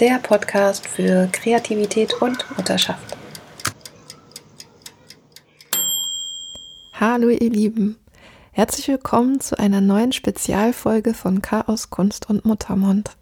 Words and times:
Der 0.00 0.18
Podcast 0.18 0.88
für 0.88 1.28
Kreativität 1.30 2.14
und 2.20 2.44
Mutterschaft. 2.56 3.16
Hallo 6.94 7.28
ihr 7.28 7.48
Lieben. 7.48 7.96
Herzlich 8.50 8.88
willkommen 8.88 9.38
zu 9.38 9.56
einer 9.56 9.80
neuen 9.80 10.10
Spezialfolge 10.10 11.14
von 11.14 11.42
Chaos, 11.42 11.90
Kunst 11.90 12.28
und 12.28 12.44
Muttermund. 12.44 13.12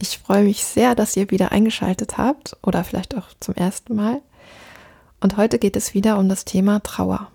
Ich 0.00 0.18
freue 0.18 0.42
mich 0.42 0.64
sehr, 0.64 0.96
dass 0.96 1.16
ihr 1.16 1.30
wieder 1.30 1.52
eingeschaltet 1.52 2.18
habt 2.18 2.56
oder 2.64 2.82
vielleicht 2.82 3.16
auch 3.16 3.28
zum 3.38 3.54
ersten 3.54 3.94
Mal. 3.94 4.22
Und 5.20 5.36
heute 5.36 5.60
geht 5.60 5.76
es 5.76 5.94
wieder 5.94 6.18
um 6.18 6.28
das 6.28 6.44
Thema 6.44 6.80
Trauer. 6.80 7.30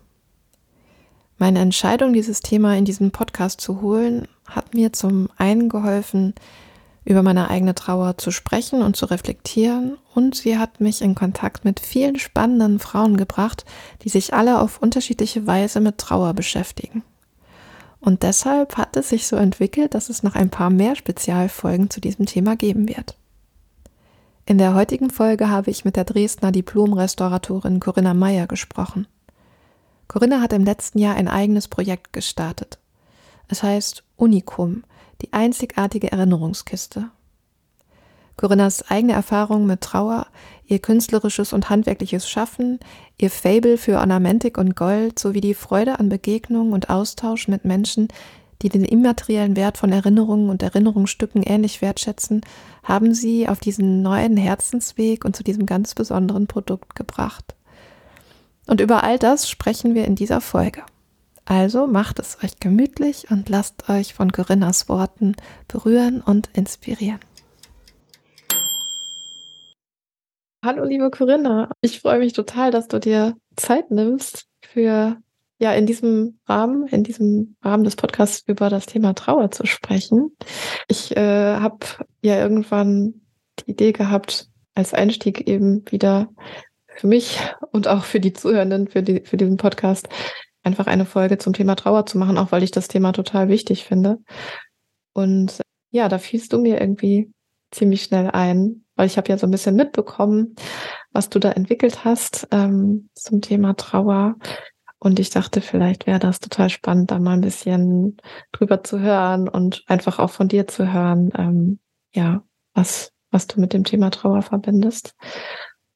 Meine 1.38 1.60
Entscheidung, 1.60 2.12
dieses 2.12 2.42
Thema 2.42 2.76
in 2.76 2.84
diesen 2.84 3.12
Podcast 3.12 3.62
zu 3.62 3.80
holen, 3.80 4.28
hat 4.46 4.74
mir 4.74 4.92
zum 4.92 5.30
einen 5.38 5.70
geholfen, 5.70 6.34
über 7.08 7.24
meine 7.24 7.50
eigene 7.50 7.74
Trauer 7.74 8.18
zu 8.18 8.32
sprechen 8.32 8.82
und 8.82 8.98
zu 8.98 9.06
reflektieren. 9.06 9.98
Und 10.14 10.36
sie 10.36 10.58
hat 10.58 10.82
mich 10.82 11.02
in 11.02 11.16
Kontakt 11.16 11.64
mit 11.64 11.80
vielen 11.80 12.20
spannenden 12.20 12.80
Frauen 12.80 13.16
gebracht, 13.16 13.64
die 14.04 14.10
sich 14.10 14.34
alle 14.34 14.60
auf 14.60 14.82
unterschiedliche 14.82 15.48
Weise 15.48 15.80
mit 15.80 15.98
Trauer 15.98 16.34
beschäftigen. 16.34 17.04
Und 18.02 18.24
deshalb 18.24 18.76
hat 18.76 18.98
es 18.98 19.08
sich 19.08 19.26
so 19.26 19.38
entwickelt, 19.38 19.94
dass 19.94 20.10
es 20.10 20.22
noch 20.22 20.36
ein 20.36 20.50
paar 20.50 20.70
mehr 20.70 20.98
Spezialfolgen 20.98 21.90
zu 21.90 22.02
diesem 22.02 22.26
Thema 22.26 22.58
geben 22.58 22.90
wird. 22.90 23.16
In 24.46 24.58
der 24.58 24.76
heutigen 24.76 25.10
Folge 25.10 25.50
habe 25.50 25.72
ich 25.72 25.86
mit 25.86 25.96
der 25.96 26.04
Dresdner 26.04 26.52
Diplom-Restauratorin 26.52 27.80
Corinna 27.80 28.14
Meyer 28.14 28.48
gesprochen. 28.48 29.08
Corinna 30.10 30.42
hat 30.42 30.52
im 30.52 30.66
letzten 30.66 31.00
Jahr 31.00 31.16
ein 31.16 31.30
eigenes 31.30 31.70
Projekt 31.70 32.12
gestartet. 32.12 32.80
Es 33.48 33.64
heißt 33.64 34.04
Unikum, 34.18 34.84
die 35.22 35.34
einzigartige 35.34 36.12
Erinnerungskiste. 36.12 37.10
Corinnas 38.38 38.84
eigene 38.90 39.14
Erfahrung 39.14 39.66
mit 39.66 39.82
Trauer, 39.82 40.28
ihr 40.66 40.80
künstlerisches 40.80 41.54
und 41.54 41.70
handwerkliches 41.70 42.30
Schaffen, 42.30 42.80
ihr 43.18 43.32
Fable 43.32 43.78
für 43.78 43.98
Ornamentik 43.98 44.60
und 44.60 44.76
Gold 44.76 45.18
sowie 45.18 45.42
die 45.42 45.56
Freude 45.56 46.00
an 46.00 46.10
Begegnung 46.10 46.72
und 46.72 46.92
Austausch 46.92 47.48
mit 47.48 47.66
Menschen, 47.66 48.10
die 48.62 48.70
den 48.70 48.84
immateriellen 48.84 49.56
Wert 49.56 49.78
von 49.78 49.92
Erinnerungen 49.92 50.50
und 50.50 50.64
Erinnerungsstücken 50.64 51.44
ähnlich 51.44 51.82
wertschätzen, 51.82 52.42
haben 52.84 53.14
sie 53.14 53.48
auf 53.50 53.60
diesen 53.60 54.02
neuen 54.02 54.38
Herzensweg 54.38 55.26
und 55.26 55.36
zu 55.36 55.44
diesem 55.44 55.66
ganz 55.66 55.96
besonderen 55.96 56.48
Produkt 56.48 56.96
gebracht. 56.96 57.56
Und 58.68 58.82
über 58.82 59.04
all 59.04 59.18
das 59.18 59.50
sprechen 59.50 59.96
wir 59.96 60.06
in 60.06 60.16
dieser 60.16 60.42
Folge. 60.42 60.84
Also 61.50 61.88
macht 61.88 62.20
es 62.20 62.44
euch 62.44 62.60
gemütlich 62.60 63.32
und 63.32 63.48
lasst 63.48 63.90
euch 63.90 64.14
von 64.14 64.34
Corinnas 64.34 64.90
Worten 64.90 65.34
berühren 65.70 66.20
und 66.20 66.50
inspirieren. 66.52 67.22
Hallo 70.62 70.84
liebe 70.84 71.10
Corinna, 71.10 71.72
ich 71.80 72.02
freue 72.02 72.20
mich 72.20 72.34
total, 72.34 72.72
dass 72.72 72.90
du 72.90 73.00
dir 73.00 73.38
Zeit 73.56 73.92
nimmst 73.92 74.48
für 74.62 75.16
ja 75.58 75.74
in 75.74 75.86
diesem 75.86 76.38
Rahmen, 76.50 76.86
in 76.88 77.06
diesem 77.06 77.56
Rahmen 77.64 77.86
des 77.86 77.96
Podcasts 77.96 78.44
über 78.46 78.70
das 78.70 78.86
Thema 78.86 79.14
Trauer 79.14 79.50
zu 79.50 79.66
sprechen. 79.66 80.36
Ich 80.90 81.16
äh, 81.16 81.56
habe 81.56 81.80
ja 82.22 82.38
irgendwann 82.42 83.22
die 83.60 83.72
Idee 83.72 83.94
gehabt, 83.94 84.50
als 84.76 84.94
Einstieg 84.94 85.48
eben 85.48 85.90
wieder 85.90 86.28
für 86.88 87.08
mich 87.08 87.40
und 87.72 87.88
auch 87.88 88.04
für 88.04 88.20
die 88.20 88.34
Zuhörenden 88.34 88.90
für, 88.90 89.02
die, 89.02 89.22
für 89.22 89.38
diesen 89.38 89.56
Podcast 89.56 90.10
einfach 90.68 90.86
eine 90.86 91.06
Folge 91.06 91.40
zum 91.40 91.54
Thema 91.54 91.76
Trauer 91.76 92.06
zu 92.06 92.18
machen, 92.18 92.38
auch 92.38 92.52
weil 92.52 92.62
ich 92.62 92.72
das 92.72 92.88
Thema 92.88 93.12
total 93.14 93.50
wichtig 93.50 93.86
finde. 93.86 94.20
Und 95.14 95.62
ja, 95.90 96.10
da 96.10 96.20
fielst 96.20 96.54
du 96.54 96.60
mir 96.60 96.80
irgendwie 96.80 97.32
ziemlich 97.72 98.04
schnell 98.04 98.30
ein, 98.30 98.86
weil 98.96 99.08
ich 99.08 99.18
habe 99.18 99.30
ja 99.30 99.38
so 99.38 99.48
ein 99.48 99.52
bisschen 99.52 99.76
mitbekommen, 99.76 100.56
was 101.12 101.30
du 101.30 101.40
da 101.40 101.52
entwickelt 101.52 102.06
hast 102.06 102.48
ähm, 102.52 103.10
zum 103.16 103.42
Thema 103.42 103.76
Trauer. 103.76 104.36
Und 105.00 105.20
ich 105.20 105.30
dachte, 105.30 105.62
vielleicht 105.62 106.08
wäre 106.08 106.20
das 106.20 106.40
total 106.40 106.70
spannend, 106.70 107.12
da 107.12 107.20
mal 107.20 107.34
ein 107.34 107.42
bisschen 107.42 108.18
drüber 108.52 108.84
zu 108.84 109.00
hören 109.00 109.48
und 109.48 109.84
einfach 109.88 110.20
auch 110.20 110.32
von 110.32 110.48
dir 110.48 110.68
zu 110.68 110.92
hören, 110.92 111.32
ähm, 111.38 111.80
ja, 112.14 112.44
was, 112.74 113.12
was 113.32 113.48
du 113.48 113.60
mit 113.60 113.74
dem 113.74 113.84
Thema 113.84 114.10
Trauer 114.10 114.42
verbindest 114.42 115.16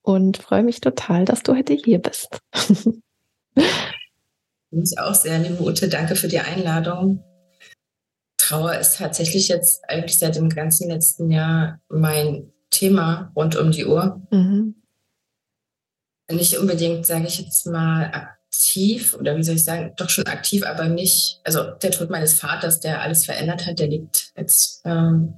und 0.01 0.37
freue 0.37 0.63
mich 0.63 0.81
total, 0.81 1.25
dass 1.25 1.43
du 1.43 1.55
heute 1.55 1.73
hier 1.73 1.99
bist. 1.99 2.41
mich 4.71 4.97
auch 4.97 5.15
sehr, 5.15 5.39
liebe 5.39 5.61
Ute. 5.61 5.87
Danke 5.89 6.15
für 6.15 6.27
die 6.27 6.39
Einladung. 6.39 7.23
Trauer 8.37 8.75
ist 8.75 8.97
tatsächlich 8.97 9.47
jetzt 9.47 9.87
eigentlich 9.89 10.17
seit 10.17 10.35
dem 10.35 10.49
ganzen 10.49 10.89
letzten 10.89 11.31
Jahr 11.31 11.79
mein 11.89 12.51
Thema 12.69 13.31
rund 13.35 13.55
um 13.55 13.71
die 13.71 13.85
Uhr. 13.85 14.21
Mhm. 14.31 14.75
Nicht 16.31 16.57
unbedingt, 16.57 17.05
sage 17.05 17.27
ich 17.27 17.39
jetzt 17.39 17.67
mal, 17.67 18.05
aktiv 18.51 19.13
oder 19.13 19.37
wie 19.37 19.43
soll 19.43 19.55
ich 19.55 19.63
sagen, 19.63 19.93
doch 19.95 20.09
schon 20.09 20.25
aktiv, 20.27 20.65
aber 20.65 20.87
nicht, 20.87 21.39
also 21.43 21.71
der 21.71 21.91
Tod 21.91 22.09
meines 22.09 22.33
Vaters, 22.33 22.79
der 22.79 23.01
alles 23.01 23.25
verändert 23.25 23.65
hat, 23.65 23.79
der 23.79 23.87
liegt 23.87 24.33
jetzt 24.35 24.81
ähm, 24.85 25.35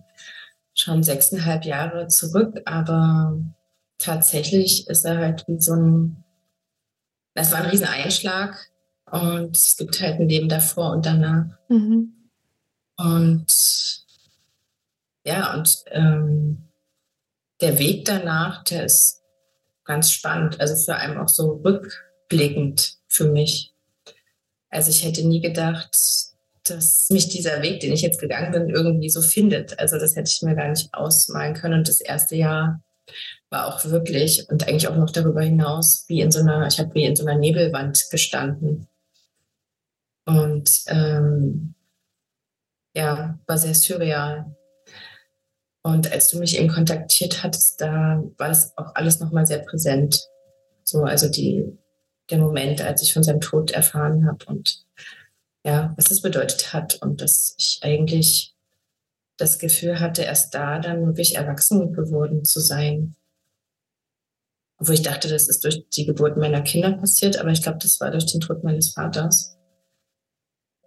schon 0.74 1.04
sechseinhalb 1.04 1.66
Jahre 1.66 2.08
zurück, 2.08 2.62
aber 2.66 3.38
tatsächlich 3.98 4.88
ist 4.88 5.06
er 5.06 5.18
halt 5.18 5.44
wie 5.48 5.60
so 5.60 5.74
ein, 5.74 6.24
das 7.36 7.52
war 7.52 7.60
ein 7.60 7.70
Rieseneinschlag 7.70 8.56
und 9.14 9.56
es 9.56 9.78
gibt 9.78 10.02
halt 10.02 10.20
ein 10.20 10.28
Leben 10.28 10.50
davor 10.50 10.92
und 10.92 11.06
danach. 11.06 11.46
Mhm. 11.70 12.32
Und 12.98 14.06
ja, 15.24 15.54
und 15.54 15.84
ähm, 15.92 16.70
der 17.62 17.78
Weg 17.78 18.06
danach, 18.06 18.64
der 18.64 18.86
ist 18.86 19.22
ganz 19.86 20.10
spannend, 20.10 20.60
also 20.60 20.76
vor 20.84 20.96
allem 20.96 21.20
auch 21.20 21.28
so 21.28 21.62
rückblickend 21.64 22.96
für 23.08 23.30
mich. 23.30 23.76
Also 24.72 24.90
ich 24.90 25.06
hätte 25.06 25.28
nie 25.28 25.42
gedacht, 25.42 25.96
dass 26.64 27.08
mich 27.12 27.30
dieser 27.30 27.62
Weg, 27.62 27.82
den 27.82 27.94
ich 27.94 28.02
jetzt 28.02 28.20
gegangen 28.20 28.52
bin, 28.52 28.70
irgendwie 28.70 29.10
so 29.10 29.22
findet. 29.22 29.78
Also 29.78 30.00
das 30.00 30.16
hätte 30.16 30.32
ich 30.32 30.42
mir 30.42 30.56
gar 30.56 30.70
nicht 30.70 30.92
ausmalen 30.92 31.54
können. 31.54 31.80
Und 31.80 31.88
das 31.88 32.02
erste 32.02 32.36
Jahr 32.36 32.82
war 33.52 33.68
auch 33.68 33.86
wirklich 33.86 34.50
und 34.50 34.68
eigentlich 34.68 34.88
auch 34.88 34.96
noch 34.96 35.12
darüber 35.12 35.42
hinaus 35.44 36.06
wie 36.08 36.22
in 36.22 36.32
so 36.32 36.40
einer, 36.40 36.66
ich 36.66 36.80
habe 36.80 36.96
wie 36.96 37.04
in 37.04 37.16
so 37.16 37.24
einer 37.24 37.38
Nebelwand 37.38 38.08
gestanden. 38.10 38.88
Und 40.26 40.84
ähm, 40.88 41.76
ja, 42.96 43.40
war 43.46 43.58
sehr 43.58 43.76
surreal. 43.76 44.56
Und 45.84 46.12
als 46.12 46.30
du 46.30 46.40
mich 46.40 46.58
eben 46.58 46.70
kontaktiert 46.70 47.44
hattest, 47.44 47.82
da 47.82 48.24
war 48.38 48.48
das 48.48 48.78
auch 48.78 48.96
alles 48.96 49.20
nochmal 49.20 49.46
sehr 49.46 49.60
präsent. 49.60 50.22
So, 50.84 51.04
also 51.04 51.30
die, 51.30 51.66
der 52.30 52.38
Moment, 52.38 52.82
als 52.82 53.02
ich 53.02 53.14
von 53.14 53.24
seinem 53.24 53.42
Tod 53.42 53.72
erfahren 53.72 54.26
habe 54.26 54.46
und 54.46 54.86
ja, 55.66 55.94
was 55.98 56.06
das 56.06 56.22
bedeutet 56.22 56.74
hat 56.74 57.02
und 57.02 57.22
dass 57.22 57.56
ich 57.58 57.80
eigentlich 57.84 58.56
das 59.38 59.60
Gefühl 59.60 60.00
hatte, 60.00 60.24
erst 60.24 60.54
da 60.54 60.80
dann 60.80 61.06
wirklich 61.06 61.36
erwachsen 61.36 61.94
geworden 61.94 62.44
zu 62.46 62.60
sein 62.60 63.16
wo 64.88 64.92
ich 64.92 65.02
dachte, 65.02 65.28
das 65.28 65.48
ist 65.48 65.64
durch 65.64 65.88
die 65.90 66.06
Geburt 66.06 66.38
meiner 66.38 66.62
Kinder 66.62 66.94
passiert, 66.94 67.38
aber 67.38 67.50
ich 67.52 67.62
glaube, 67.62 67.80
das 67.82 68.00
war 68.00 68.12
durch 68.12 68.26
den 68.26 68.42
Tod 68.42 68.64
meines 68.64 68.94
Vaters. 68.94 69.58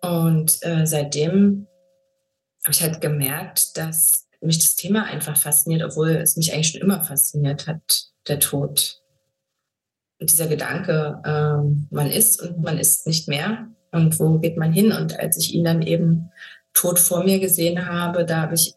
Und 0.00 0.58
äh, 0.62 0.86
seitdem 0.86 1.66
habe 2.64 2.72
ich 2.72 2.82
halt 2.82 3.00
gemerkt, 3.00 3.76
dass 3.76 4.26
mich 4.40 4.58
das 4.58 4.74
Thema 4.74 5.04
einfach 5.04 5.36
fasziniert, 5.36 5.82
obwohl 5.82 6.10
es 6.10 6.36
mich 6.36 6.52
eigentlich 6.52 6.68
schon 6.68 6.80
immer 6.80 7.02
fasziniert 7.02 7.66
hat, 7.66 8.10
der 8.28 8.38
Tod. 8.40 9.00
Und 10.18 10.30
dieser 10.30 10.46
Gedanke, 10.46 11.20
äh, 11.24 11.94
man 11.94 12.10
ist 12.10 12.42
und 12.42 12.62
man 12.62 12.78
ist 12.78 13.06
nicht 13.06 13.28
mehr. 13.28 13.68
Und 13.92 14.18
wo 14.18 14.38
geht 14.38 14.56
man 14.56 14.72
hin? 14.72 14.92
Und 14.92 15.18
als 15.18 15.38
ich 15.38 15.54
ihn 15.54 15.64
dann 15.64 15.82
eben 15.82 16.30
tot 16.74 16.98
vor 16.98 17.24
mir 17.24 17.38
gesehen 17.38 17.86
habe, 17.86 18.24
da 18.24 18.42
habe 18.42 18.54
ich 18.54 18.74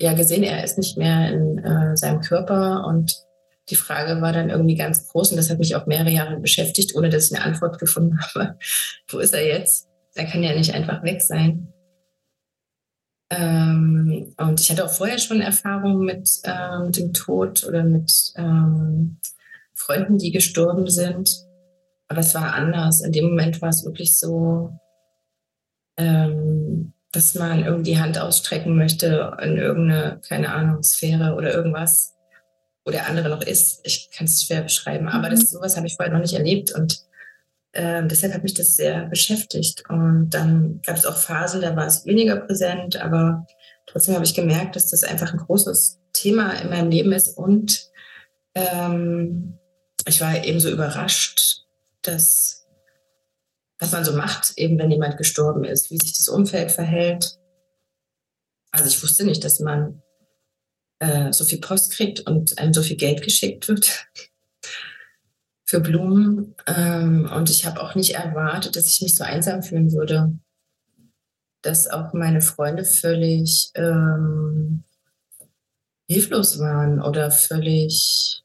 ja 0.00 0.12
gesehen, 0.12 0.42
er 0.42 0.64
ist 0.64 0.78
nicht 0.78 0.96
mehr 0.96 1.32
in 1.32 1.58
äh, 1.58 1.96
seinem 1.96 2.20
Körper 2.20 2.86
und 2.86 3.24
die 3.70 3.76
Frage 3.76 4.20
war 4.20 4.32
dann 4.32 4.50
irgendwie 4.50 4.74
ganz 4.74 5.08
groß 5.08 5.30
und 5.30 5.36
das 5.36 5.48
hat 5.48 5.58
mich 5.58 5.76
auch 5.76 5.86
mehrere 5.86 6.10
Jahre 6.10 6.38
beschäftigt, 6.38 6.94
ohne 6.96 7.08
dass 7.08 7.30
ich 7.30 7.36
eine 7.36 7.44
Antwort 7.44 7.78
gefunden 7.78 8.18
habe. 8.34 8.58
Wo 9.08 9.18
ist 9.18 9.34
er 9.34 9.46
jetzt? 9.46 9.89
Er 10.20 10.26
kann 10.26 10.42
ja 10.42 10.54
nicht 10.54 10.74
einfach 10.74 11.02
weg 11.02 11.22
sein. 11.22 11.72
Ähm, 13.30 14.34
und 14.36 14.60
ich 14.60 14.70
hatte 14.70 14.84
auch 14.84 14.92
vorher 14.92 15.18
schon 15.18 15.40
Erfahrungen 15.40 16.04
mit, 16.04 16.28
äh, 16.44 16.78
mit 16.80 16.98
dem 16.98 17.14
Tod 17.14 17.64
oder 17.66 17.84
mit 17.84 18.12
ähm, 18.36 19.18
Freunden, 19.72 20.18
die 20.18 20.30
gestorben 20.30 20.90
sind. 20.90 21.46
Aber 22.08 22.20
es 22.20 22.34
war 22.34 22.52
anders. 22.52 23.00
In 23.00 23.12
dem 23.12 23.30
Moment 23.30 23.62
war 23.62 23.70
es 23.70 23.86
wirklich 23.86 24.18
so, 24.18 24.78
ähm, 25.96 26.92
dass 27.12 27.34
man 27.34 27.64
irgendwie 27.64 27.92
die 27.92 27.98
Hand 27.98 28.18
ausstrecken 28.18 28.76
möchte 28.76 29.38
in 29.42 29.56
irgendeine, 29.56 30.20
keine 30.28 30.52
Ahnung, 30.52 30.82
Sphäre 30.82 31.34
oder 31.34 31.54
irgendwas, 31.54 32.14
wo 32.84 32.90
der 32.90 33.06
andere 33.08 33.30
noch 33.30 33.40
ist. 33.42 33.80
Ich 33.84 34.10
kann 34.14 34.26
es 34.26 34.42
schwer 34.42 34.60
beschreiben, 34.60 35.08
aber 35.08 35.30
das, 35.30 35.44
mhm. 35.44 35.46
sowas 35.46 35.78
habe 35.78 35.86
ich 35.86 35.96
vorher 35.96 36.12
noch 36.12 36.20
nicht 36.20 36.34
erlebt 36.34 36.74
und 36.74 37.08
äh, 37.72 38.06
deshalb 38.06 38.34
hat 38.34 38.42
mich 38.42 38.54
das 38.54 38.76
sehr 38.76 39.06
beschäftigt. 39.06 39.84
Und 39.88 40.30
dann 40.30 40.80
gab 40.84 40.96
es 40.96 41.04
auch 41.04 41.16
Phasen, 41.16 41.60
da 41.60 41.76
war 41.76 41.86
es 41.86 42.06
weniger 42.06 42.36
präsent, 42.36 42.96
aber 42.96 43.46
trotzdem 43.86 44.14
habe 44.14 44.24
ich 44.24 44.34
gemerkt, 44.34 44.76
dass 44.76 44.90
das 44.90 45.04
einfach 45.04 45.32
ein 45.32 45.38
großes 45.38 46.00
Thema 46.12 46.52
in 46.60 46.70
meinem 46.70 46.90
Leben 46.90 47.12
ist 47.12 47.36
und 47.36 47.88
ähm, 48.54 49.58
ich 50.06 50.20
war 50.20 50.44
eben 50.44 50.60
so 50.60 50.70
überrascht, 50.70 51.64
dass 52.02 52.66
was 53.78 53.92
man 53.92 54.04
so 54.04 54.12
macht, 54.12 54.52
eben 54.56 54.78
wenn 54.78 54.90
jemand 54.90 55.16
gestorben 55.16 55.64
ist, 55.64 55.90
wie 55.90 55.96
sich 55.96 56.14
das 56.14 56.28
Umfeld 56.28 56.70
verhält. 56.70 57.38
Also 58.72 58.86
ich 58.86 59.02
wusste 59.02 59.24
nicht, 59.24 59.42
dass 59.42 59.58
man 59.58 60.02
äh, 60.98 61.32
so 61.32 61.44
viel 61.44 61.60
Post 61.60 61.92
kriegt 61.92 62.20
und 62.20 62.58
einem 62.58 62.74
so 62.74 62.82
viel 62.82 62.96
Geld 62.96 63.22
geschickt 63.22 63.68
wird 63.68 64.06
für 65.70 65.80
Blumen. 65.80 66.56
Ähm, 66.66 67.30
und 67.32 67.48
ich 67.48 67.64
habe 67.64 67.80
auch 67.80 67.94
nicht 67.94 68.16
erwartet, 68.16 68.74
dass 68.74 68.88
ich 68.88 69.00
mich 69.02 69.14
so 69.14 69.22
einsam 69.22 69.62
fühlen 69.62 69.92
würde. 69.92 70.36
Dass 71.62 71.86
auch 71.86 72.12
meine 72.12 72.40
Freunde 72.40 72.84
völlig 72.84 73.70
ähm, 73.76 74.82
hilflos 76.08 76.58
waren 76.58 77.00
oder 77.00 77.30
völlig 77.30 78.42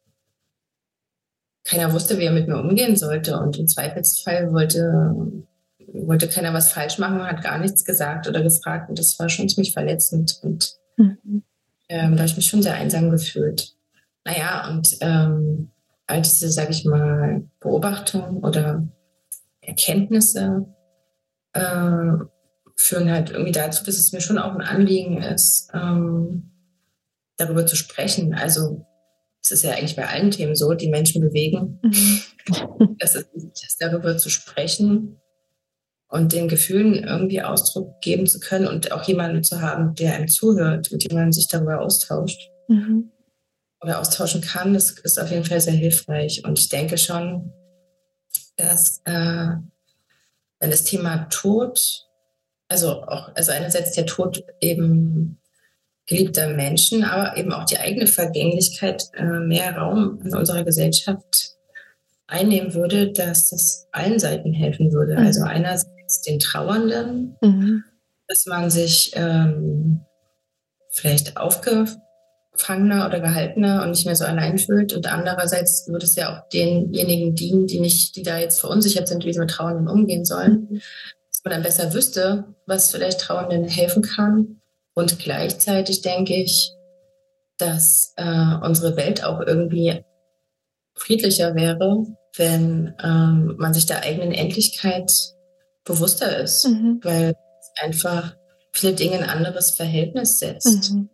keiner 1.63 1.91
wusste, 1.93 2.19
wie 2.19 2.25
er 2.25 2.31
mit 2.31 2.47
mir 2.47 2.59
umgehen 2.59 2.95
sollte. 2.95 3.39
Und 3.39 3.57
im 3.57 3.67
Zweifelsfall 3.67 4.53
wollte, 4.53 5.33
wollte 5.93 6.29
keiner 6.29 6.53
was 6.53 6.71
falsch 6.71 6.99
machen, 6.99 7.25
hat 7.25 7.41
gar 7.41 7.57
nichts 7.57 7.83
gesagt 7.85 8.27
oder 8.27 8.43
gefragt. 8.43 8.89
Und 8.89 8.99
das 8.99 9.17
war 9.17 9.29
schon 9.29 9.49
ziemlich 9.49 9.73
verletzend. 9.73 10.39
Und 10.43 10.75
mhm. 10.97 11.41
ähm, 11.89 12.11
da 12.11 12.17
habe 12.19 12.29
ich 12.29 12.37
mich 12.37 12.45
schon 12.45 12.61
sehr 12.61 12.75
einsam 12.75 13.09
gefühlt. 13.09 13.73
Naja, 14.25 14.69
und 14.69 14.95
ähm, 15.01 15.71
all 16.07 16.21
diese, 16.21 16.51
sage 16.51 16.71
ich 16.71 16.85
mal, 16.85 17.47
Beobachtungen 17.59 18.43
oder 18.43 18.87
Erkenntnisse 19.61 20.65
äh, 21.53 22.13
führen 22.75 23.09
halt 23.09 23.31
irgendwie 23.31 23.51
dazu, 23.51 23.83
dass 23.83 23.97
es 23.97 24.11
mir 24.11 24.21
schon 24.21 24.37
auch 24.37 24.53
ein 24.53 24.61
Anliegen 24.61 25.21
ist, 25.21 25.69
ähm, 25.73 26.51
darüber 27.37 27.65
zu 27.65 27.75
sprechen. 27.75 28.33
Also 28.33 28.85
es 29.41 29.51
ist 29.51 29.63
ja 29.63 29.71
eigentlich 29.71 29.95
bei 29.95 30.07
allen 30.07 30.31
Themen 30.31 30.55
so, 30.55 30.73
die 30.73 30.89
Menschen 30.89 31.21
bewegen. 31.21 31.79
Mhm. 31.81 32.95
Es 32.99 33.15
ist 33.15 33.33
wichtig, 33.33 33.75
darüber 33.79 34.17
zu 34.17 34.29
sprechen 34.29 35.19
und 36.07 36.33
den 36.33 36.47
Gefühlen 36.47 36.93
irgendwie 36.93 37.41
Ausdruck 37.41 38.01
geben 38.01 38.27
zu 38.27 38.39
können 38.39 38.67
und 38.67 38.91
auch 38.91 39.03
jemanden 39.03 39.43
zu 39.43 39.61
haben, 39.61 39.95
der 39.95 40.15
einem 40.15 40.27
zuhört, 40.27 40.91
mit 40.91 41.09
dem 41.09 41.17
man 41.17 41.31
sich 41.31 41.47
darüber 41.47 41.81
austauscht 41.81 42.51
mhm. 42.67 43.11
Oder 43.85 43.99
austauschen 43.99 44.41
kann, 44.41 44.73
das 44.73 44.91
ist 44.91 45.19
auf 45.19 45.29
jeden 45.29 45.45
Fall 45.45 45.61
sehr 45.61 45.73
hilfreich. 45.73 46.43
Und 46.43 46.59
ich 46.59 46.69
denke 46.69 46.97
schon, 46.97 47.53
dass 48.57 49.01
äh, 49.05 49.49
wenn 50.59 50.71
das 50.71 50.83
Thema 50.83 51.27
Tod, 51.29 52.07
also 52.67 53.03
auch, 53.03 53.29
also 53.35 53.51
einerseits 53.51 53.91
der 53.91 54.07
Tod 54.07 54.43
eben 54.59 55.39
geliebter 56.07 56.49
Menschen, 56.49 57.03
aber 57.03 57.37
eben 57.37 57.53
auch 57.53 57.65
die 57.65 57.77
eigene 57.77 58.07
Vergänglichkeit 58.07 59.09
äh, 59.13 59.39
mehr 59.39 59.77
Raum 59.77 60.19
in 60.23 60.35
unserer 60.35 60.63
Gesellschaft 60.63 61.55
einnehmen 62.27 62.73
würde, 62.73 63.11
dass 63.11 63.49
das 63.49 63.87
allen 63.91 64.17
Seiten 64.17 64.53
helfen 64.53 64.91
würde. 64.91 65.13
Mhm. 65.13 65.25
Also 65.25 65.43
einerseits 65.43 66.21
den 66.21 66.39
Trauernden, 66.39 67.35
mhm. 67.41 67.83
dass 68.27 68.45
man 68.47 68.71
sich 68.71 69.11
ähm, 69.15 70.01
vielleicht 70.91 71.37
aufgefangener 72.55 73.05
oder 73.05 73.19
gehaltener 73.19 73.83
und 73.83 73.91
nicht 73.91 74.05
mehr 74.05 74.15
so 74.15 74.25
allein 74.25 74.57
fühlt. 74.57 74.93
Und 74.93 75.11
andererseits 75.11 75.87
würde 75.87 76.05
es 76.05 76.15
ja 76.15 76.33
auch 76.33 76.49
denjenigen 76.49 77.35
dienen, 77.35 77.67
die 77.67 77.79
nicht, 77.79 78.15
die 78.15 78.23
da 78.23 78.37
jetzt 78.37 78.59
verunsichert 78.59 79.07
sind, 79.07 79.25
wie 79.25 79.33
sie 79.33 79.39
mit 79.39 79.51
Trauernden 79.51 79.87
umgehen 79.87 80.25
sollen, 80.25 80.67
mhm. 80.69 80.81
dass 81.29 81.43
man 81.43 81.53
dann 81.53 81.63
besser 81.63 81.93
wüsste, 81.93 82.45
was 82.65 82.91
vielleicht 82.91 83.19
Trauernden 83.19 83.67
helfen 83.67 84.01
kann 84.01 84.61
und 84.93 85.19
gleichzeitig 85.19 86.01
denke 86.01 86.35
ich, 86.35 86.71
dass 87.57 88.13
äh, 88.17 88.55
unsere 88.63 88.97
Welt 88.97 89.23
auch 89.23 89.39
irgendwie 89.41 90.01
friedlicher 90.95 91.55
wäre, 91.55 92.05
wenn 92.37 92.93
ähm, 93.03 93.55
man 93.57 93.73
sich 93.73 93.85
der 93.85 94.03
eigenen 94.03 94.31
Endlichkeit 94.31 95.11
bewusster 95.83 96.37
ist, 96.37 96.67
mhm. 96.67 96.99
weil 97.03 97.33
es 97.59 97.83
einfach 97.83 98.35
viele 98.71 98.93
Dinge 98.93 99.17
in 99.17 99.23
ein 99.23 99.29
anderes 99.29 99.71
Verhältnis 99.71 100.39
setzt. 100.39 100.93
Mhm. 100.93 101.09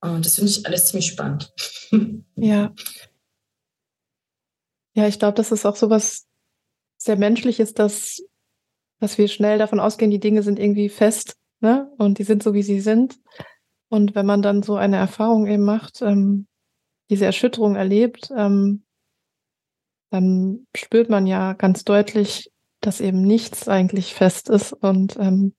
Und 0.00 0.24
das 0.24 0.36
finde 0.36 0.50
ich 0.50 0.66
alles 0.66 0.86
ziemlich 0.86 1.06
spannend. 1.06 1.52
Ja. 2.40 2.72
Ja, 4.94 5.08
ich 5.08 5.18
glaube, 5.18 5.34
das 5.34 5.50
ist 5.50 5.66
auch 5.66 5.74
so 5.74 5.90
was 5.90 6.28
sehr 6.96 7.16
Menschliches, 7.16 7.74
dass, 7.74 8.22
dass 9.00 9.18
wir 9.18 9.26
schnell 9.26 9.58
davon 9.58 9.80
ausgehen, 9.80 10.12
die 10.12 10.20
Dinge 10.20 10.44
sind 10.44 10.58
irgendwie 10.58 10.88
fest 10.88 11.38
ne? 11.60 11.92
Und 11.98 12.18
die 12.18 12.24
sind 12.24 12.42
so, 12.42 12.54
wie 12.54 12.62
sie 12.62 12.80
sind. 12.80 13.18
Und 13.88 14.14
wenn 14.14 14.26
man 14.26 14.42
dann 14.42 14.62
so 14.62 14.76
eine 14.76 14.96
Erfahrung 14.96 15.46
eben 15.46 15.64
macht, 15.64 16.02
ähm, 16.02 16.46
diese 17.10 17.24
Erschütterung 17.24 17.76
erlebt, 17.76 18.30
ähm, 18.36 18.84
dann 20.10 20.66
spürt 20.76 21.10
man 21.10 21.26
ja 21.26 21.54
ganz 21.54 21.84
deutlich, 21.84 22.50
dass 22.80 23.00
eben 23.00 23.22
nichts 23.22 23.68
eigentlich 23.68 24.14
fest 24.14 24.50
ist. 24.50 24.72
Und 24.72 25.16
ähm, 25.18 25.54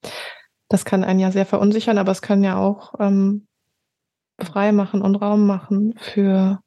das 0.69 0.85
kann 0.85 1.03
einen 1.03 1.19
ja 1.19 1.31
sehr 1.31 1.45
verunsichern, 1.45 1.97
aber 1.97 2.12
es 2.12 2.21
kann 2.21 2.44
ja 2.44 2.57
auch 2.57 2.94
ähm, 3.00 3.47
frei 4.45 4.71
machen 4.71 5.01
und 5.01 5.15
Raum 5.15 5.45
machen 5.45 5.95
für, 5.97 6.59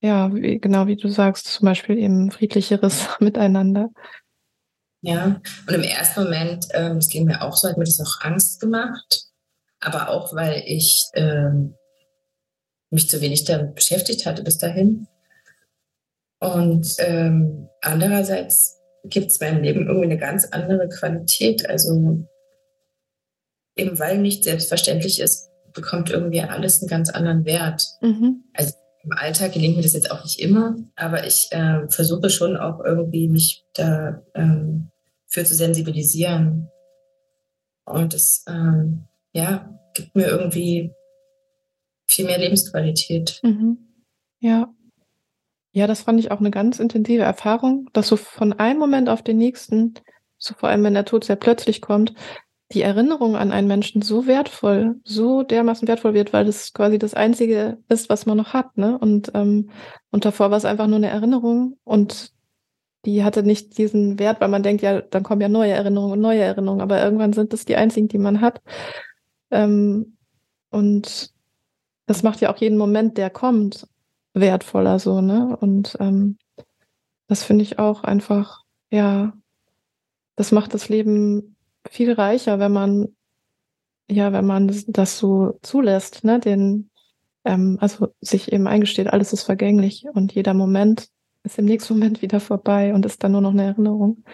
ja, 0.00 0.34
wie, 0.34 0.58
genau 0.58 0.86
wie 0.86 0.96
du 0.96 1.08
sagst, 1.08 1.46
zum 1.46 1.66
Beispiel 1.66 1.98
eben 1.98 2.30
friedlicheres 2.30 3.08
Miteinander. 3.20 3.90
Ja, 5.02 5.40
und 5.66 5.74
im 5.74 5.82
ersten 5.82 6.24
Moment, 6.24 6.66
ähm, 6.72 6.96
es 6.96 7.08
ging 7.08 7.26
mir 7.26 7.42
auch 7.42 7.56
so, 7.56 7.68
hat 7.68 7.76
mir 7.76 7.84
das 7.84 8.00
auch 8.00 8.22
Angst 8.22 8.60
gemacht, 8.60 9.26
aber 9.80 10.08
auch, 10.08 10.34
weil 10.34 10.62
ich 10.64 11.10
ähm, 11.14 11.74
mich 12.90 13.10
zu 13.10 13.20
wenig 13.20 13.44
damit 13.44 13.74
beschäftigt 13.74 14.24
hatte 14.24 14.42
bis 14.42 14.56
dahin. 14.56 15.06
Und 16.40 16.94
ähm, 16.98 17.68
andererseits 17.82 18.78
gibt 19.04 19.30
es 19.30 19.40
meinem 19.40 19.62
Leben 19.62 19.86
irgendwie 19.86 20.06
eine 20.06 20.18
ganz 20.18 20.46
andere 20.46 20.88
Qualität. 20.88 21.68
Also 21.68 22.26
eben 23.76 23.98
weil 23.98 24.18
nicht 24.18 24.44
selbstverständlich 24.44 25.20
ist, 25.20 25.50
bekommt 25.74 26.10
irgendwie 26.10 26.40
alles 26.40 26.80
einen 26.80 26.88
ganz 26.88 27.10
anderen 27.10 27.44
Wert. 27.44 27.86
Mhm. 28.00 28.44
Also 28.54 28.74
im 29.02 29.12
Alltag 29.12 29.52
gelingt 29.52 29.76
mir 29.76 29.82
das 29.82 29.92
jetzt 29.92 30.10
auch 30.10 30.22
nicht 30.24 30.40
immer, 30.40 30.76
aber 30.96 31.26
ich 31.26 31.48
äh, 31.50 31.86
versuche 31.88 32.30
schon 32.30 32.56
auch 32.56 32.82
irgendwie 32.82 33.28
mich 33.28 33.64
da 33.74 34.22
ähm, 34.34 34.90
für 35.26 35.44
zu 35.44 35.54
sensibilisieren. 35.54 36.70
Und 37.84 38.14
es 38.14 38.44
ähm, 38.48 39.04
ja, 39.32 39.78
gibt 39.92 40.16
mir 40.16 40.28
irgendwie 40.28 40.92
viel 42.06 42.24
mehr 42.24 42.38
Lebensqualität. 42.38 43.40
Mhm. 43.42 43.78
Ja. 44.40 44.72
Ja, 45.72 45.88
das 45.88 46.02
fand 46.02 46.20
ich 46.20 46.30
auch 46.30 46.38
eine 46.38 46.52
ganz 46.52 46.78
intensive 46.78 47.24
Erfahrung, 47.24 47.90
dass 47.92 48.06
so 48.06 48.16
von 48.16 48.52
einem 48.52 48.78
Moment 48.78 49.08
auf 49.08 49.22
den 49.22 49.38
nächsten, 49.38 49.94
so 50.38 50.54
vor 50.54 50.68
allem 50.68 50.84
wenn 50.84 50.94
der 50.94 51.04
Tod 51.04 51.24
sehr 51.24 51.36
plötzlich 51.36 51.80
kommt, 51.80 52.14
die 52.74 52.82
Erinnerung 52.82 53.36
an 53.36 53.52
einen 53.52 53.68
Menschen 53.68 54.02
so 54.02 54.26
wertvoll, 54.26 55.00
so 55.04 55.42
dermaßen 55.42 55.88
wertvoll 55.88 56.14
wird, 56.14 56.32
weil 56.32 56.44
das 56.44 56.72
quasi 56.72 56.98
das 56.98 57.14
Einzige 57.14 57.78
ist, 57.88 58.08
was 58.08 58.26
man 58.26 58.36
noch 58.36 58.52
hat. 58.52 58.76
Ne? 58.76 58.98
Und, 58.98 59.30
ähm, 59.34 59.70
und 60.10 60.24
davor 60.24 60.50
war 60.50 60.58
es 60.58 60.64
einfach 60.64 60.86
nur 60.86 60.96
eine 60.96 61.08
Erinnerung 61.08 61.78
und 61.84 62.32
die 63.04 63.22
hatte 63.22 63.42
nicht 63.42 63.76
diesen 63.78 64.18
Wert, 64.18 64.40
weil 64.40 64.48
man 64.48 64.62
denkt, 64.62 64.82
ja, 64.82 65.00
dann 65.00 65.22
kommen 65.22 65.40
ja 65.40 65.48
neue 65.48 65.72
Erinnerungen 65.72 66.14
und 66.14 66.20
neue 66.20 66.40
Erinnerungen, 66.40 66.80
aber 66.80 67.02
irgendwann 67.02 67.32
sind 67.32 67.52
das 67.52 67.64
die 67.64 67.76
einzigen, 67.76 68.08
die 68.08 68.18
man 68.18 68.40
hat. 68.40 68.62
Ähm, 69.50 70.16
und 70.70 71.30
das 72.06 72.22
macht 72.22 72.40
ja 72.40 72.52
auch 72.52 72.56
jeden 72.58 72.78
Moment, 72.78 73.18
der 73.18 73.30
kommt, 73.30 73.86
wertvoller 74.32 74.98
so, 74.98 75.20
ne? 75.20 75.56
Und 75.60 75.96
ähm, 76.00 76.38
das 77.28 77.44
finde 77.44 77.62
ich 77.62 77.78
auch 77.78 78.02
einfach, 78.02 78.62
ja, 78.90 79.32
das 80.36 80.50
macht 80.50 80.74
das 80.74 80.88
Leben 80.88 81.53
viel 81.90 82.12
reicher, 82.12 82.58
wenn 82.58 82.72
man, 82.72 83.08
ja, 84.10 84.32
wenn 84.32 84.46
man 84.46 84.68
das, 84.68 84.84
das 84.86 85.18
so 85.18 85.58
zulässt, 85.62 86.24
ne? 86.24 86.40
Den, 86.40 86.90
ähm, 87.44 87.78
also 87.80 88.14
sich 88.20 88.52
eben 88.52 88.66
eingesteht, 88.66 89.08
alles 89.08 89.32
ist 89.32 89.42
vergänglich 89.42 90.06
und 90.12 90.32
jeder 90.32 90.54
Moment 90.54 91.08
ist 91.42 91.58
im 91.58 91.66
nächsten 91.66 91.94
Moment 91.98 92.22
wieder 92.22 92.40
vorbei 92.40 92.94
und 92.94 93.06
ist 93.06 93.22
dann 93.22 93.32
nur 93.32 93.40
noch 93.40 93.52
eine 93.52 93.64
Erinnerung. 93.64 94.24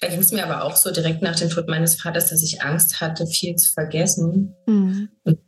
da 0.00 0.08
ging 0.08 0.20
es 0.20 0.32
mir 0.32 0.44
aber 0.44 0.64
auch 0.64 0.76
so 0.76 0.90
direkt 0.90 1.22
nach 1.22 1.36
dem 1.36 1.50
Tod 1.50 1.68
meines 1.68 2.00
Vaters, 2.00 2.30
dass 2.30 2.42
ich 2.42 2.62
Angst 2.62 3.00
hatte, 3.00 3.26
viel 3.26 3.56
zu 3.56 3.72
vergessen. 3.72 4.54
Mhm. 4.66 5.08
Und, 5.24 5.38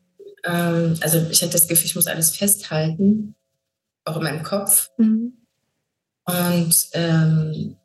ähm, 0.45 0.97
also 1.01 1.19
ich 1.31 1.43
hatte 1.43 1.53
das 1.53 1.69
Gefühl, 1.69 1.87
ich 1.87 1.97
muss 1.97 2.07
alles 2.07 2.31
festhalten, 2.37 3.35
auch 4.05 4.17
in 4.17 4.23
meinem 4.23 4.43
Kopf. 4.43 4.91
Mhm. 4.99 5.47
Und 6.27 6.89
ähm, 6.93 7.77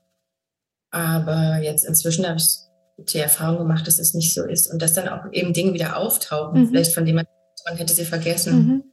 aber 0.91 1.60
jetzt 1.62 1.86
inzwischen 1.86 2.27
habe 2.27 2.38
ich 2.38 2.58
die 3.05 3.17
Erfahrung 3.17 3.60
gemacht, 3.60 3.88
dass 3.88 4.00
es 4.00 4.13
nicht 4.13 4.34
so 4.34 4.43
ist 4.43 4.72
und 4.72 4.81
dass 4.81 4.93
dann 4.93 5.10
auch 5.10 5.31
eben 5.31 5.53
Dinge 5.53 5.74
wieder 5.74 5.98
auftauchen, 5.98 6.62
mhm. 6.62 6.67
vielleicht 6.70 6.93
von 6.93 7.05
denen 7.05 7.17
man, 7.17 7.25
man 7.67 7.77
hätte 7.77 7.93
sie 7.93 8.05
vergessen. 8.05 8.55
Mhm. 8.55 8.84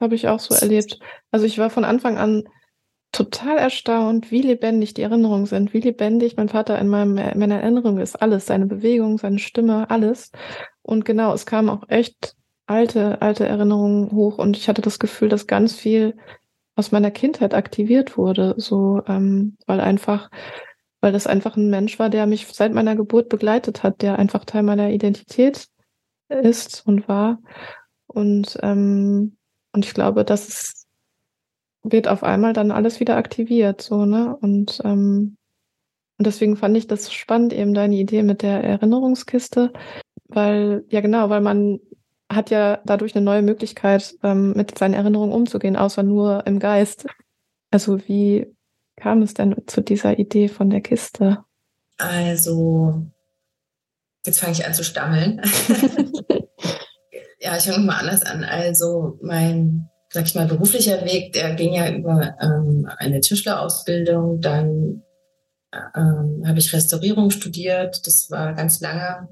Habe 0.00 0.14
ich 0.14 0.28
auch 0.28 0.40
so 0.40 0.54
erlebt. 0.54 0.98
Also 1.30 1.46
ich 1.46 1.58
war 1.58 1.70
von 1.70 1.84
Anfang 1.84 2.18
an 2.18 2.44
total 3.12 3.56
erstaunt, 3.56 4.30
wie 4.30 4.42
lebendig 4.42 4.92
die 4.92 5.02
Erinnerungen 5.02 5.46
sind, 5.46 5.72
wie 5.72 5.80
lebendig 5.80 6.36
mein 6.36 6.50
Vater 6.50 6.78
in 6.78 6.88
meinem, 6.88 7.14
meiner 7.14 7.60
Erinnerung 7.60 7.98
ist. 7.98 8.16
Alles, 8.16 8.46
seine 8.46 8.66
Bewegung, 8.66 9.16
seine 9.16 9.38
Stimme, 9.38 9.88
alles. 9.88 10.32
Und 10.82 11.04
genau, 11.04 11.32
es 11.32 11.46
kamen 11.46 11.70
auch 11.70 11.88
echt 11.88 12.36
alte, 12.66 13.22
alte 13.22 13.46
Erinnerungen 13.46 14.12
hoch 14.12 14.38
und 14.38 14.56
ich 14.56 14.68
hatte 14.68 14.82
das 14.82 14.98
Gefühl, 14.98 15.28
dass 15.28 15.46
ganz 15.46 15.74
viel 15.74 16.16
aus 16.74 16.92
meiner 16.92 17.10
Kindheit 17.10 17.54
aktiviert 17.54 18.18
wurde, 18.18 18.54
so, 18.58 19.00
ähm, 19.06 19.56
weil 19.66 19.80
einfach, 19.80 20.30
weil 21.06 21.12
das 21.12 21.28
einfach 21.28 21.56
ein 21.56 21.70
Mensch 21.70 22.00
war, 22.00 22.10
der 22.10 22.26
mich 22.26 22.48
seit 22.48 22.74
meiner 22.74 22.96
Geburt 22.96 23.28
begleitet 23.28 23.84
hat, 23.84 24.02
der 24.02 24.18
einfach 24.18 24.44
Teil 24.44 24.64
meiner 24.64 24.90
Identität 24.90 25.68
ist 26.28 26.84
und 26.84 27.06
war. 27.06 27.38
Und, 28.08 28.58
ähm, 28.60 29.36
und 29.72 29.84
ich 29.84 29.94
glaube, 29.94 30.24
das 30.24 30.84
wird 31.84 32.08
auf 32.08 32.24
einmal 32.24 32.54
dann 32.54 32.72
alles 32.72 32.98
wieder 32.98 33.16
aktiviert, 33.18 33.82
so, 33.82 34.04
ne? 34.04 34.36
Und, 34.40 34.80
ähm, 34.82 35.36
und 36.18 36.26
deswegen 36.26 36.56
fand 36.56 36.76
ich 36.76 36.88
das 36.88 37.12
spannend, 37.12 37.52
eben 37.52 37.72
deine 37.72 37.94
Idee 37.94 38.24
mit 38.24 38.42
der 38.42 38.64
Erinnerungskiste, 38.64 39.72
weil, 40.24 40.84
ja 40.88 41.00
genau, 41.02 41.30
weil 41.30 41.40
man 41.40 41.78
hat 42.28 42.50
ja 42.50 42.80
dadurch 42.84 43.14
eine 43.14 43.24
neue 43.24 43.42
Möglichkeit, 43.42 44.16
ähm, 44.24 44.54
mit 44.54 44.76
seinen 44.76 44.94
Erinnerungen 44.94 45.32
umzugehen, 45.32 45.76
außer 45.76 46.02
nur 46.02 46.44
im 46.48 46.58
Geist. 46.58 47.06
Also 47.70 48.08
wie 48.08 48.55
kam 48.96 49.22
es 49.22 49.34
denn 49.34 49.54
zu 49.66 49.82
dieser 49.82 50.18
Idee 50.18 50.48
von 50.48 50.70
der 50.70 50.80
Kiste? 50.80 51.44
Also, 51.98 53.06
jetzt 54.24 54.40
fange 54.40 54.52
ich 54.52 54.66
an 54.66 54.74
zu 54.74 54.84
stammeln. 54.84 55.40
ja, 57.40 57.56
ich 57.56 57.64
fange 57.64 57.84
mal 57.84 57.98
anders 57.98 58.22
an. 58.22 58.44
Also 58.44 59.18
mein, 59.22 59.88
sag 60.10 60.26
ich 60.26 60.34
mal, 60.34 60.46
beruflicher 60.46 61.04
Weg, 61.04 61.32
der 61.32 61.54
ging 61.54 61.74
ja 61.74 61.90
über 61.90 62.36
ähm, 62.40 62.88
eine 62.98 63.20
Tischlerausbildung, 63.20 64.40
dann 64.40 65.02
ähm, 65.94 66.44
habe 66.46 66.58
ich 66.58 66.72
Restaurierung 66.72 67.30
studiert. 67.30 68.06
Das 68.06 68.30
war 68.30 68.54
ganz 68.54 68.80
lange. 68.80 69.28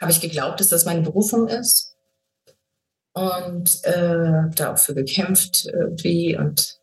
Habe 0.00 0.12
ich 0.12 0.20
geglaubt, 0.20 0.60
dass 0.60 0.68
das 0.68 0.86
meine 0.86 1.02
Berufung 1.02 1.48
ist 1.48 1.96
und 3.12 3.84
äh, 3.84 4.48
da 4.54 4.72
auch 4.72 4.78
für 4.78 4.94
gekämpft 4.94 5.66
irgendwie 5.66 6.36
und 6.36 6.79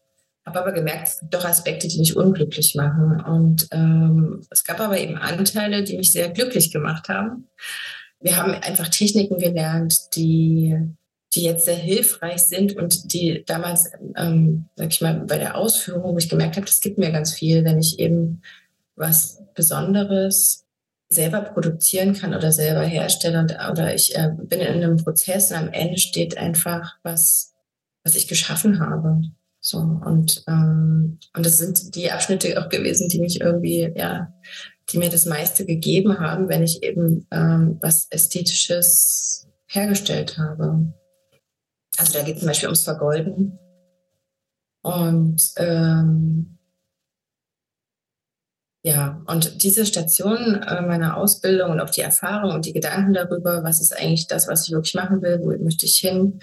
habe 0.48 0.60
aber 0.60 0.72
gemerkt, 0.72 1.10
es 1.10 1.20
gibt 1.20 1.34
doch 1.34 1.46
Aspekte, 1.46 1.88
die 1.88 2.00
mich 2.00 2.16
unglücklich 2.16 2.74
machen. 2.74 3.22
Und 3.22 3.68
ähm, 3.72 4.42
es 4.50 4.64
gab 4.64 4.80
aber 4.80 4.98
eben 4.98 5.18
Anteile, 5.18 5.84
die 5.84 5.98
mich 5.98 6.12
sehr 6.12 6.30
glücklich 6.30 6.72
gemacht 6.72 7.10
haben. 7.10 7.48
Wir 8.20 8.38
haben 8.38 8.54
einfach 8.54 8.88
Techniken 8.88 9.38
gelernt, 9.38 10.16
die, 10.16 10.76
die 11.36 11.44
jetzt 11.44 11.66
sehr 11.66 11.76
hilfreich 11.76 12.40
sind 12.40 12.76
und 12.76 13.14
die 13.14 13.44
damals, 13.46 13.92
ähm, 14.16 14.70
sag 14.76 14.88
ich 14.92 15.02
mal, 15.02 15.26
bei 15.28 15.38
der 15.38 15.56
Ausführung, 15.56 16.14
wo 16.14 16.18
ich 16.18 16.30
gemerkt 16.30 16.56
habe, 16.56 16.66
das 16.66 16.82
gibt 16.82 16.98
mir 16.98 17.12
ganz 17.12 17.34
viel, 17.34 17.64
wenn 17.64 17.78
ich 17.78 18.00
eben 18.00 18.42
was 18.96 19.44
Besonderes 19.54 20.66
selber 21.10 21.42
produzieren 21.42 22.14
kann 22.14 22.34
oder 22.34 22.52
selber 22.52 22.82
herstelle 22.82 23.40
und, 23.40 23.56
oder 23.72 23.94
ich 23.94 24.16
äh, 24.16 24.32
bin 24.36 24.60
in 24.60 24.84
einem 24.84 24.98
Prozess 24.98 25.52
und 25.52 25.58
am 25.58 25.70
Ende 25.70 25.98
steht 25.98 26.38
einfach 26.38 26.96
was, 27.04 27.54
was 28.04 28.16
ich 28.16 28.28
geschaffen 28.28 28.80
habe. 28.80 29.22
So 29.68 29.80
und 29.80 30.46
ähm, 30.48 31.20
und 31.36 31.46
das 31.46 31.58
sind 31.58 31.94
die 31.94 32.10
Abschnitte 32.10 32.58
auch 32.58 32.70
gewesen, 32.70 33.10
die 33.10 33.20
mich 33.20 33.42
irgendwie 33.42 33.92
ja, 33.94 34.34
die 34.90 34.98
mir 34.98 35.10
das 35.10 35.26
meiste 35.26 35.66
gegeben 35.66 36.20
haben, 36.20 36.48
wenn 36.48 36.64
ich 36.64 36.84
eben 36.84 37.28
ähm, 37.32 37.78
was 37.82 38.08
ästhetisches 38.10 39.46
hergestellt 39.68 40.38
habe. 40.38 40.94
Also 41.98 42.14
da 42.14 42.24
geht 42.24 42.36
es 42.36 42.40
zum 42.40 42.48
Beispiel 42.48 42.70
ums 42.70 42.86
Vergolden 42.86 43.60
und 44.84 45.52
ähm, 45.58 46.58
ja, 48.86 49.22
und 49.28 49.64
diese 49.64 49.86
Station 49.86 50.64
äh, 50.64 50.82
meiner 50.82 51.18
Ausbildung 51.18 51.72
und 51.72 51.82
auch 51.82 51.90
die 51.90 52.00
Erfahrung 52.00 52.54
und 52.54 52.66
die 52.66 52.72
Gedanken 52.72 53.12
darüber, 53.12 53.66
was 53.66 53.82
ist 53.82 53.94
eigentlich 53.94 54.28
das, 54.28 54.48
was 54.48 54.66
ich 54.66 54.74
wirklich 54.74 54.94
machen 54.94 55.22
will, 55.22 55.42
wo 55.42 55.62
möchte 55.62 55.86
ich 55.86 55.98
hin, 55.98 56.40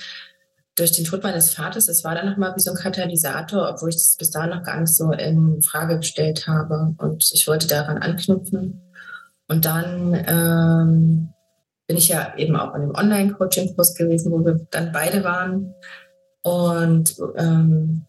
durch 0.74 0.92
den 0.92 1.04
Tod 1.04 1.22
meines 1.22 1.54
Vaters, 1.54 1.86
das 1.86 2.02
war 2.02 2.14
dann 2.14 2.28
nochmal 2.28 2.54
wie 2.56 2.60
so 2.60 2.70
ein 2.72 2.76
Katalysator, 2.76 3.70
obwohl 3.70 3.90
ich 3.90 3.96
das 3.96 4.16
bis 4.16 4.30
dahin 4.30 4.50
noch 4.50 4.64
gar 4.64 4.80
nicht 4.80 4.94
so 4.94 5.12
in 5.12 5.62
Frage 5.62 5.98
gestellt 5.98 6.46
habe. 6.48 6.94
Und 6.98 7.30
ich 7.32 7.46
wollte 7.46 7.68
daran 7.68 7.98
anknüpfen. 7.98 8.82
Und 9.46 9.64
dann 9.64 10.14
ähm, 10.26 11.32
bin 11.86 11.96
ich 11.96 12.08
ja 12.08 12.34
eben 12.36 12.56
auch 12.56 12.74
in 12.74 12.82
dem 12.82 12.94
Online-Coaching-Kurs 12.94 13.94
gewesen, 13.94 14.32
wo 14.32 14.44
wir 14.44 14.66
dann 14.70 14.90
beide 14.90 15.22
waren. 15.22 15.74
Und 16.42 17.14
ähm, 17.36 18.06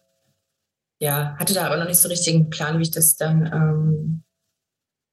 ja, 0.98 1.36
hatte 1.38 1.54
da 1.54 1.66
aber 1.66 1.76
noch 1.76 1.86
nicht 1.86 2.00
so 2.00 2.08
richtig 2.08 2.34
einen 2.34 2.50
Plan, 2.50 2.78
wie 2.78 2.82
ich 2.82 2.90
das 2.90 3.16
dann 3.16 3.46
ähm, 3.46 4.22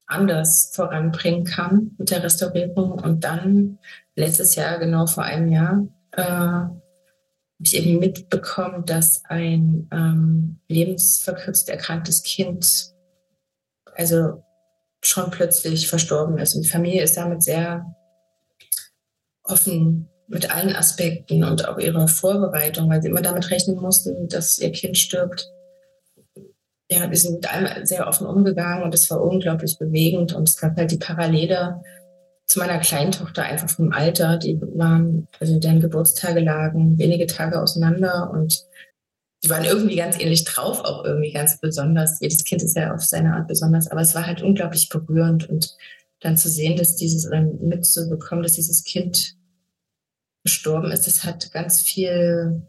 anders 0.07 0.71
voranbringen 0.73 1.43
kann 1.43 1.91
mit 1.99 2.09
der 2.09 2.23
Restaurierung. 2.23 2.93
Und 2.93 3.23
dann 3.23 3.77
letztes 4.15 4.55
Jahr, 4.55 4.79
genau 4.79 5.05
vor 5.05 5.23
einem 5.23 5.51
Jahr, 5.51 5.85
äh, 6.11 6.82
habe 7.63 7.77
ich 7.77 7.87
eben 7.87 7.99
mitbekommen, 7.99 8.85
dass 8.85 9.23
ein 9.25 9.87
ähm, 9.91 10.59
lebensverkürzt 10.67 11.69
erkranktes 11.69 12.23
Kind 12.23 12.91
also 13.95 14.43
schon 15.01 15.31
plötzlich 15.31 15.87
verstorben 15.87 16.37
ist. 16.39 16.55
Und 16.55 16.63
die 16.63 16.69
Familie 16.69 17.03
ist 17.03 17.15
damit 17.15 17.43
sehr 17.43 17.95
offen 19.43 20.09
mit 20.27 20.53
allen 20.53 20.75
Aspekten 20.75 21.43
und 21.43 21.67
auch 21.67 21.77
ihrer 21.77 22.07
Vorbereitung, 22.07 22.89
weil 22.89 23.01
sie 23.01 23.09
immer 23.09 23.21
damit 23.21 23.49
rechnen 23.51 23.77
mussten, 23.77 24.27
dass 24.27 24.59
ihr 24.59 24.71
Kind 24.71 24.97
stirbt 24.97 25.47
ja, 26.93 27.09
wir 27.09 27.17
sind 27.17 27.35
mit 27.35 27.53
allem 27.53 27.85
sehr 27.85 28.07
offen 28.07 28.27
umgegangen 28.27 28.83
und 28.83 28.93
es 28.93 29.09
war 29.09 29.21
unglaublich 29.21 29.77
bewegend 29.79 30.33
und 30.33 30.47
es 30.47 30.57
gab 30.57 30.77
halt 30.77 30.91
die 30.91 30.97
Parallele 30.97 31.81
zu 32.53 32.59
meiner 32.59 32.77
Kleintochter 32.77 33.41
einfach 33.41 33.67
vom 33.67 33.91
Alter. 33.91 34.37
Die 34.37 34.61
waren, 34.61 35.27
also 35.39 35.57
deren 35.59 35.79
Geburtstage 35.79 36.39
lagen 36.39 36.99
wenige 36.99 37.25
Tage 37.25 37.59
auseinander 37.59 38.29
und 38.31 38.63
die 39.43 39.49
waren 39.49 39.65
irgendwie 39.65 39.95
ganz 39.95 40.19
ähnlich 40.19 40.43
drauf, 40.43 40.81
auch 40.81 41.03
irgendwie 41.03 41.33
ganz 41.33 41.59
besonders. 41.59 42.19
Jedes 42.19 42.43
Kind 42.43 42.61
ist 42.61 42.75
ja 42.75 42.93
auf 42.93 43.01
seine 43.01 43.33
Art 43.33 43.47
besonders, 43.47 43.87
aber 43.87 44.01
es 44.01 44.13
war 44.13 44.27
halt 44.27 44.43
unglaublich 44.43 44.87
berührend 44.89 45.49
und 45.49 45.75
dann 46.19 46.37
zu 46.37 46.47
sehen, 46.47 46.77
dass 46.77 46.95
dieses, 46.95 47.25
oder 47.25 47.41
mitzubekommen, 47.41 48.43
dass 48.43 48.53
dieses 48.53 48.83
Kind 48.83 49.35
gestorben 50.43 50.91
ist, 50.91 51.07
das 51.07 51.23
hat 51.23 51.51
ganz 51.53 51.81
viel 51.81 52.61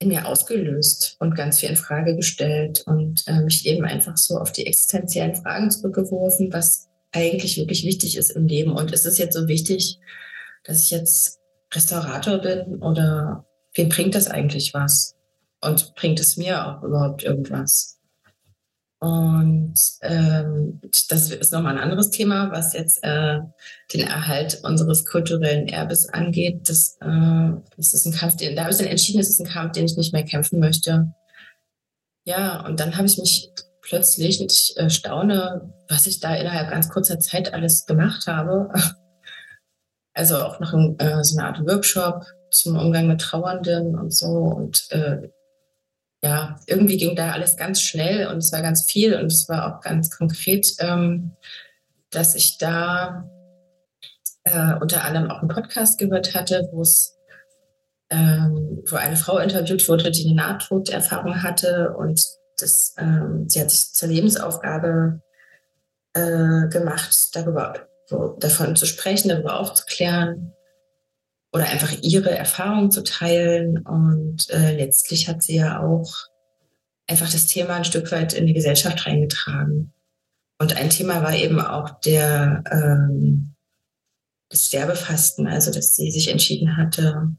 in 0.00 0.08
mir 0.08 0.26
ausgelöst 0.28 1.16
und 1.18 1.34
ganz 1.34 1.60
viel 1.60 1.70
in 1.70 1.76
Frage 1.76 2.14
gestellt 2.14 2.84
und 2.86 3.26
äh, 3.26 3.40
mich 3.40 3.64
eben 3.64 3.86
einfach 3.86 4.18
so 4.18 4.36
auf 4.36 4.52
die 4.52 4.66
existenziellen 4.66 5.34
Fragen 5.34 5.70
zurückgeworfen, 5.70 6.52
was 6.52 6.91
eigentlich 7.12 7.58
wirklich 7.58 7.84
wichtig 7.84 8.16
ist 8.16 8.30
im 8.30 8.46
Leben. 8.46 8.72
Und 8.72 8.92
ist 8.92 9.06
es 9.06 9.18
jetzt 9.18 9.34
so 9.34 9.48
wichtig, 9.48 9.98
dass 10.64 10.84
ich 10.84 10.90
jetzt 10.90 11.38
Restaurator 11.72 12.38
bin 12.38 12.82
oder 12.82 13.46
wem 13.74 13.88
bringt 13.88 14.14
das 14.14 14.28
eigentlich 14.28 14.74
was? 14.74 15.14
Und 15.60 15.94
bringt 15.94 16.18
es 16.18 16.36
mir 16.36 16.66
auch 16.66 16.82
überhaupt 16.82 17.22
irgendwas? 17.22 18.00
Und 19.02 19.74
ähm, 20.02 20.80
das 21.08 21.30
ist 21.30 21.52
nochmal 21.52 21.76
ein 21.76 21.82
anderes 21.82 22.10
Thema, 22.10 22.52
was 22.52 22.72
jetzt 22.72 23.02
äh, 23.02 23.40
den 23.92 24.06
Erhalt 24.06 24.60
unseres 24.62 25.04
kulturellen 25.04 25.66
Erbes 25.66 26.08
angeht. 26.08 26.68
Das, 26.68 26.98
äh, 27.00 27.50
das 27.76 27.94
ist 27.94 28.06
ein 28.06 28.12
Kampf, 28.12 28.36
den, 28.36 28.54
da 28.54 28.62
habe 28.62 28.72
ich 28.72 28.78
dann 28.78 28.86
entschieden, 28.86 29.20
es 29.20 29.28
ist 29.28 29.40
ein 29.40 29.48
Kampf, 29.48 29.72
den 29.72 29.86
ich 29.86 29.96
nicht 29.96 30.12
mehr 30.12 30.24
kämpfen 30.24 30.60
möchte. 30.60 31.12
Ja, 32.24 32.64
und 32.64 32.78
dann 32.78 32.96
habe 32.96 33.08
ich 33.08 33.18
mich 33.18 33.50
plötzlich, 33.82 34.40
und 34.40 34.52
ich 34.52 34.76
äh, 34.76 34.88
staune, 34.88 35.74
was 35.88 36.06
ich 36.06 36.20
da 36.20 36.34
innerhalb 36.34 36.70
ganz 36.70 36.88
kurzer 36.88 37.18
Zeit 37.18 37.52
alles 37.52 37.86
gemacht 37.86 38.26
habe. 38.26 38.72
Also 40.14 40.36
auch 40.36 40.60
noch 40.60 40.74
ein, 40.74 40.98
äh, 40.98 41.24
so 41.24 41.38
eine 41.38 41.48
Art 41.48 41.66
Workshop 41.66 42.26
zum 42.50 42.76
Umgang 42.76 43.06
mit 43.06 43.22
Trauernden 43.22 43.98
und 43.98 44.14
so. 44.14 44.26
Und 44.26 44.86
äh, 44.90 45.30
ja, 46.22 46.60
irgendwie 46.66 46.98
ging 46.98 47.16
da 47.16 47.32
alles 47.32 47.56
ganz 47.56 47.80
schnell 47.80 48.26
und 48.26 48.36
es 48.36 48.52
war 48.52 48.60
ganz 48.60 48.84
viel 48.84 49.14
und 49.14 49.32
es 49.32 49.48
war 49.48 49.74
auch 49.74 49.80
ganz 49.80 50.10
konkret, 50.10 50.74
ähm, 50.80 51.34
dass 52.10 52.34
ich 52.34 52.58
da 52.58 53.26
äh, 54.44 54.74
unter 54.80 55.02
anderem 55.04 55.30
auch 55.30 55.38
einen 55.38 55.48
Podcast 55.48 55.98
gehört 55.98 56.34
hatte, 56.34 56.68
wo 56.72 56.82
es 56.82 57.16
ähm, 58.10 58.82
wo 58.86 58.96
eine 58.96 59.16
Frau 59.16 59.38
interviewt 59.38 59.88
wurde, 59.88 60.10
die 60.10 60.26
eine 60.26 60.34
Nahtoderfahrung 60.34 61.42
hatte 61.42 61.94
und 61.96 62.22
das, 62.62 62.94
ähm, 62.98 63.48
sie 63.48 63.60
hat 63.60 63.70
sich 63.70 63.92
zur 63.92 64.08
Lebensaufgabe 64.08 65.20
äh, 66.14 66.68
gemacht, 66.68 67.30
darüber 67.34 67.88
so, 68.06 68.36
davon 68.38 68.76
zu 68.76 68.86
sprechen, 68.86 69.28
darüber 69.28 69.58
aufzuklären 69.58 70.52
oder 71.52 71.68
einfach 71.68 71.92
ihre 72.02 72.30
Erfahrungen 72.30 72.90
zu 72.90 73.02
teilen. 73.02 73.78
Und 73.78 74.48
äh, 74.50 74.76
letztlich 74.76 75.28
hat 75.28 75.42
sie 75.42 75.56
ja 75.56 75.82
auch 75.82 76.14
einfach 77.06 77.30
das 77.30 77.46
Thema 77.46 77.74
ein 77.74 77.84
Stück 77.84 78.10
weit 78.12 78.32
in 78.32 78.46
die 78.46 78.54
Gesellschaft 78.54 79.06
reingetragen. 79.06 79.92
Und 80.58 80.76
ein 80.76 80.90
Thema 80.90 81.22
war 81.22 81.34
eben 81.34 81.60
auch 81.60 82.00
der 82.00 82.62
ähm, 82.70 83.52
das 84.52 84.66
Sterbefasten, 84.66 85.48
also 85.48 85.72
dass 85.72 85.96
sie 85.96 86.10
sich 86.10 86.28
entschieden 86.28 86.76
hatte, 86.76 87.34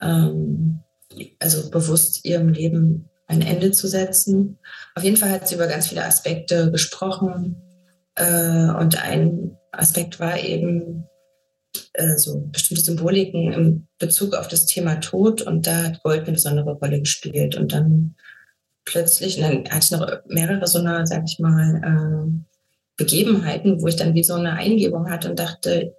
ähm, 0.00 0.80
also 1.40 1.70
bewusst 1.70 2.24
ihrem 2.24 2.50
Leben 2.50 3.09
ein 3.30 3.42
Ende 3.42 3.70
zu 3.70 3.86
setzen. 3.86 4.58
Auf 4.94 5.04
jeden 5.04 5.16
Fall 5.16 5.30
hat 5.30 5.48
sie 5.48 5.54
über 5.54 5.68
ganz 5.68 5.88
viele 5.88 6.04
Aspekte 6.04 6.70
gesprochen. 6.70 7.56
Äh, 8.16 8.70
und 8.70 9.02
ein 9.02 9.56
Aspekt 9.72 10.18
war 10.18 10.38
eben 10.38 11.04
äh, 11.94 12.16
so 12.16 12.40
bestimmte 12.52 12.82
Symboliken 12.82 13.52
im 13.52 13.86
Bezug 13.98 14.34
auf 14.34 14.48
das 14.48 14.66
Thema 14.66 14.96
Tod. 14.96 15.42
Und 15.42 15.66
da 15.66 15.84
hat 15.84 16.02
Gold 16.02 16.22
eine 16.22 16.32
besondere 16.32 16.72
Rolle 16.72 17.00
gespielt. 17.00 17.56
Und 17.56 17.72
dann 17.72 18.16
plötzlich, 18.84 19.36
und 19.36 19.42
dann 19.42 19.70
hatte 19.70 19.84
ich 19.84 19.90
noch 19.92 20.06
mehrere 20.26 20.66
so 20.66 20.80
eine, 20.80 21.06
sag 21.06 21.22
ich 21.26 21.38
mal, 21.38 21.80
äh, 21.84 22.56
Begebenheiten, 22.96 23.80
wo 23.80 23.86
ich 23.86 23.96
dann 23.96 24.14
wie 24.14 24.24
so 24.24 24.34
eine 24.34 24.54
Eingebung 24.54 25.08
hatte 25.08 25.30
und 25.30 25.38
dachte, 25.38 25.94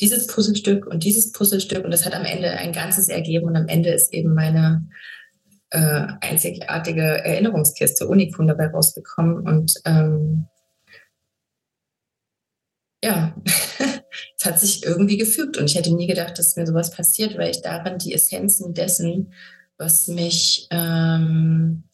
dieses 0.00 0.26
Puzzlestück 0.26 0.86
und 0.86 1.04
dieses 1.04 1.30
Puzzlestück 1.30 1.84
und 1.84 1.90
das 1.90 2.06
hat 2.06 2.14
am 2.14 2.24
Ende 2.24 2.50
ein 2.50 2.72
Ganzes 2.72 3.08
ergeben 3.08 3.46
und 3.46 3.56
am 3.56 3.68
Ende 3.68 3.90
ist 3.90 4.12
eben 4.12 4.34
meine 4.34 4.88
äh, 5.70 6.06
einzigartige 6.20 7.02
Erinnerungskiste 7.02 8.06
Unikum 8.06 8.46
dabei 8.46 8.68
rausgekommen 8.68 9.46
und 9.46 9.74
ähm, 9.84 10.46
ja, 13.02 13.34
es 13.44 14.44
hat 14.44 14.60
sich 14.60 14.84
irgendwie 14.84 15.16
gefügt 15.16 15.56
und 15.56 15.66
ich 15.66 15.76
hätte 15.76 15.94
nie 15.94 16.06
gedacht, 16.06 16.38
dass 16.38 16.56
mir 16.56 16.66
sowas 16.66 16.90
passiert, 16.90 17.38
weil 17.38 17.50
ich 17.50 17.62
darin 17.62 17.98
die 17.98 18.14
Essenzen 18.14 18.74
dessen, 18.74 19.32
was 19.78 20.08
mich 20.08 20.66
ähm, 20.70 21.84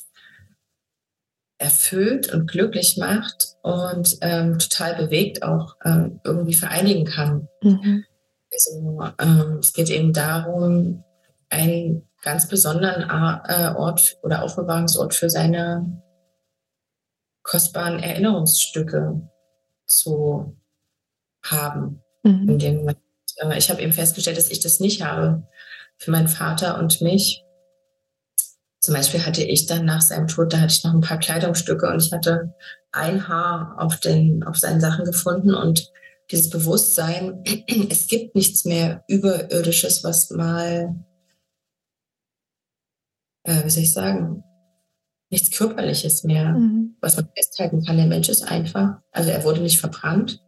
erfüllt 1.59 2.33
und 2.33 2.51
glücklich 2.51 2.97
macht 2.97 3.57
und 3.63 4.19
ähm, 4.21 4.59
total 4.59 4.97
bewegt 4.97 5.43
auch 5.43 5.77
ähm, 5.85 6.21
irgendwie 6.25 6.55
vereinigen 6.55 7.05
kann. 7.05 7.49
Mhm. 7.63 8.05
Also 8.53 9.03
ähm, 9.21 9.59
es 9.61 9.73
geht 9.73 9.91
eben 9.91 10.13
darum, 10.13 11.05
einen 11.49 12.09
ganz 12.27 12.49
besonderen 12.49 13.09
äh, 13.49 13.73
Ort 13.77 14.19
oder 14.25 14.43
Aufbewahrungsort 14.43 15.15
für 15.15 15.31
seine 15.31 16.03
kostbaren 17.45 18.01
Erinnerungsstücke 18.01 19.31
zu 19.87 20.57
haben. 21.45 22.03
Mhm. 22.25 22.49
In 22.49 22.59
dem 22.59 22.77
Moment. 22.79 22.99
Äh, 23.37 23.57
ich 23.57 23.71
habe 23.71 23.81
eben 23.81 23.93
festgestellt, 23.93 24.37
dass 24.37 24.51
ich 24.51 24.59
das 24.59 24.81
nicht 24.81 25.05
habe 25.05 25.47
für 25.99 26.11
meinen 26.11 26.27
Vater 26.27 26.81
und 26.81 27.01
mich. 27.01 27.45
Zum 28.81 28.95
Beispiel 28.95 29.25
hatte 29.25 29.45
ich 29.45 29.67
dann 29.67 29.85
nach 29.85 30.03
seinem 30.03 30.27
Tod, 30.27 30.53
da 30.53 30.59
hatte 30.59 30.75
ich 30.75 30.83
noch 30.83 30.95
ein 30.95 31.01
paar 31.01 31.19
Kleidungsstücke 31.19 31.89
und 31.89 32.03
ich 32.03 32.13
hatte 32.13 32.55
ein 32.91 33.29
Haar 33.29 33.77
auf, 33.79 34.01
den, 34.01 34.43
auf 34.43 34.57
seinen 34.57 34.81
Sachen 34.81 35.05
gefunden 35.05 35.55
und 35.55 35.93
dieses 36.33 36.51
Bewusstsein, 36.51 37.45
es 37.89 38.09
gibt 38.09 38.35
nichts 38.35 38.65
mehr 38.65 39.05
Überirdisches, 39.07 40.03
was 40.03 40.31
mal, 40.31 40.93
äh, 43.47 43.65
wie 43.65 43.71
soll 43.71 43.83
ich 43.83 43.93
sagen, 43.93 44.43
nichts 45.31 45.51
Körperliches 45.51 46.25
mehr, 46.25 46.53
mhm. 46.53 46.97
was 47.01 47.17
man 47.17 47.29
festhalten 47.35 47.85
kann. 47.85 47.97
Der 47.97 48.07
Mensch 48.07 48.29
ist 48.29 48.43
einfach, 48.43 48.99
also 49.11 49.31
er 49.31 49.45
wurde 49.45 49.61
nicht 49.61 49.81
verbrannt, 49.81 50.43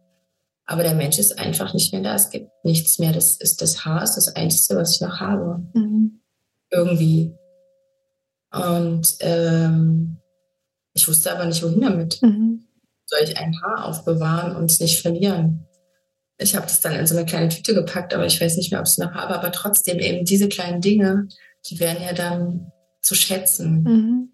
aber 0.65 0.83
der 0.83 0.93
Mensch 0.93 1.17
ist 1.17 1.39
einfach 1.39 1.73
nicht 1.73 1.91
mehr 1.93 2.03
da. 2.03 2.15
Es 2.15 2.29
gibt 2.29 2.49
nichts 2.63 2.99
mehr. 2.99 3.11
Das 3.11 3.37
ist 3.37 3.61
das 3.61 3.85
Haar, 3.85 4.03
ist 4.03 4.15
das 4.15 4.35
Einzige, 4.35 4.79
was 4.79 4.95
ich 4.95 5.01
noch 5.01 5.19
habe. 5.19 5.63
Mhm. 5.73 6.21
Irgendwie. 6.71 7.33
Und 8.51 9.15
ähm, 9.21 10.17
ich 10.93 11.07
wusste 11.07 11.31
aber 11.31 11.45
nicht, 11.45 11.63
wohin 11.63 11.81
damit. 11.81 12.21
Mhm. 12.21 12.65
Soll 13.05 13.19
ich 13.23 13.37
ein 13.37 13.59
Haar 13.61 13.85
aufbewahren 13.85 14.55
und 14.55 14.69
es 14.69 14.79
nicht 14.79 15.01
verlieren? 15.01 15.65
Ich 16.37 16.55
habe 16.55 16.67
das 16.67 16.79
dann 16.79 16.93
in 16.93 17.07
so 17.07 17.17
eine 17.17 17.25
kleine 17.25 17.49
Tüte 17.49 17.73
gepackt, 17.73 18.13
aber 18.13 18.25
ich 18.25 18.39
weiß 18.39 18.55
nicht 18.55 18.71
mehr, 18.71 18.79
ob 18.79 18.85
ich 18.85 18.91
es 18.91 18.97
noch 18.97 19.11
habe. 19.11 19.35
Aber 19.35 19.51
trotzdem 19.51 19.97
eben 19.97 20.23
diese 20.23 20.47
kleinen 20.47 20.81
Dinge, 20.81 21.27
die 21.67 21.79
werden 21.79 22.03
ja 22.03 22.13
dann 22.13 22.71
zu 23.01 23.15
schätzen, 23.15 23.83
mhm. 23.83 24.31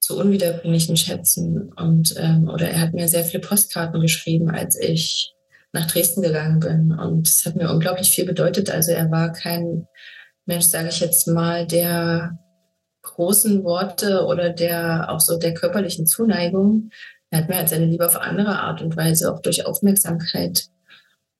zu 0.00 0.18
unwiederbringlichen 0.18 0.96
Schätzen. 0.96 1.72
Und 1.74 2.14
ähm, 2.18 2.48
oder 2.48 2.68
er 2.68 2.80
hat 2.80 2.94
mir 2.94 3.08
sehr 3.08 3.24
viele 3.24 3.40
Postkarten 3.40 4.00
geschrieben, 4.00 4.50
als 4.50 4.78
ich 4.78 5.32
nach 5.72 5.86
Dresden 5.86 6.22
gegangen 6.22 6.60
bin. 6.60 6.92
Und 6.92 7.28
es 7.28 7.44
hat 7.44 7.56
mir 7.56 7.70
unglaublich 7.70 8.10
viel 8.10 8.24
bedeutet. 8.24 8.70
Also 8.70 8.92
er 8.92 9.10
war 9.10 9.32
kein 9.32 9.86
Mensch, 10.46 10.66
sage 10.66 10.88
ich 10.88 11.00
jetzt 11.00 11.26
mal, 11.28 11.66
der 11.66 12.38
großen 13.02 13.62
Worte 13.64 14.24
oder 14.26 14.50
der 14.50 15.10
auch 15.10 15.20
so 15.20 15.38
der 15.38 15.54
körperlichen 15.54 16.06
Zuneigung. 16.06 16.90
Er 17.30 17.40
hat 17.40 17.48
mir 17.48 17.56
halt 17.56 17.68
seine 17.68 17.86
Liebe 17.86 18.06
auf 18.06 18.16
andere 18.16 18.58
Art 18.60 18.82
und 18.82 18.96
Weise 18.96 19.32
auch 19.32 19.40
durch 19.40 19.66
Aufmerksamkeit 19.66 20.68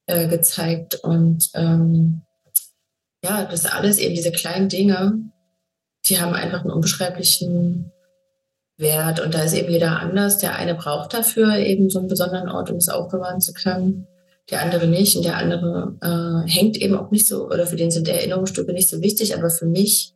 äh, 0.06 0.28
gezeigt. 0.28 0.96
Und 0.96 1.50
ähm, 1.54 2.22
ja, 3.24 3.44
das 3.44 3.66
alles 3.66 3.98
eben 3.98 4.14
diese 4.14 4.32
kleinen 4.32 4.68
Dinge, 4.68 5.18
die 6.08 6.20
haben 6.20 6.34
einfach 6.34 6.60
einen 6.60 6.70
unbeschreiblichen 6.70 7.92
Wert. 8.76 9.20
Und 9.20 9.34
da 9.34 9.42
ist 9.42 9.54
eben 9.54 9.70
jeder 9.70 10.00
anders. 10.00 10.38
Der 10.38 10.56
eine 10.56 10.74
braucht 10.74 11.14
dafür 11.14 11.56
eben 11.56 11.90
so 11.90 11.98
einen 11.98 12.08
besonderen 12.08 12.48
Ort, 12.48 12.70
um 12.70 12.76
es 12.76 12.88
aufbewahren 12.88 13.40
zu 13.40 13.52
können. 13.52 14.06
Der 14.50 14.62
andere 14.62 14.86
nicht. 14.86 15.16
Und 15.16 15.24
der 15.24 15.36
andere 15.36 15.96
äh, 16.00 16.48
hängt 16.48 16.76
eben 16.76 16.96
auch 16.96 17.10
nicht 17.10 17.26
so, 17.26 17.46
oder 17.46 17.66
für 17.66 17.76
den 17.76 17.90
sind 17.90 18.08
Erinnerungsstücke 18.08 18.72
nicht 18.72 18.88
so 18.88 19.00
wichtig. 19.00 19.36
Aber 19.36 19.50
für 19.50 19.66
mich 19.66 20.14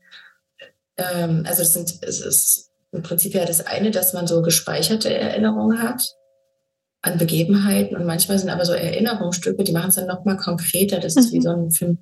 ähm, 1.01 1.45
also 1.47 1.63
es, 1.63 1.73
sind, 1.73 1.99
es 2.03 2.21
ist 2.21 2.71
im 2.93 3.03
Prinzip 3.03 3.35
ja 3.35 3.45
das 3.45 3.67
eine, 3.67 3.91
dass 3.91 4.13
man 4.13 4.27
so 4.27 4.43
gespeicherte 4.43 5.13
Erinnerungen 5.13 5.83
hat 5.83 6.17
an 7.03 7.19
Begebenheiten 7.19 7.97
und 7.97 8.05
manchmal 8.05 8.39
sind 8.39 8.51
aber 8.51 8.67
so 8.67 8.73
Erinnerungsstücke, 8.73 9.65
die 9.65 9.73
machen 9.73 9.89
es 9.89 9.95
dann 9.95 10.07
nochmal 10.07 10.37
konkreter. 10.37 10.99
Das 11.01 11.17
ist 11.17 11.33
wie 11.33 11.39
mhm. 11.39 11.43
so 11.43 11.51
ein 11.51 11.71
wie 11.71 11.99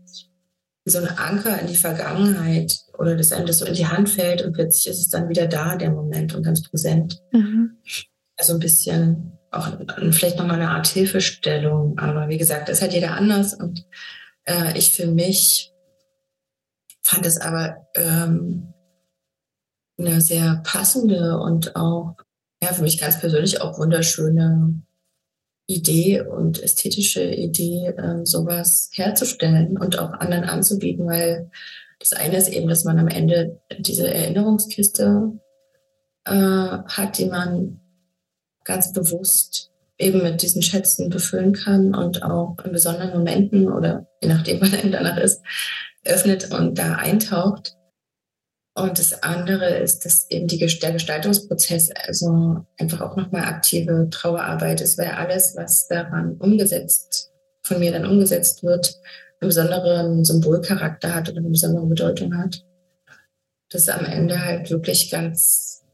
so 0.85 0.99
ein 0.99 1.19
Anker 1.19 1.61
in 1.61 1.67
die 1.67 1.77
Vergangenheit 1.77 2.79
oder 2.99 3.17
dass 3.17 3.33
einem 3.33 3.47
das 3.47 3.59
so 3.59 3.67
in 3.67 3.75
die 3.75 3.87
Hand 3.87 4.09
fällt 4.09 4.43
und 4.43 4.53
plötzlich 4.53 4.89
ist 4.89 5.01
es 5.01 5.09
dann 5.09 5.29
wieder 5.29 5.47
da, 5.47 5.77
der 5.77 5.91
Moment 5.91 6.35
und 6.35 6.43
ganz 6.43 6.63
präsent. 6.63 7.21
Mhm. 7.33 7.79
Also 8.37 8.55
ein 8.55 8.61
bisschen 8.61 9.39
auch 9.51 9.79
vielleicht 10.11 10.39
nochmal 10.39 10.57
eine 10.61 10.71
Art 10.71 10.87
Hilfestellung. 10.87 11.99
Aber 11.99 12.29
wie 12.29 12.39
gesagt, 12.39 12.69
das 12.69 12.83
hat 12.83 12.93
jeder 12.93 13.13
anders 13.13 13.55
und 13.55 13.87
äh, 14.45 14.77
ich 14.77 14.93
für 14.93 15.07
mich 15.07 15.73
fand 17.03 17.25
es 17.25 17.41
aber 17.41 17.87
ähm, 17.95 18.75
eine 19.99 20.21
sehr 20.21 20.61
passende 20.65 21.39
und 21.39 21.75
auch 21.77 22.17
ja, 22.63 22.73
für 22.73 22.83
mich 22.83 23.01
ganz 23.01 23.19
persönlich 23.19 23.61
auch 23.61 23.79
wunderschöne 23.79 24.83
Idee 25.69 26.23
und 26.23 26.63
ästhetische 26.63 27.23
Idee, 27.23 27.89
äh, 27.89 28.25
sowas 28.25 28.91
herzustellen 28.95 29.77
und 29.77 29.99
auch 29.99 30.13
anderen 30.13 30.45
anzubieten, 30.45 31.07
weil 31.07 31.51
das 32.01 32.15
eine 32.15 32.39
ist 32.39 32.49
eben, 32.49 32.69
dass 32.69 32.85
man 32.85 32.99
am 32.99 33.09
Ende 33.09 33.61
diese 33.79 34.13
Erinnerungskiste 34.13 35.33
äh, 36.25 36.31
hat, 36.33 37.19
die 37.19 37.27
man 37.27 37.81
ganz 38.65 38.93
bewusst 38.93 39.71
eben 39.99 40.23
mit 40.23 40.43
diesen 40.43 40.63
Schätzen 40.63 41.11
befüllen 41.11 41.53
kann 41.53 41.95
und 41.95 42.23
auch 42.23 42.57
in 42.65 42.73
besonderen 42.73 43.11
Momenten 43.11 43.71
oder 43.71 44.07
je 44.23 44.29
nachdem, 44.29 44.61
wann 44.63 44.73
er 44.73 44.89
danach 44.89 45.19
ist, 45.19 45.43
öffnet 46.05 46.51
und 46.51 46.79
da 46.79 46.95
eintaucht. 46.95 47.78
Und 48.79 48.99
das 48.99 49.25
andere 49.25 49.79
ist, 49.79 50.05
dass 50.05 50.31
eben 50.31 50.47
die, 50.47 50.59
der 50.59 50.93
Gestaltungsprozess 50.93 51.91
also 52.07 52.65
einfach 52.79 53.01
auch 53.01 53.17
nochmal 53.17 53.43
aktive 53.43 54.09
Trauerarbeit 54.09 54.81
ist, 54.81 54.97
weil 54.99 55.09
alles, 55.09 55.57
was 55.57 55.89
daran 55.89 56.37
umgesetzt, 56.37 57.33
von 57.63 57.81
mir 57.81 57.91
dann 57.91 58.07
umgesetzt 58.07 58.63
wird, 58.63 58.95
einen 59.41 59.49
besonderen 59.49 60.25
Symbolcharakter 60.25 61.13
hat 61.13 61.29
oder 61.29 61.39
eine 61.39 61.51
besondere 61.51 61.87
Bedeutung 61.87 62.37
hat. 62.39 62.65
Das 63.69 63.89
am 63.89 64.05
Ende 64.05 64.45
halt 64.45 64.71
wirklich 64.71 65.11
ganz 65.11 65.85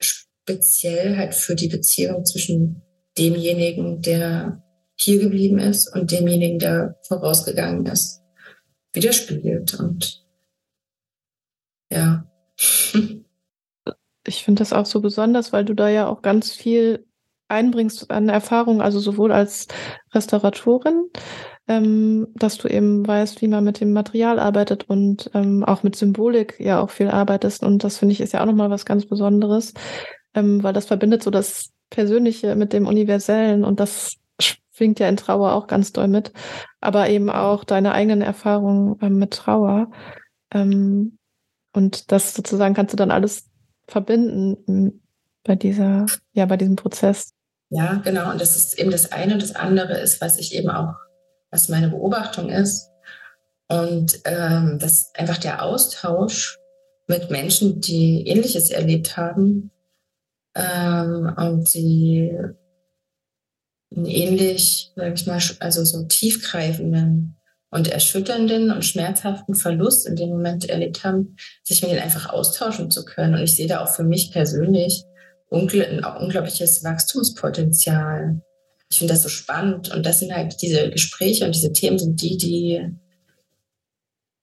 speziell 0.00 1.18
halt 1.18 1.34
für 1.34 1.54
die 1.54 1.68
Beziehung 1.68 2.24
zwischen 2.24 2.82
demjenigen, 3.18 4.00
der 4.00 4.62
hier 4.96 5.18
geblieben 5.20 5.58
ist 5.58 5.94
und 5.94 6.10
demjenigen, 6.10 6.58
der 6.58 6.96
vorausgegangen 7.02 7.84
ist, 7.84 8.22
widerspiegelt. 8.94 9.74
Und 9.74 10.26
ja. 11.90 12.24
Ich 14.26 14.44
finde 14.44 14.60
das 14.60 14.74
auch 14.74 14.84
so 14.84 15.00
besonders, 15.00 15.54
weil 15.54 15.64
du 15.64 15.74
da 15.74 15.88
ja 15.88 16.06
auch 16.06 16.20
ganz 16.20 16.52
viel 16.52 17.06
einbringst 17.48 18.10
an 18.10 18.28
Erfahrung, 18.28 18.82
also 18.82 19.00
sowohl 19.00 19.32
als 19.32 19.68
Restauratorin, 20.12 21.08
ähm, 21.66 22.28
dass 22.34 22.58
du 22.58 22.68
eben 22.68 23.06
weißt, 23.06 23.40
wie 23.40 23.48
man 23.48 23.64
mit 23.64 23.80
dem 23.80 23.92
Material 23.92 24.38
arbeitet 24.38 24.84
und 24.88 25.30
ähm, 25.34 25.64
auch 25.64 25.82
mit 25.82 25.96
Symbolik 25.96 26.60
ja 26.60 26.80
auch 26.80 26.90
viel 26.90 27.08
arbeitest. 27.08 27.62
Und 27.62 27.84
das 27.84 27.98
finde 27.98 28.12
ich 28.12 28.20
ist 28.20 28.32
ja 28.32 28.42
auch 28.42 28.46
nochmal 28.46 28.70
was 28.70 28.84
ganz 28.84 29.06
Besonderes, 29.06 29.74
ähm, 30.34 30.62
weil 30.62 30.74
das 30.74 30.86
verbindet 30.86 31.22
so 31.22 31.30
das 31.30 31.70
Persönliche 31.90 32.54
mit 32.54 32.72
dem 32.72 32.86
Universellen 32.86 33.64
und 33.64 33.80
das 33.80 34.16
schwingt 34.40 35.00
ja 35.00 35.08
in 35.08 35.16
Trauer 35.16 35.52
auch 35.52 35.66
ganz 35.66 35.92
doll 35.92 36.08
mit, 36.08 36.32
aber 36.80 37.08
eben 37.08 37.30
auch 37.30 37.64
deine 37.64 37.92
eigenen 37.92 38.22
Erfahrungen 38.22 38.96
ähm, 39.00 39.18
mit 39.18 39.32
Trauer. 39.32 39.90
Ähm, 40.52 41.17
und 41.72 42.10
das 42.12 42.34
sozusagen 42.34 42.74
kannst 42.74 42.92
du 42.92 42.96
dann 42.96 43.10
alles 43.10 43.44
verbinden 43.86 45.02
bei 45.44 45.56
dieser, 45.56 46.06
ja, 46.32 46.46
bei 46.46 46.56
diesem 46.56 46.76
Prozess. 46.76 47.32
Ja, 47.70 47.94
genau. 48.04 48.30
Und 48.30 48.40
das 48.40 48.56
ist 48.56 48.78
eben 48.78 48.90
das 48.90 49.12
eine. 49.12 49.38
Das 49.38 49.54
andere 49.54 49.98
ist, 49.98 50.20
was 50.20 50.38
ich 50.38 50.54
eben 50.54 50.70
auch, 50.70 50.94
was 51.50 51.68
meine 51.68 51.88
Beobachtung 51.88 52.48
ist. 52.50 52.90
Und 53.68 54.20
ähm, 54.24 54.78
dass 54.78 55.14
einfach 55.14 55.38
der 55.38 55.62
Austausch 55.62 56.58
mit 57.06 57.30
Menschen, 57.30 57.80
die 57.80 58.26
Ähnliches 58.26 58.70
erlebt 58.70 59.16
haben 59.16 59.70
ähm, 60.54 61.34
und 61.36 61.74
die 61.74 62.36
einen 63.94 64.06
ähnlich, 64.06 64.92
sag 64.96 65.14
ich 65.14 65.26
mal, 65.26 65.40
also 65.60 65.84
so 65.84 66.04
tiefgreifenden 66.04 67.37
und 67.70 67.88
erschütternden 67.88 68.70
und 68.70 68.84
schmerzhaften 68.84 69.54
Verlust 69.54 70.06
in 70.06 70.16
dem 70.16 70.30
Moment 70.30 70.68
erlebt 70.68 71.04
haben, 71.04 71.36
sich 71.62 71.82
mit 71.82 71.90
denen 71.90 72.02
einfach 72.02 72.30
austauschen 72.30 72.90
zu 72.90 73.04
können. 73.04 73.34
Und 73.34 73.42
ich 73.42 73.56
sehe 73.56 73.66
da 73.66 73.82
auch 73.82 73.94
für 73.94 74.04
mich 74.04 74.32
persönlich 74.32 75.04
ein 75.50 76.04
unglaubliches 76.04 76.84
Wachstumspotenzial. 76.84 78.40
Ich 78.90 78.98
finde 78.98 79.14
das 79.14 79.22
so 79.22 79.28
spannend. 79.28 79.94
Und 79.94 80.06
das 80.06 80.20
sind 80.20 80.34
halt 80.34 80.62
diese 80.62 80.90
Gespräche 80.90 81.44
und 81.44 81.54
diese 81.54 81.72
Themen 81.72 81.98
sind 81.98 82.22
die, 82.22 82.36
die, 82.38 82.96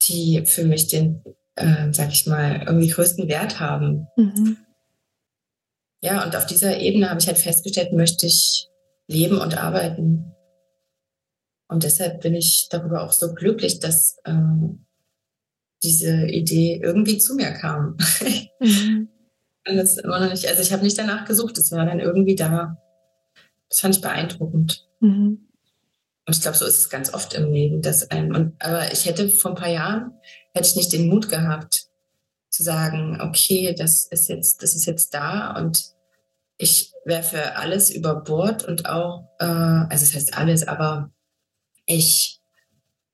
die 0.03 0.45
für 0.45 0.63
mich 0.63 0.87
den, 0.87 1.23
äh, 1.55 1.91
sag 1.91 2.11
ich 2.11 2.27
mal, 2.27 2.63
irgendwie 2.67 2.89
größten 2.89 3.27
Wert 3.27 3.59
haben. 3.59 4.07
Mhm. 4.17 4.57
Ja, 6.01 6.23
und 6.23 6.35
auf 6.35 6.45
dieser 6.45 6.79
Ebene 6.79 7.09
habe 7.09 7.19
ich 7.19 7.27
halt 7.27 7.39
festgestellt, 7.39 7.91
möchte 7.91 8.27
ich 8.27 8.67
leben 9.07 9.39
und 9.39 9.57
arbeiten. 9.57 10.34
Und 11.67 11.83
deshalb 11.83 12.21
bin 12.21 12.35
ich 12.35 12.67
darüber 12.69 13.03
auch 13.03 13.11
so 13.11 13.33
glücklich, 13.33 13.79
dass 13.79 14.17
ähm, 14.25 14.85
diese 15.83 16.27
Idee 16.27 16.79
irgendwie 16.83 17.17
zu 17.17 17.35
mir 17.35 17.51
kam. 17.51 17.97
Mhm. 18.57 19.09
das 19.65 19.97
immer 19.97 20.19
noch 20.21 20.31
nicht, 20.31 20.47
also 20.47 20.61
ich 20.61 20.71
habe 20.71 20.81
nicht 20.81 20.97
danach 20.97 21.25
gesucht, 21.25 21.57
es 21.57 21.73
war 21.73 21.85
dann 21.85 21.99
irgendwie 21.99 22.35
da. 22.35 22.77
Das 23.67 23.81
fand 23.81 23.95
ich 23.95 24.01
beeindruckend. 24.01 24.87
Mhm. 25.01 25.49
Und 26.25 26.35
ich 26.35 26.41
glaube, 26.41 26.57
so 26.57 26.65
ist 26.65 26.79
es 26.79 26.89
ganz 26.89 27.13
oft 27.13 27.33
im 27.33 27.51
Leben, 27.51 27.81
dass 27.81 28.09
ein, 28.09 28.33
und, 28.33 28.55
aber 28.59 28.91
ich 28.93 29.05
hätte 29.05 29.29
vor 29.29 29.51
ein 29.51 29.57
paar 29.57 29.69
Jahren, 29.69 30.13
hätte 30.53 30.67
ich 30.67 30.77
nicht 30.77 30.93
den 30.93 31.09
Mut 31.09 31.27
gehabt, 31.27 31.87
zu 32.49 32.63
sagen, 32.63 33.19
okay, 33.21 33.75
das 33.77 34.05
ist 34.05 34.29
jetzt, 34.29 34.63
das 34.63 34.73
ist 34.73 34.85
jetzt 34.85 35.13
da 35.13 35.55
und 35.57 35.93
ich 36.57 36.93
werfe 37.03 37.57
alles 37.57 37.89
über 37.89 38.15
Bord 38.15 38.63
und 38.63 38.87
auch, 38.87 39.27
äh, 39.39 39.45
also 39.45 40.03
es 40.03 40.11
das 40.11 40.15
heißt 40.15 40.37
alles, 40.37 40.67
aber 40.67 41.11
ich 41.85 42.39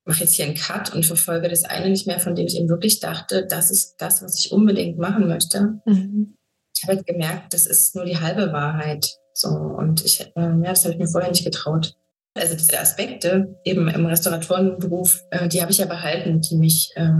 mache 0.05 0.21
jetzt 0.21 0.33
hier 0.33 0.45
einen 0.45 0.55
Cut 0.55 0.93
und 0.93 1.05
verfolge 1.05 1.47
das 1.47 1.63
eine 1.63 1.89
nicht 1.89 2.07
mehr, 2.07 2.19
von 2.19 2.35
dem 2.35 2.47
ich 2.47 2.57
eben 2.57 2.69
wirklich 2.69 2.99
dachte, 2.99 3.45
das 3.45 3.71
ist 3.71 3.95
das, 3.97 4.21
was 4.21 4.39
ich 4.39 4.51
unbedingt 4.51 4.97
machen 4.97 5.27
möchte. 5.27 5.79
Mhm. 5.85 6.35
Ich 6.75 6.83
habe 6.83 6.97
halt 6.97 7.05
gemerkt, 7.05 7.53
das 7.53 7.65
ist 7.65 7.95
nur 7.95 8.05
die 8.05 8.19
halbe 8.19 8.51
Wahrheit. 8.51 9.17
So, 9.33 9.49
und 9.49 10.03
ich, 10.03 10.21
äh, 10.21 10.31
ja, 10.35 10.69
das 10.69 10.83
habe 10.83 10.93
ich 10.93 10.99
mir 10.99 11.07
vorher 11.07 11.29
nicht 11.29 11.45
getraut. 11.45 11.95
Also 12.33 12.55
diese 12.55 12.79
Aspekte 12.79 13.59
eben 13.65 13.87
im 13.89 14.05
Restauratorenberuf, 14.05 15.21
äh, 15.31 15.47
die 15.47 15.61
habe 15.61 15.71
ich 15.71 15.79
ja 15.79 15.85
behalten, 15.85 16.41
die 16.41 16.55
mich 16.55 16.91
äh, 16.95 17.11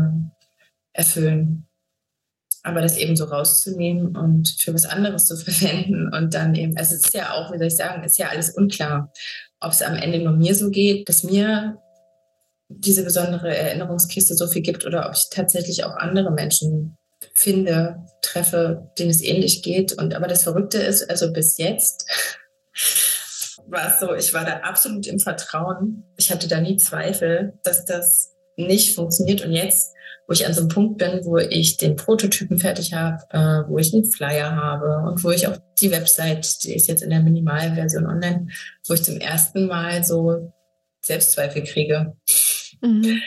erfüllen. 0.94 1.68
Aber 2.64 2.82
das 2.82 2.98
eben 2.98 3.16
so 3.16 3.26
rauszunehmen 3.26 4.16
und 4.16 4.50
für 4.50 4.74
was 4.74 4.86
anderes 4.86 5.26
zu 5.28 5.36
verwenden 5.38 6.14
und 6.14 6.34
dann 6.34 6.56
eben, 6.56 6.78
also 6.78 6.96
es 6.96 7.04
ist 7.04 7.14
ja 7.14 7.34
auch, 7.34 7.52
wie 7.52 7.58
soll 7.58 7.68
ich 7.68 7.76
sagen, 7.76 8.04
ist 8.04 8.18
ja 8.18 8.30
alles 8.30 8.52
unklar, 8.52 9.12
ob 9.62 9.72
es 9.72 9.82
am 9.82 9.96
Ende 9.96 10.20
nur 10.20 10.34
mir 10.34 10.56
so 10.56 10.70
geht, 10.70 11.08
dass 11.08 11.24
mir 11.24 11.78
diese 12.68 13.04
besondere 13.04 13.56
Erinnerungskiste 13.56 14.36
so 14.36 14.48
viel 14.48 14.62
gibt 14.62 14.86
oder 14.86 15.08
ob 15.08 15.16
ich 15.16 15.30
tatsächlich 15.30 15.84
auch 15.84 15.96
andere 15.96 16.32
Menschen 16.32 16.98
finde, 17.34 18.04
treffe, 18.22 18.90
denen 18.98 19.10
es 19.10 19.22
ähnlich 19.22 19.62
geht. 19.62 19.94
Und 19.94 20.16
aber 20.16 20.28
das 20.28 20.44
Verrückte 20.44 20.80
ist, 20.80 21.10
also 21.10 21.32
bis 21.32 21.58
jetzt 21.58 22.06
war 23.68 23.94
es 23.94 24.00
so, 24.00 24.14
ich 24.14 24.34
war 24.34 24.46
da 24.46 24.58
absolut 24.62 25.08
im 25.08 25.20
Vertrauen. 25.20 26.04
Ich 26.18 26.32
hatte 26.32 26.48
da 26.48 26.60
nie 26.60 26.78
Zweifel, 26.78 27.54
dass 27.64 27.86
das 27.86 28.34
nicht 28.58 28.96
funktioniert. 28.96 29.46
Und 29.46 29.52
jetzt 29.52 29.94
wo 30.28 30.34
ich 30.34 30.46
an 30.46 30.54
so 30.54 30.62
einem 30.62 30.70
Punkt 30.70 30.98
bin, 30.98 31.26
wo 31.26 31.38
ich 31.38 31.78
den 31.78 31.96
Prototypen 31.96 32.58
fertig 32.58 32.94
habe, 32.94 33.24
äh, 33.32 33.70
wo 33.70 33.78
ich 33.78 33.94
einen 33.94 34.06
Flyer 34.06 34.56
habe 34.56 35.10
und 35.10 35.24
wo 35.24 35.32
ich 35.32 35.48
auch 35.48 35.58
die 35.80 35.92
Website, 35.92 36.64
die 36.64 36.76
ist 36.76 36.88
jetzt 36.88 37.04
in 37.04 37.10
der 37.10 37.22
Minimalversion 37.22 38.06
online, 38.06 38.48
wo 38.88 38.94
ich 38.94 39.04
zum 39.04 39.18
ersten 39.18 39.68
Mal 39.68 40.04
so 40.04 40.54
Selbstzweifel 41.02 41.64
kriege. 41.64 42.16
Mhm. 42.82 43.22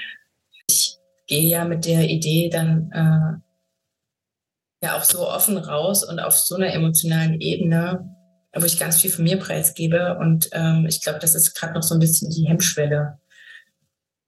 Ich 0.66 0.96
gehe 1.26 1.48
ja 1.48 1.64
mit 1.64 1.84
der 1.84 2.08
Idee 2.08 2.48
dann 2.50 2.90
äh, 2.92 4.86
ja 4.86 4.96
auch 4.96 5.04
so 5.04 5.28
offen 5.28 5.58
raus 5.58 6.04
und 6.04 6.20
auf 6.20 6.36
so 6.36 6.54
einer 6.54 6.72
emotionalen 6.72 7.40
Ebene, 7.40 8.08
wo 8.54 8.64
ich 8.64 8.78
ganz 8.78 9.00
viel 9.00 9.10
von 9.10 9.24
mir 9.24 9.38
preisgebe. 9.38 10.16
Und 10.20 10.48
ähm, 10.52 10.86
ich 10.88 11.02
glaube, 11.02 11.18
das 11.18 11.34
ist 11.34 11.54
gerade 11.54 11.74
noch 11.74 11.82
so 11.82 11.94
ein 11.94 12.00
bisschen 12.00 12.30
die 12.30 12.46
Hemmschwelle 12.46 13.18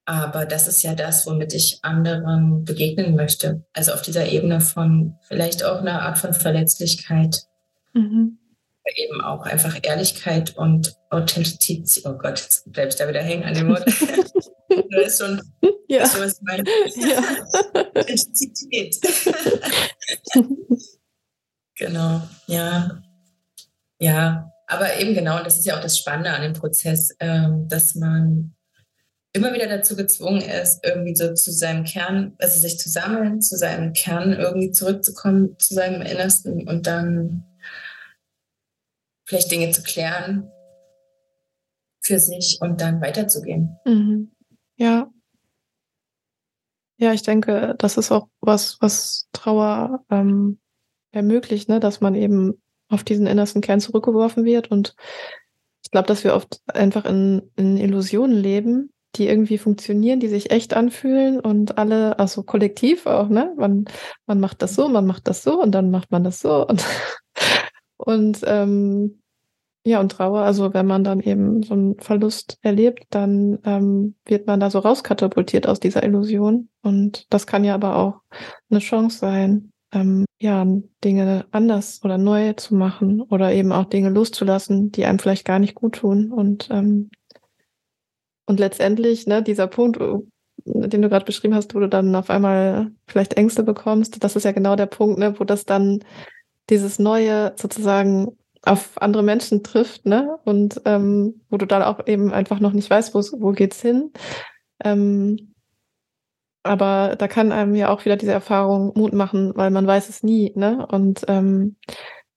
aber 0.07 0.47
das 0.47 0.69
ist 0.69 0.83
ja 0.83 0.95
das, 0.95 1.27
womit 1.27 1.53
ich 1.53 1.81
anderen 1.83 2.65
begegnen 2.65 3.17
möchte. 3.17 3.65
Also 3.73 3.93
auf 3.93 4.03
dieser 4.03 4.27
Ebene 4.27 4.61
von 4.61 5.19
vielleicht 5.27 5.65
auch 5.65 5.81
einer 5.81 6.03
Art 6.03 6.19
von 6.19 6.33
Verletzlichkeit. 6.33 7.43
Mhm. 7.93 8.39
Eben 8.95 9.21
auch 9.21 9.43
einfach 9.43 9.77
Ehrlichkeit 9.83 10.57
und 10.57 10.95
Authentizität. 11.11 12.03
Oh 12.05 12.13
Gott, 12.13 12.39
jetzt 12.39 12.71
bleib 12.73 12.91
ich 12.91 12.95
da 12.95 13.09
wieder 13.09 13.21
hängen 13.21 13.43
an 13.43 13.55
dem 13.55 13.69
Wort. 13.69 13.85
das 14.91 15.07
ist 15.07 15.19
schon, 15.21 15.43
ja. 15.89 16.05
ist 16.05 16.21
was 16.21 16.41
meine. 16.41 16.63
Ja. 16.95 17.21
Authentizität. 17.97 18.97
genau, 21.77 22.23
ja. 22.47 23.03
Ja, 23.99 24.53
aber 24.69 25.01
eben 25.01 25.15
genau, 25.15 25.39
und 25.39 25.47
das 25.47 25.59
ist 25.59 25.67
ja 25.67 25.77
auch 25.77 25.83
das 25.83 25.99
Spannende 25.99 26.31
an 26.31 26.43
dem 26.43 26.53
Prozess, 26.53 27.11
ähm, 27.19 27.67
dass 27.67 27.97
man 27.97 28.56
immer 29.37 29.53
wieder 29.53 29.69
dazu 29.69 29.97
gezwungen 29.97 30.43
ist, 30.43 30.85
irgendwie 30.85 31.15
so 31.15 31.33
zu 31.35 31.53
seinem 31.53 31.85
Kern, 31.85 32.35
also 32.39 32.59
sich 32.59 32.79
zu 32.79 32.89
sammeln, 32.89 33.41
zu 33.41 33.57
seinem 33.57 33.93
Kern 33.93 34.33
irgendwie 34.33 34.73
zurückzukommen, 34.73 35.59
zu 35.59 35.75
seinem 35.75 36.03
Innersten 36.03 36.67
und 36.67 36.87
dann 36.87 37.45
vielleicht 39.25 39.51
Dinge 39.51 39.71
zu 39.71 39.83
klären 39.83 40.51
für 42.01 42.19
sich 42.19 42.59
und 42.61 42.81
dann 42.81 43.01
weiterzugehen. 43.01 43.77
Mhm. 43.85 44.33
Ja. 44.77 45.11
Ja, 46.99 47.13
ich 47.13 47.23
denke, 47.23 47.75
das 47.79 47.99
ist 47.99 48.11
auch 48.11 48.29
was, 48.41 48.79
was 48.81 49.29
Trauer 49.33 50.05
ähm, 50.11 50.59
ermöglicht, 51.11 51.69
ne? 51.69 51.79
dass 51.79 52.01
man 52.01 52.15
eben 52.15 52.63
auf 52.89 53.05
diesen 53.05 53.27
innersten 53.27 53.61
Kern 53.61 53.81
zurückgeworfen 53.81 54.45
wird 54.45 54.71
und 54.71 54.95
ich 55.83 55.91
glaube, 55.91 56.09
dass 56.09 56.25
wir 56.25 56.35
oft 56.35 56.61
einfach 56.67 57.05
in, 57.05 57.51
in 57.55 57.77
Illusionen 57.77 58.37
leben, 58.37 58.93
die 59.17 59.29
irgendwie 59.29 59.59
funktionieren, 59.59 60.21
die 60.21 60.29
sich 60.29 60.51
echt 60.51 60.75
anfühlen 60.75 61.41
und 61.41 61.79
alle, 61.79 62.19
also 62.19 62.43
kollektiv 62.43 63.07
auch, 63.07 63.29
ne? 63.29 63.53
Man, 63.57 63.87
man 64.27 64.41
macht 64.41 64.63
das 64.63 64.75
so, 64.75 64.89
man 64.89 65.07
macht 65.07 65.29
das 65.29 65.43
so 65.43 65.61
und 65.61 65.73
dann 65.73 65.91
macht 65.91 66.11
man 66.11 66.25
das 66.25 66.41
so 66.41 66.67
und, 66.67 66.85
und 67.97 68.41
ähm, 68.45 69.21
ja, 69.87 70.01
und 70.01 70.11
Trauer, 70.11 70.41
also 70.41 70.75
wenn 70.75 70.87
man 70.87 71.05
dann 71.05 71.21
eben 71.21 71.63
so 71.63 71.75
einen 71.75 72.01
Verlust 72.01 72.59
erlebt, 72.63 73.05
dann 73.11 73.61
ähm, 73.65 74.17
wird 74.25 74.49
man 74.49 74.59
da 74.59 74.69
so 74.69 74.81
rauskatapultiert 74.81 75.69
aus 75.69 75.79
dieser 75.79 76.03
Illusion. 76.03 76.69
Und 76.83 77.33
das 77.33 77.47
kann 77.47 77.63
ja 77.63 77.77
aber 77.77 77.97
auch 77.97 78.21
eine 78.69 78.81
Chance 78.81 79.19
sein, 79.19 79.71
ähm, 79.93 80.25
ja, 80.41 80.67
Dinge 81.05 81.47
anders 81.53 82.01
oder 82.03 82.19
neu 82.19 82.55
zu 82.55 82.75
machen 82.75 83.23
oder 83.23 83.53
eben 83.53 83.71
auch 83.71 83.85
Dinge 83.85 84.11
loszulassen, 84.11 84.91
die 84.91 85.05
einem 85.05 85.21
vielleicht 85.21 85.45
gar 85.45 85.61
nicht 85.61 85.77
gut 85.77 85.95
tun 85.95 86.33
und 86.33 86.69
ähm, 86.73 87.11
und 88.47 88.61
letztendlich, 88.61 89.27
ne, 89.27 89.43
dieser 89.43 89.67
Punkt, 89.67 89.99
den 90.65 91.03
du 91.03 91.09
gerade 91.09 91.25
beschrieben 91.25 91.55
hast, 91.55 91.75
wo 91.75 91.81
du 91.81 91.89
dann 91.89 92.15
auf 92.15 92.31
einmal 92.31 92.93
vielleicht 93.07 93.35
Ängste 93.35 93.63
bekommst, 93.63 94.23
das 94.23 94.37
ist 94.37 94.45
ja 94.45 94.53
genau 94.53 94.77
der 94.77 94.87
Punkt, 94.87 95.19
ne, 95.19 95.39
wo 95.39 95.45
das 95.45 95.65
dann 95.65 96.05
dieses 96.71 96.99
Neue 96.99 97.53
sozusagen 97.57 98.37
auf 98.63 99.01
andere 99.01 99.23
Menschen 99.23 99.63
trifft, 99.63 100.07
ne? 100.07 100.39
Und 100.45 100.81
ähm, 100.85 101.41
wo 101.51 101.57
du 101.57 101.67
dann 101.67 101.83
auch 101.83 102.07
eben 102.07 102.33
einfach 102.33 102.59
noch 102.59 102.73
nicht 102.73 102.91
weißt, 102.91 103.15
wo 103.15 103.53
geht's 103.53 103.81
hin. 103.81 104.13
Ähm, 104.85 105.55
aber 106.65 107.15
da 107.17 107.29
kann 107.29 107.53
einem 107.53 107.77
ja 107.77 107.91
auch 107.91 108.05
wieder 108.05 108.17
diese 108.17 108.33
Erfahrung 108.33 108.93
Mut 108.97 109.13
machen, 109.13 109.53
weil 109.55 109.71
man 109.71 109.87
weiß 109.87 110.09
es 110.09 110.25
nie, 110.25 110.53
ne? 110.57 110.85
Und 110.91 111.25
ähm, 111.29 111.77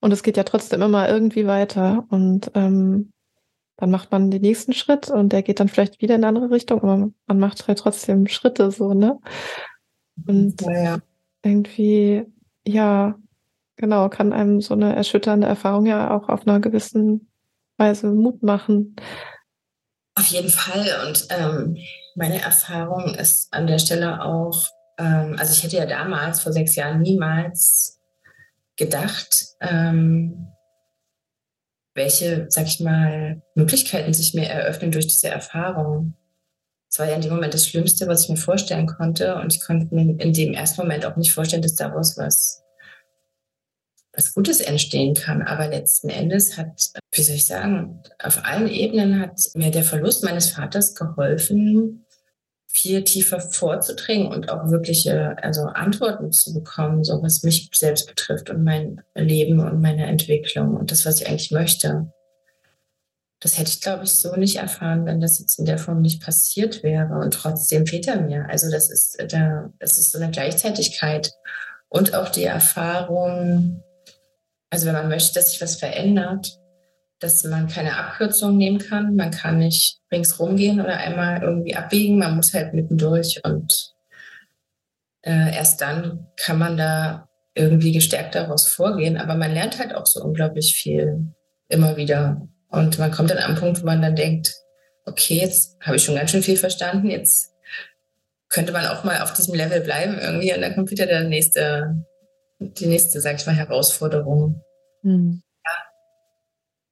und 0.01 0.11
es 0.13 0.23
geht 0.23 0.37
ja 0.37 0.43
trotzdem 0.43 0.81
immer 0.81 1.09
irgendwie 1.09 1.45
weiter. 1.47 2.05
Und 2.09 2.51
ähm, 2.53 3.11
dann 3.79 3.91
macht 3.91 4.11
man 4.11 4.29
den 4.29 4.41
nächsten 4.41 4.73
Schritt 4.73 5.09
und 5.09 5.31
der 5.31 5.41
geht 5.41 5.61
dann 5.61 5.69
vielleicht 5.69 6.01
wieder 6.01 6.15
in 6.15 6.25
eine 6.25 6.27
andere 6.27 6.53
Richtung, 6.53 6.81
aber 6.81 7.09
man 7.27 7.39
macht 7.39 7.65
halt 7.67 7.79
trotzdem 7.79 8.27
Schritte 8.27 8.71
so, 8.71 8.93
ne? 8.93 9.17
Und 10.27 10.61
ja, 10.61 10.83
ja. 10.83 10.99
irgendwie, 11.43 12.25
ja, 12.67 13.17
genau, 13.77 14.09
kann 14.09 14.33
einem 14.33 14.59
so 14.59 14.73
eine 14.73 14.93
erschütternde 14.93 15.47
Erfahrung 15.47 15.85
ja 15.85 16.13
auch 16.13 16.27
auf 16.27 16.45
einer 16.45 16.59
gewissen 16.59 17.31
Weise 17.77 18.07
Mut 18.07 18.43
machen. 18.43 18.97
Auf 20.15 20.27
jeden 20.27 20.49
Fall. 20.49 20.85
Und 21.07 21.27
ähm, 21.29 21.77
meine 22.15 22.41
Erfahrung 22.41 23.15
ist 23.15 23.47
an 23.53 23.65
der 23.65 23.79
Stelle 23.79 24.21
auch, 24.21 24.61
ähm, 24.97 25.37
also 25.39 25.53
ich 25.53 25.63
hätte 25.63 25.77
ja 25.77 25.85
damals 25.85 26.41
vor 26.41 26.51
sechs 26.51 26.75
Jahren 26.75 27.01
niemals 27.01 27.97
gedacht, 28.75 29.45
ähm, 29.61 30.49
welche, 31.99 32.47
sag 32.49 32.65
ich 32.65 32.79
mal, 32.79 33.41
Möglichkeiten 33.53 34.13
sich 34.13 34.33
mir 34.33 34.47
eröffnen 34.47 34.91
durch 34.91 35.05
diese 35.05 35.27
Erfahrung. 35.27 36.15
Es 36.89 36.97
war 36.97 37.07
ja 37.07 37.15
in 37.15 37.21
dem 37.21 37.33
Moment 37.33 37.53
das 37.53 37.67
Schlimmste, 37.67 38.07
was 38.07 38.23
ich 38.23 38.29
mir 38.29 38.37
vorstellen 38.37 38.87
konnte. 38.87 39.35
Und 39.35 39.53
ich 39.53 39.61
konnte 39.61 39.93
mir 39.93 40.19
in 40.19 40.33
dem 40.33 40.53
ersten 40.53 40.81
Moment 40.81 41.05
auch 41.05 41.17
nicht 41.17 41.33
vorstellen, 41.33 41.61
dass 41.61 41.75
daraus 41.75 42.17
was, 42.17 42.63
was 44.13 44.33
Gutes 44.33 44.61
entstehen 44.61 45.13
kann. 45.13 45.43
Aber 45.43 45.67
letzten 45.67 46.09
Endes 46.09 46.57
hat, 46.57 46.89
wie 47.11 47.21
soll 47.21 47.35
ich 47.35 47.45
sagen, 47.45 48.01
auf 48.23 48.43
allen 48.45 48.69
Ebenen 48.69 49.19
hat 49.19 49.37
mir 49.53 49.69
der 49.69 49.83
Verlust 49.83 50.23
meines 50.23 50.49
Vaters 50.49 50.95
geholfen, 50.95 52.05
viel 52.71 53.03
tiefer 53.03 53.41
vorzudringen 53.41 54.31
und 54.31 54.49
auch 54.49 54.69
wirkliche 54.69 55.35
also 55.41 55.63
Antworten 55.63 56.31
zu 56.31 56.53
bekommen, 56.53 57.03
so 57.03 57.21
was 57.21 57.43
mich 57.43 57.69
selbst 57.73 58.07
betrifft 58.07 58.49
und 58.49 58.63
mein 58.63 59.01
Leben 59.15 59.59
und 59.59 59.81
meine 59.81 60.05
Entwicklung 60.05 60.75
und 60.77 60.91
das, 60.91 61.05
was 61.05 61.19
ich 61.19 61.27
eigentlich 61.27 61.51
möchte. 61.51 62.11
Das 63.41 63.57
hätte 63.57 63.71
ich, 63.71 63.81
glaube 63.81 64.03
ich, 64.03 64.11
so 64.11 64.35
nicht 64.35 64.57
erfahren, 64.57 65.05
wenn 65.05 65.21
das 65.21 65.39
jetzt 65.39 65.59
in 65.59 65.65
der 65.65 65.77
Form 65.77 66.01
nicht 66.01 66.21
passiert 66.21 66.83
wäre. 66.83 67.19
Und 67.19 67.33
trotzdem 67.33 67.87
fehlt 67.87 68.05
er 68.07 68.19
mir. 68.21 68.45
Also 68.49 68.69
das 68.69 68.89
ist 68.89 69.17
da, 69.29 69.71
das 69.79 69.97
ist 69.97 70.11
so 70.11 70.19
eine 70.19 70.29
Gleichzeitigkeit 70.29 71.31
und 71.87 72.13
auch 72.13 72.29
die 72.29 72.43
Erfahrung, 72.43 73.81
also 74.69 74.85
wenn 74.85 74.93
man 74.93 75.09
möchte, 75.09 75.33
dass 75.33 75.51
sich 75.51 75.61
was 75.61 75.77
verändert, 75.77 76.59
dass 77.19 77.43
man 77.43 77.67
keine 77.67 77.97
Abkürzung 77.97 78.57
nehmen 78.57 78.79
kann. 78.79 79.15
Man 79.15 79.31
kann 79.31 79.59
nicht 79.59 79.99
ringsrum 80.11 80.55
gehen 80.55 80.79
oder 80.79 80.97
einmal 80.97 81.41
irgendwie 81.41 81.75
abbiegen. 81.75 82.17
Man 82.17 82.35
muss 82.35 82.53
halt 82.53 82.73
mittendurch 82.73 83.41
und 83.43 83.93
äh, 85.21 85.55
erst 85.55 85.81
dann 85.81 86.27
kann 86.37 86.57
man 86.57 86.77
da 86.77 87.27
irgendwie 87.55 87.91
gestärkt 87.91 88.35
daraus 88.35 88.67
vorgehen. 88.67 89.17
Aber 89.17 89.35
man 89.35 89.53
lernt 89.53 89.79
halt 89.79 89.93
auch 89.93 90.05
so 90.05 90.23
unglaublich 90.23 90.75
viel 90.75 91.33
immer 91.67 91.97
wieder. 91.97 92.47
Und 92.69 92.99
man 92.99 93.11
kommt 93.11 93.31
dann 93.31 93.39
am 93.39 93.55
Punkt, 93.55 93.81
wo 93.81 93.85
man 93.85 94.01
dann 94.01 94.15
denkt, 94.15 94.55
okay, 95.05 95.35
jetzt 95.35 95.77
habe 95.81 95.97
ich 95.97 96.03
schon 96.03 96.15
ganz 96.15 96.31
schön 96.31 96.43
viel 96.43 96.57
verstanden. 96.57 97.09
Jetzt 97.09 97.53
könnte 98.47 98.71
man 98.71 98.85
auch 98.85 99.03
mal 99.03 99.21
auf 99.21 99.33
diesem 99.33 99.55
Level 99.55 99.81
bleiben 99.81 100.17
irgendwie. 100.19 100.53
Und 100.53 100.61
dann 100.61 100.73
kommt 100.75 100.91
wieder 100.91 101.05
der 101.05 101.23
nächste, 101.23 102.05
die 102.59 102.85
nächste, 102.85 103.19
sag 103.19 103.35
ich 103.35 103.45
mal, 103.45 103.55
Herausforderung. 103.55 104.63
Mhm 105.01 105.43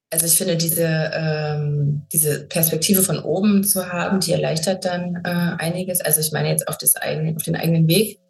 also 0.10 0.26
ich 0.26 0.38
finde, 0.38 0.56
diese, 0.56 1.12
ähm, 1.14 2.06
diese 2.14 2.46
Perspektive 2.46 3.04
von 3.04 3.20
oben 3.20 3.64
zu 3.64 3.92
haben, 3.92 4.20
die 4.20 4.32
erleichtert 4.32 4.86
dann 4.86 5.22
äh, 5.24 5.64
einiges. 5.64 6.02
Also 6.02 6.22
ich 6.22 6.32
meine 6.32 6.50
jetzt 6.50 6.68
auf, 6.68 6.78
das 6.78 6.96
eigene, 6.96 7.36
auf 7.36 7.44
den 7.44 7.56
eigenen 7.56 7.88
Weg. 7.88 8.22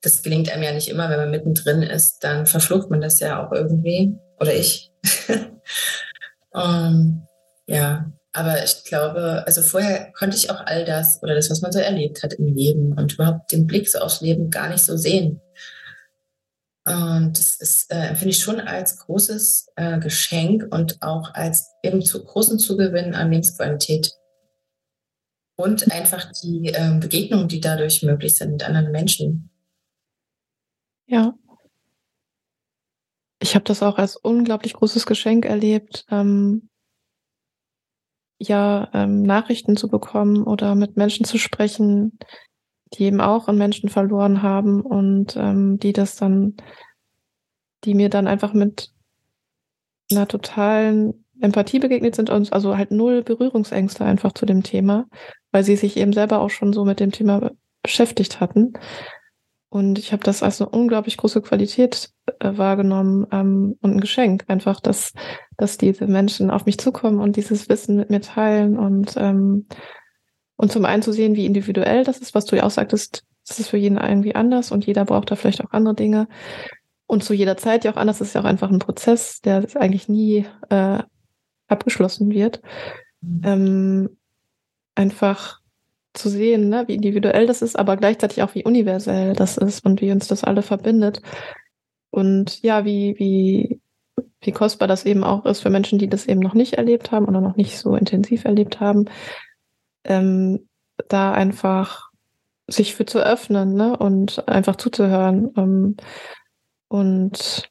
Das 0.00 0.22
gelingt 0.22 0.50
einem 0.50 0.62
ja 0.62 0.72
nicht 0.72 0.88
immer, 0.88 1.10
wenn 1.10 1.18
man 1.18 1.30
mittendrin 1.30 1.82
ist, 1.82 2.24
dann 2.24 2.46
verflucht 2.46 2.90
man 2.90 3.02
das 3.02 3.20
ja 3.20 3.44
auch 3.44 3.52
irgendwie. 3.52 4.14
Oder 4.38 4.54
ich. 4.54 4.92
um, 6.52 6.60
ähm, 6.62 7.22
ja, 7.66 8.10
aber 8.32 8.64
ich 8.64 8.84
glaube, 8.84 9.44
also 9.46 9.60
vorher 9.60 10.12
konnte 10.12 10.36
ich 10.36 10.50
auch 10.50 10.60
all 10.64 10.84
das 10.84 11.22
oder 11.22 11.34
das, 11.34 11.50
was 11.50 11.60
man 11.60 11.72
so 11.72 11.80
erlebt 11.80 12.22
hat 12.22 12.32
im 12.34 12.54
Leben 12.54 12.92
und 12.92 13.14
überhaupt 13.14 13.52
den 13.52 13.66
Blick 13.66 13.88
so 13.88 13.98
aufs 13.98 14.20
Leben 14.20 14.50
gar 14.50 14.68
nicht 14.68 14.82
so 14.82 14.96
sehen. 14.96 15.40
Und 16.84 17.38
das 17.38 17.60
ist, 17.60 17.92
äh, 17.92 18.08
empfinde 18.08 18.30
ich 18.30 18.38
schon 18.38 18.60
als 18.60 18.98
großes 18.98 19.68
äh, 19.76 19.98
Geschenk 19.98 20.66
und 20.70 21.02
auch 21.02 21.34
als 21.34 21.70
eben 21.82 22.02
zu 22.02 22.24
großen 22.24 22.58
Zugewinn 22.58 23.14
an 23.14 23.30
Lebensqualität. 23.30 24.12
Und 25.56 25.92
einfach 25.92 26.32
die 26.42 26.68
äh, 26.68 26.98
Begegnungen, 26.98 27.48
die 27.48 27.60
dadurch 27.60 28.02
möglich 28.02 28.34
sind 28.34 28.52
mit 28.52 28.66
anderen 28.66 28.90
Menschen. 28.92 29.50
Ja. 31.06 31.34
Ich 33.42 33.54
habe 33.54 33.64
das 33.64 33.82
auch 33.82 33.98
als 33.98 34.16
unglaublich 34.16 34.72
großes 34.72 35.04
Geschenk 35.04 35.44
erlebt, 35.44 36.06
ähm, 36.10 36.70
ja, 38.38 38.88
ähm, 38.94 39.22
Nachrichten 39.22 39.76
zu 39.76 39.88
bekommen 39.88 40.44
oder 40.44 40.74
mit 40.74 40.96
Menschen 40.96 41.26
zu 41.26 41.36
sprechen, 41.36 42.18
die 42.94 43.04
eben 43.04 43.20
auch 43.20 43.48
einen 43.48 43.58
Menschen 43.58 43.88
verloren 43.88 44.42
haben 44.42 44.80
und 44.80 45.36
ähm, 45.36 45.78
die 45.78 45.92
das 45.92 46.16
dann, 46.16 46.56
die 47.84 47.94
mir 47.94 48.08
dann 48.08 48.26
einfach 48.26 48.52
mit 48.52 48.92
einer 50.10 50.26
totalen 50.26 51.24
Empathie 51.40 51.78
begegnet 51.78 52.14
sind 52.14 52.30
und 52.30 52.52
also 52.52 52.76
halt 52.76 52.90
null 52.90 53.22
Berührungsängste 53.22 54.04
einfach 54.04 54.32
zu 54.32 54.44
dem 54.44 54.62
Thema, 54.62 55.06
weil 55.52 55.64
sie 55.64 55.76
sich 55.76 55.96
eben 55.96 56.12
selber 56.12 56.40
auch 56.40 56.50
schon 56.50 56.72
so 56.72 56.84
mit 56.84 57.00
dem 57.00 57.12
Thema 57.12 57.50
beschäftigt 57.82 58.40
hatten. 58.40 58.74
Und 59.72 60.00
ich 60.00 60.12
habe 60.12 60.24
das 60.24 60.42
als 60.42 60.60
eine 60.60 60.68
unglaublich 60.70 61.16
große 61.16 61.42
Qualität 61.42 62.10
äh, 62.40 62.58
wahrgenommen 62.58 63.26
ähm, 63.30 63.78
und 63.80 63.92
ein 63.92 64.00
Geschenk, 64.00 64.44
einfach, 64.48 64.80
dass, 64.80 65.12
dass 65.56 65.78
diese 65.78 66.08
Menschen 66.08 66.50
auf 66.50 66.66
mich 66.66 66.76
zukommen 66.78 67.20
und 67.20 67.36
dieses 67.36 67.68
Wissen 67.68 67.96
mit 67.96 68.10
mir 68.10 68.20
teilen 68.20 68.76
und 68.76 69.14
ähm, 69.16 69.66
und 70.60 70.70
zum 70.70 70.84
einen 70.84 71.00
zu 71.00 71.10
sehen, 71.10 71.36
wie 71.36 71.46
individuell 71.46 72.04
das 72.04 72.18
ist, 72.18 72.34
was 72.34 72.44
du 72.44 72.54
ja 72.54 72.64
auch 72.64 72.70
sagtest, 72.70 73.24
das 73.48 73.58
ist 73.60 73.70
für 73.70 73.78
jeden 73.78 73.96
irgendwie 73.96 74.34
anders 74.34 74.72
und 74.72 74.84
jeder 74.84 75.06
braucht 75.06 75.30
da 75.30 75.36
vielleicht 75.36 75.64
auch 75.64 75.72
andere 75.72 75.94
Dinge. 75.94 76.28
Und 77.06 77.24
zu 77.24 77.32
jeder 77.32 77.56
Zeit 77.56 77.82
ja 77.84 77.92
auch 77.92 77.96
anders, 77.96 78.18
das 78.18 78.28
ist 78.28 78.34
ja 78.34 78.42
auch 78.42 78.46
einfach 78.46 78.68
ein 78.70 78.78
Prozess, 78.78 79.40
der 79.40 79.64
eigentlich 79.76 80.10
nie 80.10 80.44
äh, 80.68 80.98
abgeschlossen 81.66 82.30
wird. 82.30 82.60
Mhm. 83.22 83.40
Ähm, 83.42 84.16
einfach 84.94 85.60
zu 86.12 86.28
sehen, 86.28 86.68
ne, 86.68 86.84
wie 86.88 86.94
individuell 86.96 87.46
das 87.46 87.62
ist, 87.62 87.78
aber 87.78 87.96
gleichzeitig 87.96 88.42
auch 88.42 88.54
wie 88.54 88.64
universell 88.64 89.32
das 89.32 89.56
ist 89.56 89.82
und 89.86 90.02
wie 90.02 90.12
uns 90.12 90.28
das 90.28 90.44
alle 90.44 90.60
verbindet. 90.60 91.22
Und 92.10 92.62
ja, 92.62 92.84
wie, 92.84 93.14
wie, 93.16 93.80
wie 94.42 94.52
kostbar 94.52 94.88
das 94.88 95.06
eben 95.06 95.24
auch 95.24 95.46
ist 95.46 95.60
für 95.60 95.70
Menschen, 95.70 95.98
die 95.98 96.08
das 96.08 96.26
eben 96.26 96.40
noch 96.40 96.54
nicht 96.54 96.74
erlebt 96.74 97.12
haben 97.12 97.24
oder 97.24 97.40
noch 97.40 97.56
nicht 97.56 97.78
so 97.78 97.96
intensiv 97.96 98.44
erlebt 98.44 98.78
haben, 98.78 99.06
ähm, 100.04 100.68
da 101.08 101.32
einfach 101.32 102.10
sich 102.66 102.94
für 102.94 103.06
zu 103.06 103.18
öffnen 103.18 103.74
ne? 103.74 103.96
und 103.96 104.48
einfach 104.48 104.76
zuzuhören. 104.76 105.50
Ähm, 105.56 105.96
und 106.88 107.70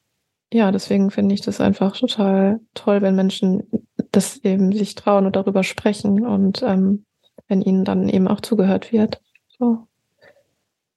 ja, 0.52 0.72
deswegen 0.72 1.10
finde 1.10 1.34
ich 1.34 1.42
das 1.42 1.60
einfach 1.60 1.96
total 1.96 2.60
toll, 2.74 3.02
wenn 3.02 3.14
Menschen 3.14 3.62
das 4.10 4.38
eben 4.38 4.72
sich 4.72 4.94
trauen 4.94 5.26
und 5.26 5.36
darüber 5.36 5.62
sprechen 5.62 6.26
und 6.26 6.62
ähm, 6.62 7.04
wenn 7.48 7.62
ihnen 7.62 7.84
dann 7.84 8.08
eben 8.08 8.28
auch 8.28 8.40
zugehört 8.40 8.92
wird. 8.92 9.20
So. 9.58 9.86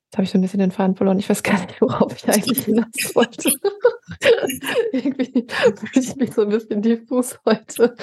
Jetzt 0.06 0.16
habe 0.16 0.24
ich 0.24 0.30
so 0.30 0.38
ein 0.38 0.42
bisschen 0.42 0.60
den 0.60 0.70
Faden 0.70 0.96
verloren. 0.96 1.18
Ich 1.18 1.28
weiß 1.28 1.42
gar 1.42 1.60
nicht, 1.60 1.80
worauf 1.80 2.16
ich 2.16 2.28
eigentlich 2.28 2.64
hinaus 2.64 3.14
wollte. 3.14 3.52
Irgendwie 4.92 5.46
fühle 5.76 6.04
ich 6.04 6.16
mich 6.16 6.32
so 6.32 6.42
ein 6.42 6.50
bisschen 6.50 6.82
diffus 6.82 7.38
heute. 7.44 7.96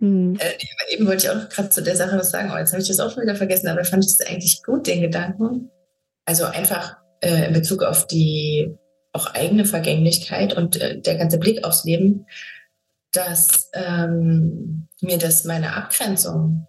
Mhm. 0.00 0.38
Äh, 0.38 0.94
eben 0.94 1.06
wollte 1.06 1.26
ich 1.26 1.30
auch 1.30 1.48
gerade 1.48 1.70
zu 1.70 1.82
der 1.82 1.96
Sache 1.96 2.18
was 2.18 2.30
sagen, 2.30 2.50
oh, 2.52 2.58
jetzt 2.58 2.72
habe 2.72 2.82
ich 2.82 2.88
das 2.88 3.00
auch 3.00 3.10
schon 3.10 3.22
wieder 3.22 3.36
vergessen, 3.36 3.68
aber 3.68 3.84
fand 3.84 4.04
ich 4.04 4.16
das 4.16 4.26
eigentlich 4.26 4.62
gut, 4.62 4.86
den 4.86 5.00
Gedanken. 5.00 5.70
Also 6.24 6.44
einfach 6.44 6.96
äh, 7.20 7.48
in 7.48 7.52
Bezug 7.52 7.82
auf 7.82 8.06
die 8.06 8.76
auch 9.12 9.34
eigene 9.34 9.64
Vergänglichkeit 9.64 10.56
und 10.56 10.80
äh, 10.80 11.00
der 11.00 11.16
ganze 11.16 11.38
Blick 11.38 11.64
aufs 11.64 11.84
Leben, 11.84 12.26
dass 13.12 13.70
ähm, 13.72 14.88
mir 15.00 15.18
das 15.18 15.44
meine 15.44 15.74
Abgrenzung, 15.74 16.66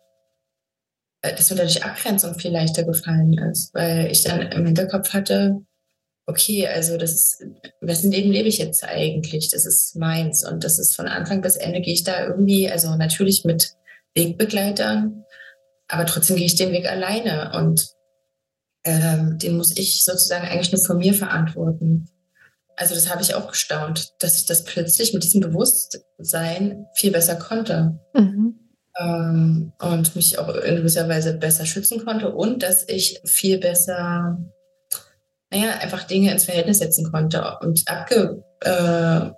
äh, 1.22 1.36
dass 1.36 1.52
mir 1.52 1.58
dadurch 1.58 1.84
Abgrenzung 1.84 2.40
viel 2.40 2.52
leichter 2.52 2.84
gefallen 2.84 3.34
ist, 3.34 3.74
weil 3.74 4.08
ich 4.10 4.24
dann 4.24 4.42
im 4.42 4.66
Hinterkopf 4.66 5.14
hatte, 5.14 5.62
okay, 6.30 6.68
also 6.68 6.98
das 6.98 7.12
ist, 7.12 7.44
wessen 7.82 8.12
Leben 8.12 8.32
lebe 8.32 8.48
ich 8.48 8.60
jetzt 8.60 8.84
eigentlich? 8.84 9.50
Das 9.50 9.66
ist 9.66 9.96
meins. 9.96 10.48
Und 10.48 10.64
das 10.64 10.78
ist 10.80 10.96
von 10.96 11.08
Anfang 11.08 11.42
bis 11.42 11.56
Ende 11.56 11.82
gehe 11.82 11.94
ich 11.94 12.04
da 12.04 12.26
irgendwie, 12.28 12.70
also 12.70 12.96
natürlich 12.96 13.44
mit 13.46 13.74
Wegbegleitern, 14.16 15.26
aber 15.88 16.06
trotzdem 16.06 16.36
gehe 16.36 16.46
ich 16.46 16.56
den 16.56 16.72
Weg 16.72 16.90
alleine. 16.90 17.52
Und 17.56 17.88
ähm, 18.86 19.38
den 19.40 19.58
muss 19.58 19.76
ich 19.76 20.06
sozusagen 20.06 20.48
eigentlich 20.48 20.72
nur 20.72 20.84
von 20.84 20.98
mir 20.98 21.14
verantworten. 21.14 22.08
Also 22.76 22.96
das 22.96 23.10
habe 23.10 23.22
ich 23.22 23.36
auch 23.36 23.50
gestaunt, 23.50 24.14
dass 24.20 24.40
ich 24.40 24.46
das 24.46 24.64
plötzlich 24.64 25.14
mit 25.14 25.24
diesem 25.24 25.42
Bewusstsein 25.42 26.86
viel 26.96 27.12
besser 27.12 27.36
konnte. 27.36 28.00
Mhm. 28.14 28.56
Ähm, 29.00 29.74
und 29.82 30.16
mich 30.16 30.38
auch 30.38 30.50
in 30.56 30.76
gewisser 30.76 31.10
Weise 31.10 31.34
besser 31.34 31.66
schützen 31.66 32.06
konnte 32.06 32.34
und 32.34 32.64
dass 32.64 32.88
ich 32.88 33.22
viel 33.26 33.58
besser 33.58 34.38
naja, 35.52 35.80
einfach 35.82 36.04
Dinge 36.04 36.32
ins 36.32 36.46
Verhältnis 36.46 36.80
setzen 36.80 37.12
konnte 37.12 37.58
und 37.62 37.84
abgewegt 37.88 39.36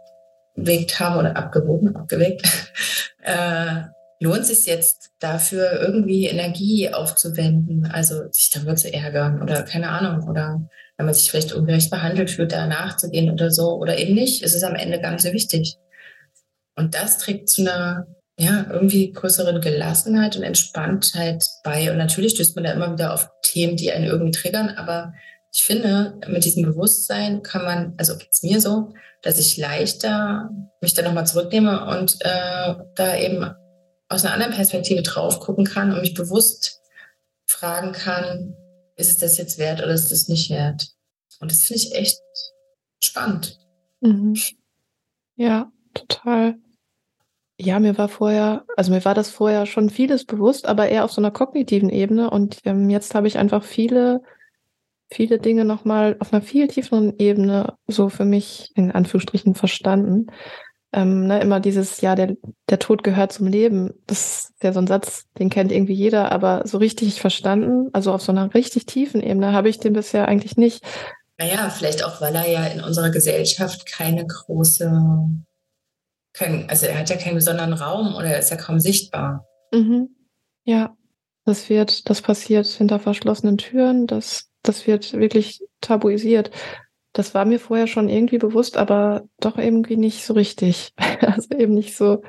habe 1.00 1.20
oder 1.20 1.38
abgewogen, 1.38 1.96
abgewegt, 1.96 2.48
äh, 3.24 3.84
lohnt 4.20 4.42
es 4.42 4.50
sich 4.50 4.66
jetzt 4.66 5.12
dafür 5.20 5.82
irgendwie 5.82 6.28
Energie 6.28 6.94
aufzuwenden, 6.94 7.90
also 7.92 8.30
sich 8.32 8.50
darüber 8.52 8.76
zu 8.76 8.94
ärgern 8.94 9.42
oder 9.42 9.64
keine 9.64 9.90
Ahnung, 9.90 10.28
oder 10.28 10.62
wenn 10.98 11.06
man 11.06 11.16
sich 11.16 11.32
vielleicht 11.32 11.54
ungerecht 11.54 11.90
behandelt 11.90 12.30
fühlt, 12.30 12.52
da 12.52 12.68
nachzugehen 12.68 13.32
oder 13.32 13.50
so, 13.50 13.78
oder 13.78 13.98
eben 13.98 14.14
nicht, 14.14 14.44
ist 14.44 14.54
es 14.54 14.64
am 14.64 14.76
Ende 14.76 15.02
gar 15.02 15.12
nicht 15.12 15.24
so 15.24 15.32
wichtig. 15.34 15.78
Und 16.76 16.94
das 16.94 17.18
trägt 17.18 17.50
zu 17.50 17.62
einer 17.62 18.06
ja, 18.38 18.66
irgendwie 18.72 19.12
größeren 19.12 19.62
Gelassenheit 19.62 20.36
und 20.36 20.44
Entspanntheit 20.44 21.46
bei. 21.64 21.92
Und 21.92 21.98
natürlich 21.98 22.34
stößt 22.34 22.56
man 22.56 22.64
da 22.64 22.72
immer 22.72 22.92
wieder 22.92 23.14
auf 23.14 23.30
Themen, 23.44 23.78
die 23.78 23.92
einen 23.92 24.06
irgendwie 24.06 24.32
triggern, 24.32 24.70
aber 24.70 25.14
ich 25.54 25.64
finde, 25.64 26.20
mit 26.28 26.46
diesem 26.46 26.64
Bewusstsein 26.64 27.44
kann 27.44 27.64
man, 27.64 27.94
also 27.98 28.18
geht's 28.18 28.42
mir 28.42 28.62
so, 28.62 28.94
dass 29.22 29.38
ich 29.38 29.58
leichter 29.58 30.50
mich 30.80 30.94
da 30.94 31.02
nochmal 31.02 31.28
zurücknehme 31.28 31.86
und 31.88 32.18
äh, 32.22 32.76
da 32.96 33.18
eben 33.18 33.54
aus 34.08 34.26
einer 34.26 34.34
anderen 34.34 34.54
Perspektive 34.54 35.02
drauf 35.02 35.40
gucken 35.40 35.66
kann 35.66 35.94
und 35.94 36.02
mich 36.02 36.14
bewusst 36.14 36.82
fragen 37.46 37.92
kann, 37.92 38.56
ist 38.96 39.10
es 39.10 39.18
das 39.18 39.38
jetzt 39.38 39.58
wert 39.58 39.80
oder 39.80 39.94
ist 39.94 40.12
es 40.12 40.28
nicht 40.28 40.50
wert? 40.50 40.88
Und 41.40 41.52
das 41.52 41.64
finde 41.64 41.82
ich 41.82 41.96
echt 41.96 42.20
spannend. 43.04 43.60
Mhm. 44.00 44.36
Ja, 45.36 45.72
total. 45.94 46.56
Ja, 47.60 47.80
mir 47.80 47.98
war 47.98 48.10
vorher, 48.10 48.66
also 48.78 48.92
mir 48.92 49.04
war 49.06 49.16
das 49.16 49.30
vorher 49.30 49.66
schon 49.66 49.90
vieles 49.90 50.26
bewusst, 50.26 50.66
aber 50.66 50.90
eher 50.90 51.04
auf 51.04 51.12
so 51.12 51.22
einer 51.22 51.32
kognitiven 51.32 51.90
Ebene. 51.90 52.30
Und 52.30 52.60
ähm, 52.64 52.90
jetzt 52.90 53.16
habe 53.16 53.28
ich 53.28 53.38
einfach 53.38 53.64
viele 53.64 54.24
viele 55.12 55.40
Dinge 55.40 55.66
nochmal 55.66 56.16
auf 56.20 56.34
einer 56.34 56.42
viel 56.42 56.68
tieferen 56.68 57.18
Ebene 57.20 57.76
so 57.88 58.10
für 58.10 58.26
mich 58.26 58.72
in 58.76 58.92
Anführungsstrichen 58.92 59.56
verstanden. 59.56 60.28
Ähm, 60.94 61.28
ne, 61.28 61.40
immer 61.40 61.60
dieses, 61.60 62.02
ja, 62.02 62.16
der, 62.16 62.36
der 62.70 62.80
Tod 62.80 63.04
gehört 63.04 63.32
zum 63.32 63.48
Leben. 63.48 63.94
Das 64.08 64.50
ist 64.50 64.64
ja 64.64 64.74
so 64.74 64.80
ein 64.80 64.88
Satz, 64.88 65.26
den 65.38 65.50
kennt 65.50 65.72
irgendwie 65.72 65.94
jeder, 65.94 66.32
aber 66.32 66.64
so 66.66 66.78
richtig 66.80 67.22
verstanden, 67.22 67.90
also 67.94 68.12
auf 68.12 68.22
so 68.22 68.32
einer 68.32 68.54
richtig 68.54 68.86
tiefen 68.88 69.22
Ebene, 69.22 69.54
habe 69.54 69.70
ich 69.70 69.80
den 69.80 69.94
bisher 69.94 70.28
eigentlich 70.28 70.58
nicht. 70.58 70.84
Naja, 71.38 71.70
vielleicht 71.70 72.04
auch, 72.04 72.20
weil 72.20 72.36
er 72.36 72.50
ja 72.50 72.66
in 72.66 72.82
unserer 72.82 73.10
Gesellschaft 73.10 73.86
keine 73.86 74.26
große, 74.28 75.30
kein, 76.34 76.70
also 76.70 76.86
er 76.86 77.00
hat 77.00 77.10
ja 77.10 77.16
keinen 77.16 77.36
besonderen 77.36 77.74
Raum 77.74 78.16
oder 78.16 78.28
er 78.28 78.40
ist 78.40 78.52
ja 78.52 78.58
kaum 78.58 78.80
sichtbar. 78.80 79.46
Mhm. 79.74 80.10
Ja, 80.66 80.96
das 81.46 81.70
wird, 81.70 82.10
das 82.10 82.22
passiert 82.22 82.68
hinter 82.68 83.00
verschlossenen 83.00 83.58
Türen, 83.58 84.08
das 84.08 84.51
das 84.64 84.88
wird 84.88 85.14
wirklich 85.14 85.64
tabuisiert. 85.82 86.52
Das 87.14 87.34
war 87.34 87.46
mir 87.46 87.60
vorher 87.60 87.88
schon 87.88 88.08
irgendwie 88.08 88.38
bewusst, 88.38 88.78
aber 88.78 89.24
doch 89.40 89.58
irgendwie 89.58 89.98
nicht 89.98 90.26
so 90.26 90.34
richtig. 90.34 90.94
Also 91.22 91.50
eben 91.58 91.76
nicht 91.76 91.96
so 91.96 92.24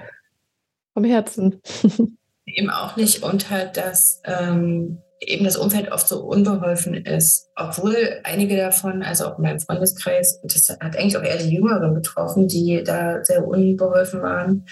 vom 0.92 1.04
Herzen. 1.04 1.60
Eben 2.44 2.70
auch 2.70 2.96
nicht 2.96 3.22
und 3.22 3.50
halt, 3.50 3.76
dass 3.76 4.20
ähm, 4.24 4.98
eben 5.26 5.44
das 5.44 5.56
Umfeld 5.56 5.92
oft 5.92 6.08
so 6.08 6.20
unbeholfen 6.20 6.94
ist. 6.94 7.48
Obwohl 7.56 8.20
einige 8.24 8.56
davon, 8.56 9.02
also 9.02 9.26
auch 9.26 9.38
in 9.38 9.44
meinem 9.44 9.60
Freundeskreis, 9.60 10.40
das 10.42 10.68
hat 10.68 10.96
eigentlich 10.96 11.16
auch 11.16 11.22
eher 11.22 11.38
die 11.38 11.54
Jüngeren 11.54 11.94
betroffen, 11.94 12.48
die 12.48 12.82
da 12.84 13.24
sehr 13.24 13.46
unbeholfen 13.46 14.22
waren. 14.22 14.66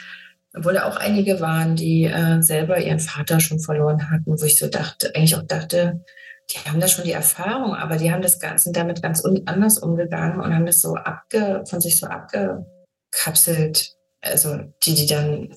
Obwohl 0.55 0.75
da 0.75 0.88
auch 0.88 0.96
einige 0.96 1.40
waren, 1.40 1.77
die 1.77 2.05
äh, 2.05 2.42
selber 2.42 2.79
ihren 2.79 2.99
Vater 2.99 3.38
schon 3.38 3.61
verloren 3.61 4.11
hatten, 4.11 4.38
wo 4.38 4.44
ich 4.44 4.59
so 4.59 4.68
dachte, 4.68 5.14
eigentlich 5.14 5.37
auch 5.37 5.46
dachte, 5.46 6.05
die 6.50 6.58
haben 6.58 6.80
da 6.80 6.88
schon 6.88 7.04
die 7.04 7.12
Erfahrung, 7.12 7.74
aber 7.74 7.96
die 7.96 8.12
haben 8.12 8.22
das 8.22 8.40
Ganze 8.40 8.72
damit 8.72 9.02
ganz 9.02 9.24
anders 9.46 9.78
umgegangen 9.78 10.40
und 10.40 10.54
haben 10.54 10.66
das 10.66 10.80
so 10.80 10.94
abge, 10.94 11.62
von 11.68 11.80
sich 11.80 11.98
so 11.98 12.06
abgekapselt. 12.06 13.94
Also 14.20 14.58
die, 14.82 14.94
die 14.94 15.06
dann 15.06 15.54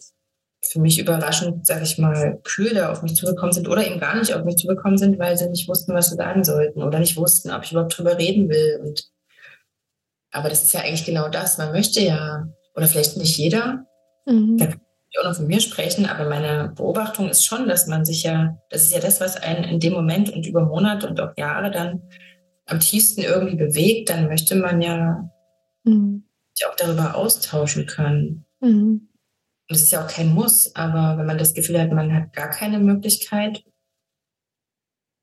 für 0.63 0.79
mich 0.79 0.99
überraschend, 0.99 1.65
sag 1.65 1.81
ich 1.81 1.97
mal, 1.97 2.39
kühl 2.43 2.73
da 2.73 2.91
auf 2.91 3.01
mich 3.01 3.15
zugekommen 3.15 3.51
sind 3.51 3.67
oder 3.67 3.85
eben 3.85 3.99
gar 3.99 4.15
nicht 4.15 4.33
auf 4.33 4.45
mich 4.45 4.57
zugekommen 4.57 4.97
sind, 4.97 5.19
weil 5.19 5.37
sie 5.37 5.49
nicht 5.49 5.67
wussten, 5.67 5.93
was 5.93 6.09
sie 6.09 6.15
sagen 6.15 6.43
sollten 6.43 6.83
oder 6.83 6.99
nicht 6.99 7.17
wussten, 7.17 7.51
ob 7.51 7.63
ich 7.63 7.71
überhaupt 7.71 7.97
drüber 7.97 8.17
reden 8.17 8.49
will. 8.49 8.79
Und 8.83 9.09
aber 10.31 10.49
das 10.49 10.63
ist 10.63 10.73
ja 10.73 10.81
eigentlich 10.81 11.05
genau 11.05 11.27
das. 11.27 11.57
Man 11.57 11.71
möchte 11.71 12.01
ja, 12.01 12.47
oder 12.75 12.87
vielleicht 12.87 13.17
nicht 13.17 13.37
jeder, 13.37 13.85
mhm. 14.25 14.57
da 14.57 14.67
auch 15.19 15.29
noch 15.29 15.35
von 15.35 15.47
mir 15.47 15.61
sprechen, 15.61 16.05
aber 16.05 16.27
meine 16.27 16.73
Beobachtung 16.75 17.29
ist 17.29 17.45
schon, 17.45 17.67
dass 17.67 17.87
man 17.87 18.05
sich 18.05 18.23
ja, 18.23 18.57
das 18.69 18.83
ist 18.83 18.93
ja 18.93 18.99
das, 18.99 19.21
was 19.21 19.37
einen 19.37 19.63
in 19.63 19.79
dem 19.79 19.93
Moment 19.93 20.29
und 20.29 20.45
über 20.47 20.65
Monate 20.65 21.07
und 21.07 21.19
auch 21.19 21.37
Jahre 21.37 21.71
dann 21.71 22.01
am 22.65 22.79
tiefsten 22.79 23.21
irgendwie 23.21 23.55
bewegt, 23.55 24.09
dann 24.09 24.27
möchte 24.27 24.55
man 24.55 24.81
ja 24.81 25.29
mhm. 25.83 26.23
sich 26.53 26.65
auch 26.67 26.75
darüber 26.75 27.15
austauschen 27.15 27.85
können. 27.85 28.45
Mhm. 28.59 29.09
Und 29.69 29.75
es 29.75 29.83
ist 29.83 29.91
ja 29.91 30.03
auch 30.03 30.09
kein 30.09 30.33
Muss, 30.33 30.75
aber 30.75 31.17
wenn 31.17 31.25
man 31.25 31.37
das 31.37 31.53
Gefühl 31.53 31.79
hat, 31.79 31.91
man 31.91 32.13
hat 32.13 32.33
gar 32.33 32.49
keine 32.49 32.79
Möglichkeit 32.79 33.63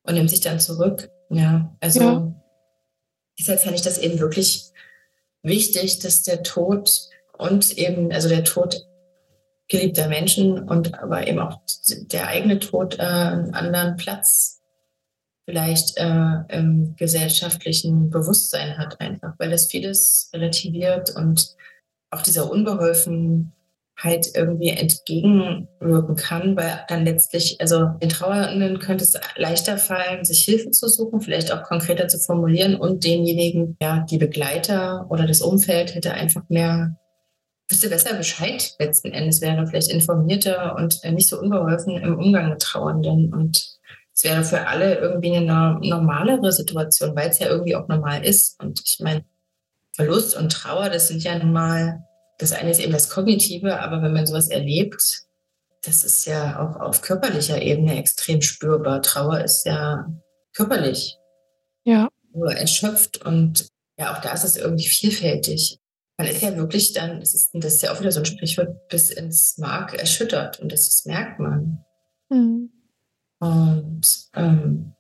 und 0.03 0.15
nimmt 0.15 0.31
sich 0.31 0.41
dann 0.41 0.61
zurück, 0.61 1.11
ja, 1.31 1.77
also 1.81 2.01
ja. 2.01 2.43
deshalb 3.39 3.61
fände 3.61 3.77
ich 3.77 3.83
das 3.83 3.99
eben 3.99 4.19
wirklich 4.19 4.73
wichtig, 5.43 6.01
dass 6.01 6.23
der 6.23 6.43
Tod 6.43 6.91
und 7.37 7.77
eben, 7.79 8.13
also 8.13 8.29
der 8.29 8.45
Tod 8.45 8.87
geliebter 9.71 10.09
Menschen 10.09 10.69
und 10.69 11.01
aber 11.01 11.27
eben 11.27 11.39
auch 11.39 11.61
der 11.89 12.27
eigene 12.27 12.59
Tod 12.59 12.99
äh, 12.99 13.03
einen 13.03 13.55
anderen 13.55 13.97
Platz 13.97 14.61
vielleicht 15.51 15.97
äh, 15.97 16.35
im 16.49 16.95
gesellschaftlichen 16.97 18.11
Bewusstsein 18.11 18.79
hat 18.79 19.01
einfach, 19.01 19.35
weil 19.39 19.51
das 19.51 19.67
vieles 19.67 20.31
relativiert 20.35 21.15
und 21.17 21.57
auch 22.11 22.23
dieser 22.23 22.51
Unbeholfenheit 22.51 23.53
irgendwie 24.35 24.71
entgegenwirken 24.71 26.17
kann, 26.17 26.57
weil 26.57 26.85
dann 26.89 27.05
letztlich, 27.05 27.61
also 27.61 27.87
den 28.03 28.09
Trauernden 28.09 28.79
könnte 28.79 29.05
es 29.05 29.15
leichter 29.37 29.79
fallen, 29.79 30.25
sich 30.25 30.45
Hilfe 30.45 30.71
zu 30.71 30.89
suchen, 30.89 31.21
vielleicht 31.21 31.53
auch 31.53 31.63
konkreter 31.63 32.09
zu 32.09 32.19
formulieren 32.19 32.77
und 32.77 33.05
denjenigen, 33.05 33.77
ja, 33.81 34.07
die 34.09 34.19
Begleiter 34.19 35.07
oder 35.11 35.27
das 35.27 35.43
Umfeld 35.43 35.95
hätte 35.95 36.13
einfach 36.13 36.43
mehr 36.49 36.97
wüsste 37.71 37.89
besser 37.89 38.15
Bescheid 38.15 38.75
letzten 38.79 39.13
Endes, 39.13 39.41
wäre 39.41 39.67
vielleicht 39.67 39.91
informierter 39.91 40.77
und 40.77 41.03
äh, 41.05 41.13
nicht 41.13 41.29
so 41.29 41.39
unbeholfen 41.39 41.97
im 41.97 42.19
Umgang 42.19 42.51
mit 42.51 42.61
Trauernden. 42.61 43.33
Und 43.33 43.79
es 44.13 44.25
wäre 44.25 44.45
für 44.45 44.67
alle 44.67 44.99
irgendwie 44.99 45.37
eine 45.37 45.79
normalere 45.81 46.53
Situation, 46.53 47.15
weil 47.15 47.31
es 47.31 47.39
ja 47.39 47.49
irgendwie 47.49 47.77
auch 47.77 47.89
normal 47.89 48.25
ist. 48.25 48.61
Und 48.61 48.83
ich 48.85 48.99
meine, 49.01 49.25
Verlust 49.95 50.37
und 50.37 50.53
Trauer, 50.53 50.89
das 50.89 51.09
sind 51.09 51.23
ja 51.23 51.39
nun 51.39 51.53
mal, 51.53 52.05
das 52.39 52.53
eine 52.53 52.71
ist 52.71 52.81
eben 52.81 52.93
das 52.93 53.11
Kognitive, 53.11 53.81
aber 53.81 54.03
wenn 54.03 54.13
man 54.13 54.27
sowas 54.27 54.49
erlebt, 54.49 55.25
das 55.83 56.05
ist 56.05 56.27
ja 56.27 56.61
auch 56.61 56.81
auf 56.81 57.01
körperlicher 57.01 57.61
Ebene 57.63 57.99
extrem 57.99 58.43
spürbar. 58.43 59.03
Trauer 59.03 59.41
ist 59.41 59.65
ja 59.65 60.07
körperlich. 60.53 61.17
Ja. 61.85 62.09
Nur 62.33 62.53
erschöpft 62.53 63.25
und 63.25 63.69
ja, 63.99 64.15
auch 64.15 64.21
da 64.21 64.33
ist 64.33 64.45
es 64.45 64.57
irgendwie 64.57 64.87
vielfältig 64.87 65.80
man 66.21 66.29
ist 66.29 66.43
ja 66.43 66.55
wirklich 66.55 66.93
dann, 66.93 67.19
das 67.21 67.33
ist, 67.35 67.51
das 67.55 67.77
ist 67.77 67.83
ja 67.83 67.93
auch 67.93 68.01
wieder 68.01 68.13
so 68.13 68.21
ein 68.21 68.27
Sprichwort, 68.27 68.89
bis 68.89 69.09
ins 69.09 69.57
Mark 69.57 69.95
erschüttert 69.95 70.61
und 70.61 70.71
das, 70.71 70.85
das 70.85 71.07
merkt 71.07 71.41
man. 71.41 71.83
Mhm. 72.29 72.71
Und 73.39 74.29
ähm, 74.35 74.93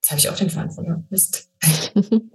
jetzt 0.00 0.10
habe 0.10 0.18
ich 0.18 0.28
auch 0.28 0.34
den 0.34 0.50
verloren. 0.50 1.06
Mist. 1.08 1.48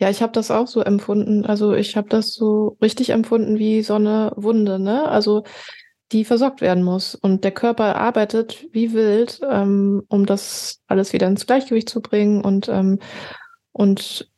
Ja, 0.00 0.10
ich 0.10 0.22
habe 0.22 0.30
das 0.30 0.52
auch 0.52 0.68
so 0.68 0.80
empfunden. 0.80 1.44
Also 1.44 1.74
ich 1.74 1.96
habe 1.96 2.08
das 2.08 2.32
so 2.32 2.76
richtig 2.80 3.10
empfunden 3.10 3.58
wie 3.58 3.82
so 3.82 3.94
eine 3.94 4.32
Wunde, 4.36 4.78
ne? 4.78 5.08
Also 5.08 5.42
die 6.12 6.24
versorgt 6.24 6.60
werden 6.60 6.84
muss. 6.84 7.16
Und 7.16 7.42
der 7.42 7.50
Körper 7.50 7.96
arbeitet 7.96 8.64
wie 8.70 8.92
wild, 8.92 9.40
ähm, 9.42 10.04
um 10.06 10.24
das 10.24 10.82
alles 10.86 11.12
wieder 11.12 11.26
ins 11.26 11.48
Gleichgewicht 11.48 11.88
zu 11.88 12.00
bringen 12.00 12.44
und 12.44 12.68
ähm, 12.68 13.00
und 13.72 14.30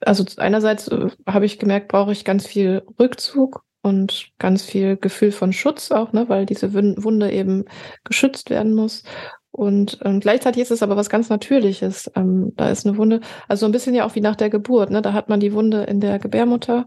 also 0.00 0.24
einerseits 0.36 0.88
äh, 0.88 1.08
habe 1.26 1.46
ich 1.46 1.58
gemerkt, 1.58 1.88
brauche 1.88 2.12
ich 2.12 2.24
ganz 2.24 2.46
viel 2.46 2.82
Rückzug 2.98 3.64
und 3.82 4.30
ganz 4.38 4.62
viel 4.64 4.96
Gefühl 4.96 5.32
von 5.32 5.52
Schutz 5.52 5.90
auch, 5.90 6.12
ne, 6.12 6.28
weil 6.28 6.46
diese 6.46 6.74
Wunde 6.74 7.30
eben 7.32 7.64
geschützt 8.04 8.50
werden 8.50 8.74
muss. 8.74 9.04
Und 9.52 9.98
ähm, 10.04 10.20
gleichzeitig 10.20 10.62
ist 10.62 10.70
es 10.70 10.82
aber 10.82 10.96
was 10.96 11.10
ganz 11.10 11.28
Natürliches. 11.28 12.10
Ähm, 12.14 12.52
da 12.56 12.70
ist 12.70 12.86
eine 12.86 12.96
Wunde, 12.96 13.20
also 13.48 13.66
ein 13.66 13.72
bisschen 13.72 13.94
ja 13.94 14.04
auch 14.04 14.14
wie 14.14 14.20
nach 14.20 14.36
der 14.36 14.50
Geburt. 14.50 14.90
Ne? 14.90 15.02
Da 15.02 15.12
hat 15.12 15.28
man 15.28 15.40
die 15.40 15.52
Wunde 15.52 15.82
in 15.84 16.00
der 16.00 16.18
Gebärmutter 16.18 16.86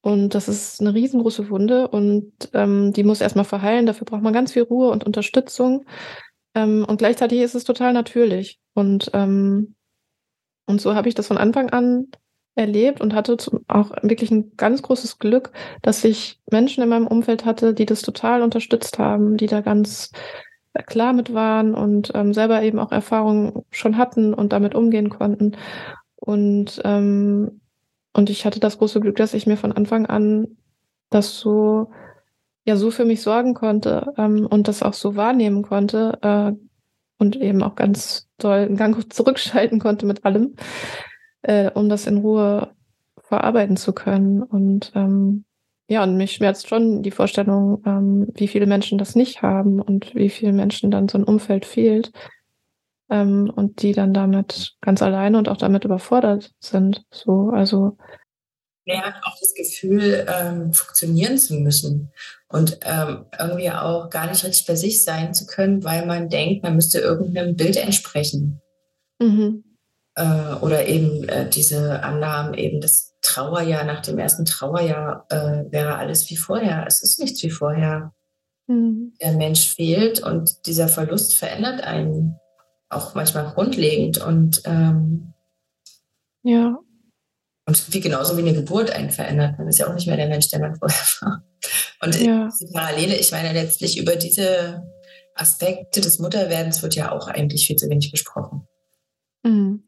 und 0.00 0.34
das 0.34 0.48
ist 0.48 0.80
eine 0.80 0.94
riesengroße 0.94 1.48
Wunde 1.50 1.88
und 1.88 2.32
ähm, 2.54 2.92
die 2.92 3.04
muss 3.04 3.20
erstmal 3.20 3.44
verheilen. 3.44 3.86
Dafür 3.86 4.04
braucht 4.04 4.22
man 4.22 4.32
ganz 4.32 4.52
viel 4.52 4.62
Ruhe 4.62 4.90
und 4.90 5.04
Unterstützung. 5.04 5.84
Ähm, 6.54 6.84
und 6.88 6.98
gleichzeitig 6.98 7.40
ist 7.40 7.54
es 7.54 7.64
total 7.64 7.92
natürlich. 7.92 8.58
Und 8.74 9.10
ähm, 9.14 9.74
und 10.66 10.80
so 10.80 10.94
habe 10.94 11.08
ich 11.08 11.14
das 11.14 11.26
von 11.26 11.38
Anfang 11.38 11.70
an 11.70 12.08
erlebt 12.54 13.00
und 13.00 13.14
hatte 13.14 13.36
auch 13.68 13.90
wirklich 14.02 14.30
ein 14.30 14.56
ganz 14.56 14.82
großes 14.82 15.18
Glück, 15.18 15.52
dass 15.80 16.04
ich 16.04 16.38
Menschen 16.50 16.82
in 16.82 16.88
meinem 16.88 17.06
Umfeld 17.06 17.44
hatte, 17.44 17.72
die 17.72 17.86
das 17.86 18.02
total 18.02 18.42
unterstützt 18.42 18.98
haben, 18.98 19.36
die 19.36 19.46
da 19.46 19.62
ganz 19.62 20.10
äh, 20.74 20.82
klar 20.82 21.12
mit 21.12 21.32
waren 21.32 21.74
und 21.74 22.12
ähm, 22.14 22.34
selber 22.34 22.62
eben 22.62 22.78
auch 22.78 22.92
Erfahrungen 22.92 23.64
schon 23.70 23.96
hatten 23.96 24.34
und 24.34 24.52
damit 24.52 24.74
umgehen 24.74 25.08
konnten. 25.08 25.56
Und, 26.16 26.80
ähm, 26.84 27.62
und 28.12 28.30
ich 28.30 28.44
hatte 28.44 28.60
das 28.60 28.78
große 28.78 29.00
Glück, 29.00 29.16
dass 29.16 29.34
ich 29.34 29.46
mir 29.46 29.56
von 29.56 29.72
Anfang 29.72 30.06
an 30.06 30.56
das 31.10 31.38
so 31.38 31.90
ja 32.64 32.76
so 32.76 32.90
für 32.90 33.04
mich 33.04 33.22
sorgen 33.22 33.54
konnte 33.54 34.12
ähm, 34.16 34.46
und 34.46 34.68
das 34.68 34.82
auch 34.82 34.94
so 34.94 35.16
wahrnehmen 35.16 35.62
konnte 35.62 36.18
äh, 36.22 36.52
und 37.22 37.36
eben 37.36 37.62
auch 37.62 37.76
ganz 37.76 38.28
doll 38.38 38.58
einen 38.58 38.76
Gang 38.76 39.12
zurückschalten 39.12 39.78
konnte 39.78 40.04
mit 40.04 40.24
allem, 40.24 40.56
äh, 41.42 41.70
um 41.70 41.88
das 41.88 42.06
in 42.06 42.18
Ruhe 42.18 42.74
verarbeiten 43.22 43.76
zu 43.76 43.92
können. 43.92 44.42
Und 44.42 44.92
ähm, 44.94 45.44
ja, 45.88 46.02
und 46.02 46.16
mich 46.16 46.32
schmerzt 46.32 46.68
schon 46.68 47.02
die 47.02 47.10
Vorstellung, 47.12 47.82
ähm, 47.86 48.28
wie 48.34 48.48
viele 48.48 48.66
Menschen 48.66 48.98
das 48.98 49.14
nicht 49.14 49.40
haben 49.40 49.80
und 49.80 50.14
wie 50.14 50.30
vielen 50.30 50.56
Menschen 50.56 50.90
dann 50.90 51.08
so 51.08 51.16
ein 51.16 51.24
Umfeld 51.24 51.64
fehlt 51.64 52.12
ähm, 53.08 53.50
und 53.54 53.82
die 53.82 53.92
dann 53.92 54.12
damit 54.12 54.74
ganz 54.80 55.00
alleine 55.00 55.38
und 55.38 55.48
auch 55.48 55.56
damit 55.56 55.84
überfordert 55.84 56.52
sind. 56.58 57.04
So, 57.10 57.50
also 57.50 57.96
er 58.84 59.02
hat 59.02 59.14
auch 59.24 59.38
das 59.38 59.54
Gefühl, 59.54 60.26
ähm, 60.28 60.72
funktionieren 60.72 61.38
zu 61.38 61.54
müssen 61.54 62.12
und 62.48 62.78
ähm, 62.82 63.26
irgendwie 63.38 63.70
auch 63.70 64.10
gar 64.10 64.28
nicht 64.28 64.44
richtig 64.44 64.66
bei 64.66 64.74
sich 64.74 65.04
sein 65.04 65.34
zu 65.34 65.46
können, 65.46 65.84
weil 65.84 66.06
man 66.06 66.28
denkt, 66.28 66.62
man 66.62 66.74
müsste 66.74 66.98
irgendeinem 66.98 67.56
Bild 67.56 67.76
entsprechen. 67.76 68.60
Mhm. 69.18 69.64
Äh, 70.14 70.54
oder 70.60 70.86
eben 70.86 71.28
äh, 71.28 71.48
diese 71.48 72.02
Annahmen, 72.02 72.54
eben 72.54 72.80
das 72.80 73.14
Trauerjahr 73.22 73.84
nach 73.84 74.02
dem 74.02 74.18
ersten 74.18 74.44
Trauerjahr 74.44 75.26
äh, 75.30 75.70
wäre 75.70 75.96
alles 75.96 76.28
wie 76.28 76.36
vorher. 76.36 76.84
Es 76.86 77.02
ist 77.02 77.20
nichts 77.20 77.42
wie 77.42 77.50
vorher. 77.50 78.12
Mhm. 78.66 79.14
Der 79.22 79.32
Mensch 79.32 79.74
fehlt 79.74 80.20
und 80.22 80.66
dieser 80.66 80.88
Verlust 80.88 81.36
verändert 81.36 81.82
einen 81.82 82.38
auch 82.88 83.14
manchmal 83.14 83.50
grundlegend 83.52 84.18
und 84.18 84.62
ähm, 84.66 85.32
ja. 86.42 86.78
Und 87.66 87.94
wie 87.94 88.00
genauso 88.00 88.36
wie 88.36 88.42
eine 88.42 88.54
Geburt 88.54 88.90
einen 88.90 89.10
verändert. 89.10 89.58
Man 89.58 89.68
ist 89.68 89.78
ja 89.78 89.88
auch 89.88 89.94
nicht 89.94 90.06
mehr 90.06 90.16
der 90.16 90.28
Mensch, 90.28 90.48
der 90.48 90.60
man 90.60 90.74
vorher 90.76 90.98
war. 91.20 91.44
Und 92.02 92.20
ja. 92.20 92.48
diese 92.48 92.72
Parallele, 92.72 93.16
ich 93.16 93.30
meine 93.30 93.52
letztlich 93.52 93.98
über 93.98 94.16
diese 94.16 94.82
Aspekte 95.34 96.00
des 96.00 96.18
Mutterwerdens 96.18 96.82
wird 96.82 96.94
ja 96.94 97.12
auch 97.12 97.28
eigentlich 97.28 97.66
viel 97.66 97.76
zu 97.76 97.88
wenig 97.88 98.10
besprochen. 98.10 98.66
Mhm. 99.44 99.84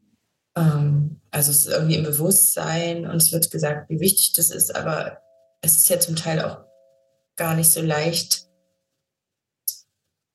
Ähm, 0.55 1.21
also 1.31 1.51
es 1.51 1.65
ist 1.65 1.67
irgendwie 1.67 1.95
im 1.95 2.03
Bewusstsein 2.03 3.05
und 3.05 3.17
es 3.17 3.31
wird 3.31 3.51
gesagt, 3.51 3.89
wie 3.89 3.99
wichtig 3.99 4.33
das 4.33 4.49
ist, 4.49 4.75
aber 4.75 5.19
es 5.61 5.75
ist 5.75 5.89
ja 5.89 5.99
zum 5.99 6.15
Teil 6.15 6.41
auch 6.41 6.59
gar 7.35 7.55
nicht 7.55 7.71
so 7.71 7.81
leicht. 7.81 8.45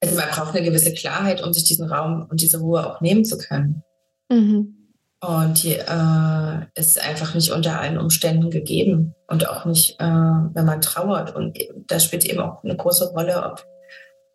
Also 0.02 0.16
man 0.16 0.28
braucht 0.28 0.54
eine 0.54 0.64
gewisse 0.64 0.92
Klarheit, 0.92 1.42
um 1.42 1.52
sich 1.52 1.64
diesen 1.64 1.90
Raum 1.90 2.26
und 2.30 2.40
diese 2.40 2.58
Ruhe 2.58 2.86
auch 2.86 3.00
nehmen 3.00 3.24
zu 3.24 3.38
können. 3.38 3.82
Mhm. 4.30 4.79
Und 5.22 5.62
die 5.62 5.74
äh, 5.74 6.66
ist 6.74 6.98
einfach 6.98 7.34
nicht 7.34 7.52
unter 7.52 7.78
allen 7.78 7.98
Umständen 7.98 8.50
gegeben 8.50 9.14
und 9.28 9.46
auch 9.46 9.66
nicht, 9.66 10.00
äh, 10.00 10.04
wenn 10.04 10.64
man 10.64 10.80
trauert. 10.80 11.36
Und 11.36 11.58
da 11.88 12.00
spielt 12.00 12.24
eben 12.24 12.40
auch 12.40 12.64
eine 12.64 12.76
große 12.76 13.10
Rolle, 13.10 13.44
ob 13.44 13.66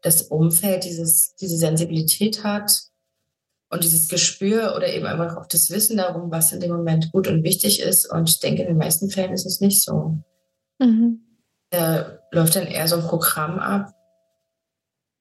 das 0.03 0.23
Umfeld 0.23 0.83
dieses, 0.83 1.35
diese 1.35 1.57
Sensibilität 1.57 2.43
hat 2.43 2.83
und 3.71 3.83
dieses 3.83 4.09
Gespür 4.09 4.75
oder 4.75 4.87
eben 4.93 5.07
einfach 5.07 5.37
auch 5.37 5.47
das 5.47 5.71
Wissen 5.71 5.97
darum, 5.97 6.29
was 6.29 6.53
in 6.53 6.59
dem 6.59 6.71
Moment 6.71 7.11
gut 7.11 7.27
und 7.27 7.43
wichtig 7.43 7.81
ist. 7.81 8.11
Und 8.11 8.29
ich 8.29 8.39
denke, 8.39 8.61
in 8.61 8.67
den 8.67 8.77
meisten 8.77 9.09
Fällen 9.09 9.33
ist 9.33 9.47
es 9.47 9.61
nicht 9.61 9.81
so. 9.81 10.19
Mhm. 10.77 11.21
Da 11.71 12.19
läuft 12.31 12.55
dann 12.55 12.67
eher 12.67 12.87
so 12.87 12.97
ein 12.97 13.01
Programm 13.01 13.57
ab, 13.57 13.91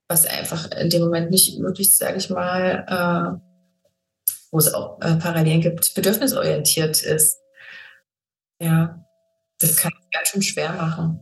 was 0.08 0.26
einfach 0.26 0.70
in 0.72 0.90
dem 0.90 1.02
Moment 1.02 1.30
nicht 1.30 1.58
wirklich, 1.58 1.96
sage 1.96 2.18
ich 2.18 2.28
mal, 2.28 3.40
äh, 3.40 3.53
wo 4.54 4.58
es 4.58 4.72
auch 4.72 5.00
äh, 5.00 5.16
Parallelen 5.16 5.60
gibt, 5.60 5.94
bedürfnisorientiert 5.94 7.02
ist. 7.02 7.40
Ja, 8.60 9.04
das 9.58 9.76
kann 9.76 9.92
es 9.98 10.06
ganz 10.16 10.28
schön 10.28 10.42
schwer 10.42 10.72
machen. 10.74 11.20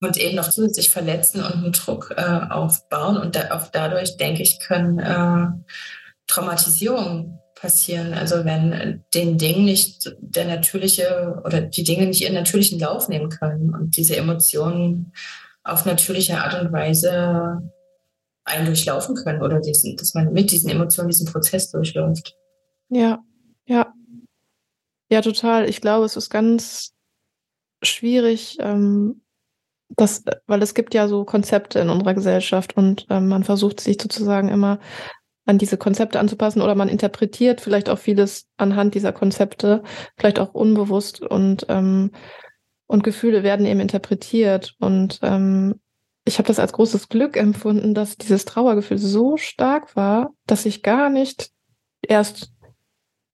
Und 0.00 0.16
eben 0.16 0.36
noch 0.36 0.48
zusätzlich 0.48 0.88
verletzen 0.88 1.44
und 1.44 1.52
einen 1.52 1.72
Druck 1.72 2.14
äh, 2.16 2.22
aufbauen. 2.22 3.18
Und 3.18 3.36
da, 3.36 3.50
auch 3.50 3.68
dadurch, 3.68 4.16
denke 4.16 4.42
ich, 4.42 4.60
können 4.60 4.98
äh, 4.98 5.46
Traumatisierungen 6.26 7.38
passieren. 7.54 8.14
Also 8.14 8.46
wenn 8.46 9.04
den 9.12 9.36
Dingen 9.36 9.66
nicht 9.66 10.16
der 10.18 10.46
natürliche 10.46 11.38
oder 11.44 11.60
die 11.60 11.84
Dinge 11.84 12.06
nicht 12.06 12.22
ihren 12.22 12.34
natürlichen 12.34 12.80
Lauf 12.80 13.10
nehmen 13.10 13.28
können 13.28 13.74
und 13.74 13.98
diese 13.98 14.16
Emotionen 14.16 15.12
auf 15.64 15.84
natürliche 15.84 16.42
Art 16.42 16.60
und 16.60 16.72
Weise 16.72 17.60
einen 18.44 18.66
durchlaufen 18.66 19.14
können 19.14 19.42
oder 19.42 19.60
diesen, 19.60 19.96
dass 19.96 20.14
man 20.14 20.32
mit 20.32 20.50
diesen 20.50 20.70
Emotionen 20.70 21.08
diesen 21.08 21.26
Prozess 21.26 21.70
durchläuft. 21.70 22.34
Ja, 22.88 23.22
ja. 23.66 23.92
Ja, 25.10 25.20
total. 25.20 25.68
Ich 25.68 25.80
glaube, 25.80 26.06
es 26.06 26.16
ist 26.16 26.30
ganz 26.30 26.94
schwierig, 27.82 28.56
ähm, 28.60 29.22
das, 29.90 30.24
weil 30.46 30.62
es 30.62 30.74
gibt 30.74 30.94
ja 30.94 31.06
so 31.06 31.24
Konzepte 31.24 31.80
in 31.80 31.90
unserer 31.90 32.14
Gesellschaft 32.14 32.76
und 32.76 33.06
ähm, 33.10 33.28
man 33.28 33.44
versucht 33.44 33.80
sich 33.80 34.00
sozusagen 34.00 34.48
immer 34.48 34.78
an 35.44 35.58
diese 35.58 35.76
Konzepte 35.76 36.18
anzupassen 36.18 36.62
oder 36.62 36.74
man 36.74 36.88
interpretiert 36.88 37.60
vielleicht 37.60 37.88
auch 37.88 37.98
vieles 37.98 38.46
anhand 38.56 38.94
dieser 38.94 39.12
Konzepte, 39.12 39.82
vielleicht 40.16 40.38
auch 40.38 40.54
unbewusst 40.54 41.20
und 41.20 41.66
ähm, 41.68 42.12
und 42.86 43.04
Gefühle 43.04 43.42
werden 43.42 43.64
eben 43.64 43.80
interpretiert 43.80 44.74
und 44.78 45.18
ähm, 45.22 45.80
ich 46.24 46.38
habe 46.38 46.46
das 46.46 46.58
als 46.58 46.72
großes 46.72 47.08
Glück 47.08 47.36
empfunden, 47.36 47.94
dass 47.94 48.16
dieses 48.16 48.44
Trauergefühl 48.44 48.98
so 48.98 49.36
stark 49.36 49.96
war, 49.96 50.30
dass 50.46 50.66
ich 50.66 50.82
gar 50.82 51.10
nicht 51.10 51.50
erst 52.00 52.52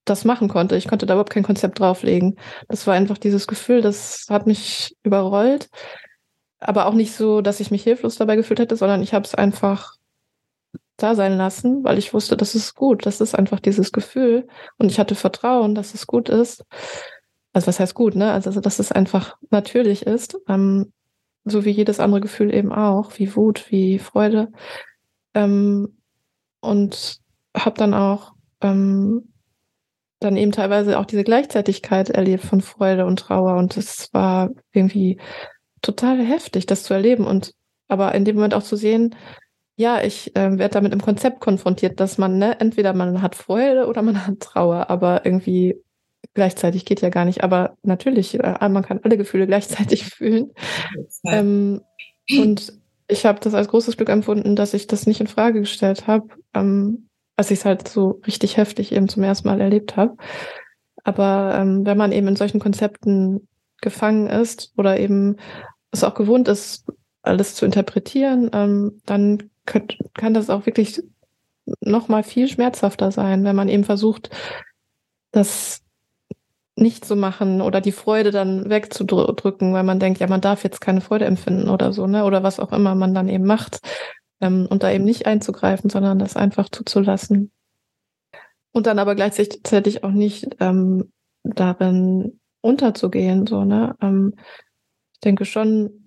das 0.05 0.25
machen 0.25 0.49
konnte. 0.49 0.77
Ich 0.77 0.89
konnte 0.89 1.05
da 1.05 1.15
überhaupt 1.15 1.33
kein 1.33 1.43
Konzept 1.43 1.81
drauflegen. 1.81 2.39
Das 2.69 2.87
war 2.87 2.95
einfach 2.95 3.19
dieses 3.19 3.47
Gefühl, 3.47 3.83
das 3.83 4.27
hat 4.31 4.47
mich 4.47 4.97
überrollt. 5.03 5.69
Aber 6.61 6.87
auch 6.87 6.95
nicht 6.95 7.13
so, 7.13 7.41
dass 7.41 7.61
ich 7.61 7.71
mich 7.71 7.83
hilflos 7.83 8.17
dabei 8.17 8.37
gefühlt 8.37 8.59
hätte, 8.59 8.77
sondern 8.77 9.03
ich 9.03 9.13
habe 9.13 9.25
es 9.25 9.35
einfach 9.35 9.95
da 10.97 11.15
sein 11.15 11.37
lassen, 11.37 11.85
weil 11.85 11.99
ich 11.99 12.13
wusste, 12.13 12.37
das 12.37 12.55
ist 12.55 12.75
gut. 12.75 13.07
Das 13.07 13.21
ist 13.21 13.35
einfach 13.35 13.61
dieses 13.61 13.93
Gefühl. 13.93 14.47
Und 14.79 14.91
ich 14.91 14.99
hatte 14.99 15.15
Vertrauen, 15.15 15.75
dass 15.75 15.95
es 15.95 16.07
gut 16.07 16.29
ist. 16.29 16.65
Also 17.53 17.67
was 17.67 17.79
heißt 17.79 17.95
gut, 17.95 18.15
ne? 18.15 18.33
Also, 18.33 18.61
dass 18.61 18.79
es 18.79 18.93
einfach 18.93 19.37
natürlich 19.51 20.07
ist. 20.07 20.39
Ähm, 20.49 20.93
so 21.51 21.65
wie 21.65 21.71
jedes 21.71 22.01
andere 22.01 22.21
Gefühl 22.21 22.53
eben 22.55 22.73
auch, 22.73 23.19
wie 23.19 23.35
Wut, 23.35 23.71
wie 23.71 23.99
Freude. 23.99 24.49
Ähm, 25.35 25.99
und 26.61 27.19
habe 27.57 27.77
dann 27.79 27.95
auch 27.95 28.33
ähm, 28.61 29.33
dann 30.21 30.37
eben 30.37 30.53
teilweise 30.53 30.99
auch 30.99 31.05
diese 31.05 31.25
Gleichzeitigkeit 31.25 32.11
erlebt 32.11 32.45
von 32.45 32.61
Freude 32.61 33.07
und 33.07 33.21
Trauer. 33.21 33.57
Und 33.57 33.77
es 33.77 34.13
war 34.13 34.51
irgendwie 34.73 35.21
total 35.83 36.25
heftig, 36.25 36.67
das 36.67 36.83
zu 36.83 36.95
erleben. 36.95 37.27
Und 37.27 37.55
aber 37.89 38.15
in 38.15 38.25
dem 38.25 38.37
Moment 38.37 38.55
auch 38.55 38.63
zu 38.63 38.77
sehen, 38.77 39.15
ja, 39.77 40.03
ich 40.03 40.35
äh, 40.35 40.59
werde 40.59 40.75
damit 40.75 40.93
im 40.93 41.01
Konzept 41.01 41.41
konfrontiert, 41.41 42.01
dass 42.01 42.19
man, 42.19 42.39
ne, 42.39 42.59
entweder 42.61 42.93
man 42.93 43.23
hat 43.23 43.37
Freude 43.37 43.87
oder 43.87 44.03
man 44.03 44.27
hat 44.27 44.41
Trauer, 44.41 44.91
aber 44.91 45.25
irgendwie 45.25 45.81
gleichzeitig 46.35 46.85
geht 46.85 47.01
ja 47.01 47.09
gar 47.09 47.25
nicht. 47.25 47.43
Aber 47.43 47.77
natürlich, 47.83 48.35
äh, 48.35 48.69
man 48.69 48.83
kann 48.83 49.01
alle 49.03 49.17
Gefühle 49.17 49.47
gleichzeitig 49.47 50.05
fühlen. 50.07 50.53
Ähm, 51.27 51.83
und 52.31 52.73
ich 53.09 53.25
habe 53.25 53.41
das 53.41 53.55
als 53.55 53.69
großes 53.69 53.97
Glück 53.97 54.11
empfunden, 54.11 54.55
dass 54.55 54.75
ich 54.75 54.87
das 54.87 55.07
nicht 55.07 55.21
in 55.21 55.27
Frage 55.27 55.61
gestellt 55.61 56.07
habe, 56.07 56.29
ähm, 56.55 57.09
als 57.37 57.51
ich 57.51 57.61
es 57.61 57.65
halt 57.65 57.89
so 57.89 58.21
richtig 58.27 58.57
heftig 58.57 58.93
eben 58.93 59.09
zum 59.09 59.23
ersten 59.23 59.49
Mal 59.49 59.61
erlebt 59.61 59.97
habe. 59.97 60.17
Aber 61.05 61.57
ähm, 61.59 61.87
wenn 61.87 61.97
man 61.97 62.13
eben 62.13 62.29
in 62.29 62.37
solchen 62.37 62.61
Konzepten 62.61 63.49
gefangen 63.81 64.27
ist 64.27 64.73
oder 64.77 64.99
eben 64.99 65.37
es 65.91 66.05
auch 66.05 66.15
gewohnt 66.15 66.49
ist, 66.49 66.85
alles 67.23 67.55
zu 67.55 67.65
interpretieren, 67.65 68.51
ähm, 68.53 69.01
dann 69.07 69.51
könnt, 69.65 69.99
kann 70.15 70.35
das 70.35 70.51
auch 70.51 70.67
wirklich 70.67 71.03
noch 71.81 72.09
mal 72.09 72.23
viel 72.23 72.49
schmerzhafter 72.49 73.11
sein, 73.11 73.45
wenn 73.45 73.57
man 73.57 73.69
eben 73.69 73.85
versucht, 73.85 74.31
das 75.31 75.83
nicht 76.81 77.05
zu 77.05 77.17
machen 77.17 77.61
oder 77.61 77.81
die 77.81 77.93
Freude 77.93 78.31
dann 78.31 78.71
wegzudrücken, 78.71 79.73
weil 79.73 79.83
man 79.83 79.99
denkt, 79.99 80.21
ja, 80.21 80.27
man 80.27 80.41
darf 80.41 80.65
jetzt 80.65 80.81
keine 80.81 81.01
Freude 81.01 81.25
empfinden 81.25 81.69
oder 81.69 81.93
so, 81.93 82.07
ne? 82.07 82.25
Oder 82.25 82.43
was 82.43 82.61
auch 82.61 82.73
immer 82.73 82.95
man 82.95 83.15
dann 83.15 83.29
eben 83.29 83.45
macht. 83.45 83.81
Ähm, 84.41 84.67
und 84.71 84.83
da 84.83 84.91
eben 84.91 85.05
nicht 85.05 85.27
einzugreifen, 85.27 85.91
sondern 85.91 86.19
das 86.19 86.37
einfach 86.37 86.69
zuzulassen. 86.69 87.51
Und 88.73 88.87
dann 88.87 88.99
aber 88.99 89.15
gleichzeitig 89.15 90.05
auch 90.05 90.11
nicht 90.11 90.57
ähm, 90.61 91.13
darin 91.43 92.41
unterzugehen, 92.61 93.47
so, 93.47 93.65
ne? 93.65 93.97
Ähm, 94.01 94.35
ich 95.15 95.21
denke 95.21 95.45
schon, 95.45 96.07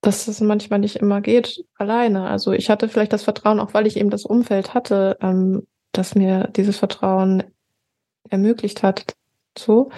dass 0.00 0.28
es 0.28 0.40
manchmal 0.40 0.78
nicht 0.78 0.96
immer 0.96 1.20
geht 1.20 1.64
alleine. 1.74 2.28
Also 2.28 2.52
ich 2.52 2.70
hatte 2.70 2.88
vielleicht 2.88 3.12
das 3.12 3.24
Vertrauen, 3.24 3.58
auch 3.58 3.74
weil 3.74 3.88
ich 3.88 3.96
eben 3.96 4.10
das 4.10 4.24
Umfeld 4.24 4.74
hatte, 4.74 5.18
ähm, 5.20 5.66
dass 5.90 6.14
mir 6.14 6.48
dieses 6.54 6.76
Vertrauen 6.76 7.42
ermöglicht 8.28 8.84
hat, 8.84 9.16
so. 9.58 9.90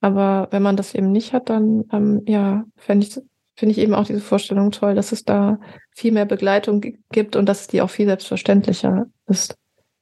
Aber 0.00 0.48
wenn 0.50 0.62
man 0.62 0.76
das 0.76 0.94
eben 0.94 1.12
nicht 1.12 1.32
hat, 1.32 1.50
dann 1.50 1.84
ähm, 1.92 2.22
ja, 2.26 2.64
fände 2.76 3.06
ich, 3.06 3.14
finde 3.54 3.72
ich 3.72 3.78
eben 3.78 3.94
auch 3.94 4.06
diese 4.06 4.20
Vorstellung 4.20 4.70
toll, 4.70 4.94
dass 4.94 5.12
es 5.12 5.24
da 5.24 5.58
viel 5.94 6.12
mehr 6.12 6.24
Begleitung 6.24 6.82
gibt 7.12 7.36
und 7.36 7.46
dass 7.46 7.66
die 7.66 7.82
auch 7.82 7.90
viel 7.90 8.06
selbstverständlicher 8.06 9.06
ist. 9.26 9.54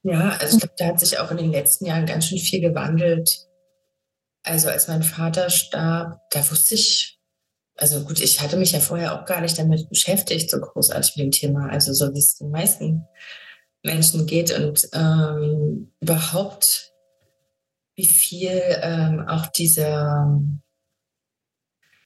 Ja, 0.05 0.37
also 0.41 0.57
ich 0.57 0.61
glaube, 0.61 0.75
da 0.79 0.87
hat 0.87 1.01
sich 1.01 1.19
auch 1.19 1.31
in 1.33 1.39
den 1.39 1.51
letzten 1.51 1.87
Jahren 1.87 2.07
ganz 2.07 2.27
schön 2.27 2.39
viel 2.39 2.61
gewandelt. 2.61 3.47
Also 4.45 4.69
als 4.69 4.87
mein 4.87 5.03
Vater 5.03 5.51
starb, 5.51 6.21
da 6.31 6.51
wusste 6.51 6.77
ich 6.77 7.19
also 7.79 8.01
gut, 8.05 8.21
ich 8.21 8.41
hatte 8.41 8.57
mich 8.57 8.73
ja 8.73 8.81
vorher 8.81 9.15
auch 9.15 9.25
gar 9.25 9.41
nicht 9.41 9.57
damit 9.57 9.89
beschäftigt, 9.89 10.51
so 10.51 10.59
großartig 10.59 11.17
mit 11.17 11.25
dem 11.27 11.31
Thema, 11.31 11.69
also 11.71 11.93
so 11.93 12.13
wie 12.13 12.19
es 12.19 12.37
den 12.37 12.51
meisten 12.51 13.07
Menschen 13.85 14.27
geht 14.27 14.51
und 14.59 14.89
ähm, 14.93 15.93
überhaupt, 16.01 16.88
wie 17.99 18.07
viel 18.07 18.63
ähm, 18.81 19.25
auch 19.27 19.49
dieser, 19.49 20.41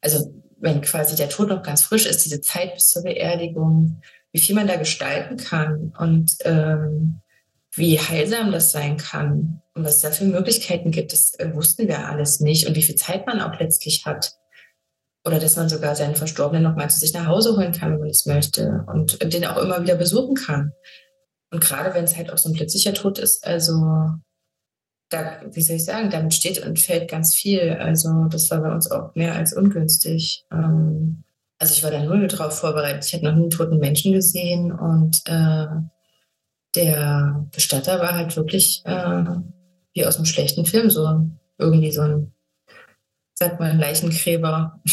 also 0.01 0.35
wenn 0.59 0.81
quasi 0.81 1.17
der 1.17 1.29
Tod 1.29 1.51
noch 1.51 1.63
ganz 1.63 1.83
frisch 1.83 2.07
ist, 2.07 2.25
diese 2.25 2.41
Zeit 2.41 2.73
bis 2.75 2.89
zur 2.89 3.03
Beerdigung, 3.03 4.01
wie 4.33 4.41
viel 4.41 4.55
man 4.55 4.67
da 4.67 4.77
gestalten 4.77 5.37
kann 5.37 5.93
und 5.99 6.33
ähm, 6.45 7.21
wie 7.75 8.01
heilsam 8.01 8.53
das 8.53 8.73
sein 8.73 8.97
kann 8.97 9.61
und 9.75 9.85
was 9.85 9.97
es 9.97 10.01
da 10.01 10.11
für 10.13 10.25
Möglichkeiten 10.25 10.93
gibt, 10.93 11.13
das 11.13 11.39
äh, 11.39 11.55
wussten 11.55 11.87
wir 11.89 12.09
alles 12.09 12.41
nicht 12.41 12.67
und 12.67 12.75
wie 12.75 12.83
viel 12.83 12.97
Zeit 12.97 13.27
man 13.27 13.43
auch 13.43 13.61
letztlich 13.61 14.07
hat. 14.07 14.33
Oder 15.27 15.41
dass 15.41 15.57
man 15.57 15.69
sogar 15.69 15.95
seinen 15.95 16.17
Verstorbenen 16.17 16.63
nochmal 16.63 16.89
zu 16.89 17.01
sich 17.01 17.13
nach 17.13 17.27
Hause 17.27 17.55
holen 17.55 17.73
kann, 17.73 17.93
wenn 17.93 18.01
man 18.01 18.09
es 18.09 18.25
möchte 18.25 18.87
und 18.87 19.23
den 19.31 19.45
auch 19.45 19.59
immer 19.59 19.83
wieder 19.83 19.97
besuchen 19.97 20.37
kann. 20.37 20.73
Und 21.51 21.63
gerade 21.63 21.93
wenn 21.93 22.05
es 22.05 22.17
halt 22.17 22.33
auch 22.33 22.39
so 22.39 22.49
ein 22.49 22.55
plötzlicher 22.55 22.95
Tod 22.95 23.19
ist, 23.19 23.47
also 23.47 23.75
da, 25.13 25.41
wie 25.51 25.63
soll 25.63 25.77
ich 25.77 25.85
sagen, 25.85 26.11
damit 26.11 26.35
steht 26.35 26.65
und 26.65 26.79
fällt 26.79 27.11
ganz 27.11 27.35
viel. 27.35 27.73
Also 27.73 28.27
das 28.31 28.51
war 28.51 28.61
bei 28.61 28.73
uns 28.73 28.91
auch 28.91 29.15
mehr 29.15 29.35
als 29.35 29.53
ungünstig. 29.53 30.45
Ähm, 30.51 31.25
also 31.59 31.75
ich 31.75 31.83
war 31.85 31.91
da 31.91 32.03
null 32.03 32.27
drauf 32.27 32.59
vorbereitet. 32.59 33.05
Ich 33.05 33.13
hatte 33.13 33.25
noch 33.25 33.35
nie 33.35 33.43
einen 33.43 33.51
toten 33.51 33.79
Menschen 33.79 34.13
gesehen 34.13 34.73
und 34.73 35.23
äh, 35.27 35.67
der 36.75 37.47
Bestatter 37.53 38.01
war 38.01 38.15
halt 38.15 38.37
wirklich 38.37 38.83
äh, 38.85 39.25
wie 39.95 40.07
aus 40.07 40.17
einem 40.17 40.25
schlechten 40.25 40.65
Film, 40.65 40.91
so 40.91 41.29
irgendwie 41.59 41.93
so 41.93 42.03
ein, 42.03 42.33
sagt 43.35 43.61
man, 43.61 43.79
Leichengräber. 43.79 44.81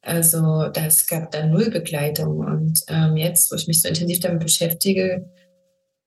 Also 0.00 0.68
das 0.68 1.06
gab 1.06 1.32
da 1.32 1.44
null 1.44 1.68
Begleitung. 1.68 2.38
Und 2.38 2.80
ähm, 2.88 3.18
jetzt, 3.18 3.52
wo 3.52 3.56
ich 3.56 3.66
mich 3.66 3.82
so 3.82 3.88
intensiv 3.88 4.20
damit 4.20 4.40
beschäftige, 4.40 5.28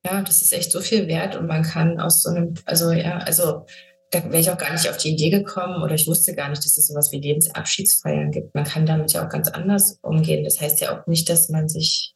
ja, 0.04 0.22
das 0.22 0.42
ist 0.42 0.52
echt 0.52 0.72
so 0.72 0.80
viel 0.80 1.06
wert 1.06 1.36
und 1.36 1.46
man 1.46 1.62
kann 1.62 2.00
aus 2.00 2.22
so 2.22 2.30
einem, 2.30 2.54
also 2.64 2.90
ja, 2.90 3.18
also 3.18 3.66
da 4.10 4.24
wäre 4.24 4.40
ich 4.40 4.50
auch 4.50 4.58
gar 4.58 4.72
nicht 4.72 4.90
auf 4.90 4.98
die 4.98 5.10
Idee 5.10 5.30
gekommen 5.30 5.82
oder 5.82 5.94
ich 5.94 6.06
wusste 6.06 6.34
gar 6.34 6.50
nicht, 6.50 6.64
dass 6.64 6.76
es 6.76 6.88
sowas 6.88 7.12
wie 7.12 7.20
Lebensabschiedsfeiern 7.20 8.30
gibt. 8.30 8.54
Man 8.54 8.64
kann 8.64 8.84
damit 8.84 9.12
ja 9.12 9.24
auch 9.24 9.30
ganz 9.30 9.48
anders 9.48 9.98
umgehen. 10.02 10.44
Das 10.44 10.60
heißt 10.60 10.80
ja 10.80 10.94
auch 10.94 11.06
nicht, 11.06 11.30
dass 11.30 11.48
man 11.48 11.68
sich 11.68 12.14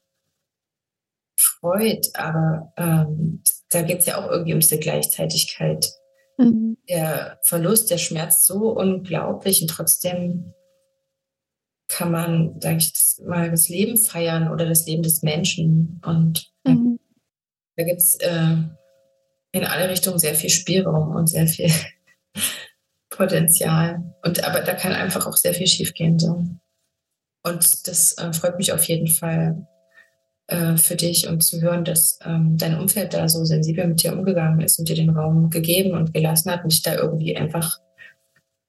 freut, 1.37 2.09
aber 2.14 2.72
ähm, 2.76 3.43
da 3.70 3.82
geht 3.82 4.01
es 4.01 4.07
ja 4.07 4.18
auch 4.18 4.30
irgendwie 4.30 4.53
um 4.53 4.61
diese 4.61 4.78
Gleichzeitigkeit. 4.78 5.91
Mhm. 6.37 6.76
Der 6.89 7.39
Verlust, 7.43 7.91
der 7.91 7.99
schmerzt 7.99 8.47
so 8.47 8.70
unglaublich 8.70 9.62
und 9.62 9.68
trotzdem 9.68 10.53
kann 11.89 12.11
man, 12.11 12.61
sage 12.61 12.78
ich 12.78 12.93
mal, 13.24 13.51
das 13.51 13.68
Leben 13.68 13.97
feiern 13.97 14.51
oder 14.51 14.66
das 14.66 14.87
Leben 14.87 15.03
des 15.03 15.22
Menschen. 15.22 16.01
Und 16.05 16.53
mhm. 16.66 16.95
Da 17.77 17.85
gibt 17.85 18.01
es 18.01 18.16
äh, 18.16 18.57
in 19.53 19.64
alle 19.64 19.89
Richtungen 19.89 20.18
sehr 20.18 20.35
viel 20.35 20.51
Spielraum 20.51 21.14
und 21.14 21.29
sehr 21.29 21.47
viel 21.47 21.70
Potenzial. 23.11 24.03
Und 24.24 24.45
aber 24.45 24.61
da 24.61 24.74
kann 24.74 24.93
einfach 24.93 25.27
auch 25.27 25.37
sehr 25.37 25.55
viel 25.55 25.66
schiefgehen. 25.66 26.18
So. 26.18 26.45
Und 27.43 27.89
das 27.89 28.18
äh, 28.18 28.33
freut 28.33 28.59
mich 28.59 28.72
auf 28.72 28.85
jeden 28.85 29.09
Fall 29.09 29.66
äh, 30.49 30.77
für 30.77 30.97
dich 30.97 31.29
und 31.29 31.43
zu 31.43 31.61
hören, 31.61 31.85
dass 31.85 32.18
ähm, 32.24 32.57
dein 32.57 32.79
Umfeld 32.79 33.14
da 33.14 33.29
so 33.29 33.45
sensibel 33.45 33.87
mit 33.87 34.03
dir 34.03 34.12
umgegangen 34.12 34.61
ist 34.61 34.79
und 34.79 34.89
dir 34.89 34.97
den 34.97 35.11
Raum 35.11 35.51
gegeben 35.51 35.93
und 35.93 36.12
gelassen 36.12 36.51
hat 36.51 36.64
und 36.64 36.72
dich 36.72 36.83
da 36.83 36.95
irgendwie 36.95 37.37
einfach 37.37 37.79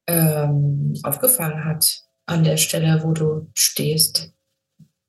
ähm, 0.07 0.93
aufgefangen 1.03 1.65
hat 1.65 2.03
an 2.25 2.43
der 2.43 2.57
Stelle, 2.57 3.03
wo 3.03 3.11
du 3.11 3.49
stehst 3.53 4.31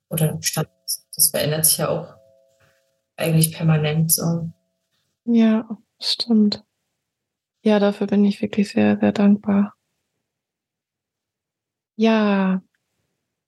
oder 0.09 0.37
standst. 0.41 1.07
Das 1.15 1.29
verändert 1.29 1.65
sich 1.65 1.77
ja 1.77 1.89
auch 1.89 2.18
eigentlich 3.19 3.53
permanent 3.53 4.11
so. 4.11 4.49
Ja, 5.25 5.77
stimmt. 5.99 6.63
Ja, 7.63 7.79
dafür 7.79 8.07
bin 8.07 8.23
ich 8.25 8.41
wirklich 8.41 8.69
sehr, 8.69 8.97
sehr 8.99 9.11
dankbar. 9.11 9.73
Ja, 11.95 12.61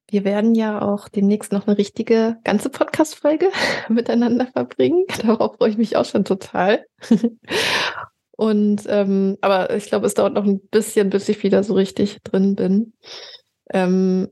wir 0.09 0.25
werden 0.25 0.53
ja 0.55 0.81
auch 0.81 1.07
demnächst 1.07 1.53
noch 1.53 1.67
eine 1.67 1.77
richtige 1.77 2.37
ganze 2.43 2.69
Podcast-Folge 2.69 3.49
miteinander 3.89 4.47
verbringen. 4.47 5.05
Darauf 5.21 5.55
freue 5.55 5.69
ich 5.69 5.77
mich 5.77 5.95
auch 5.95 6.05
schon 6.05 6.25
total. 6.25 6.85
Und 8.31 8.83
ähm, 8.87 9.37
aber 9.41 9.73
ich 9.73 9.85
glaube, 9.85 10.07
es 10.07 10.15
dauert 10.15 10.33
noch 10.33 10.43
ein 10.45 10.59
bisschen, 10.67 11.09
bis 11.09 11.29
ich 11.29 11.43
wieder 11.43 11.63
so 11.63 11.75
richtig 11.75 12.21
drin 12.23 12.55
bin. 12.55 12.93
Ähm, 13.69 14.29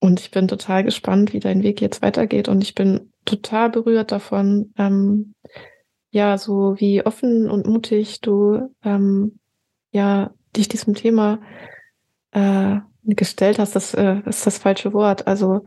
und 0.00 0.20
ich 0.20 0.30
bin 0.30 0.48
total 0.48 0.82
gespannt, 0.84 1.32
wie 1.32 1.40
dein 1.40 1.62
Weg 1.62 1.80
jetzt 1.80 2.02
weitergeht. 2.02 2.48
Und 2.48 2.62
ich 2.62 2.74
bin 2.74 3.12
total 3.26 3.70
berührt 3.70 4.12
davon, 4.12 4.72
ähm, 4.78 5.34
ja, 6.10 6.38
so 6.38 6.76
wie 6.78 7.04
offen 7.04 7.50
und 7.50 7.66
mutig 7.66 8.22
du 8.22 8.74
ähm, 8.82 9.38
ja 9.90 10.30
dich 10.56 10.68
diesem 10.68 10.94
Thema 10.94 11.40
äh, 12.30 12.76
gestellt 13.04 13.58
hast, 13.58 13.76
das 13.76 13.92
äh, 13.92 14.20
ist 14.24 14.46
das 14.46 14.58
falsche 14.58 14.94
Wort. 14.94 15.26
Also 15.26 15.64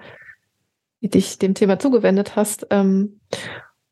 dich 1.02 1.38
dem 1.38 1.54
Thema 1.54 1.80
zugewendet 1.80 2.36
hast 2.36 2.68
ähm, 2.72 3.20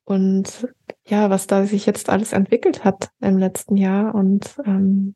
und 0.04 0.68
ja, 1.06 1.30
was 1.30 1.48
da 1.48 1.66
sich 1.66 1.86
jetzt 1.86 2.10
alles 2.10 2.34
entwickelt 2.34 2.84
hat 2.84 3.10
im 3.22 3.38
letzten 3.38 3.78
Jahr 3.78 4.14
und 4.14 4.56
ähm, 4.66 5.16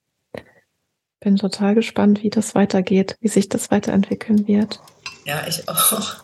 bin 1.20 1.36
total 1.36 1.76
gespannt, 1.76 2.24
wie 2.24 2.30
das 2.30 2.56
weitergeht, 2.56 3.16
wie 3.20 3.28
sich 3.28 3.49
das 3.49 3.72
weiterentwickeln 3.72 4.47
wird. 4.47 4.82
Ja, 5.26 5.45
ich 5.47 5.68
auch. 5.68 6.24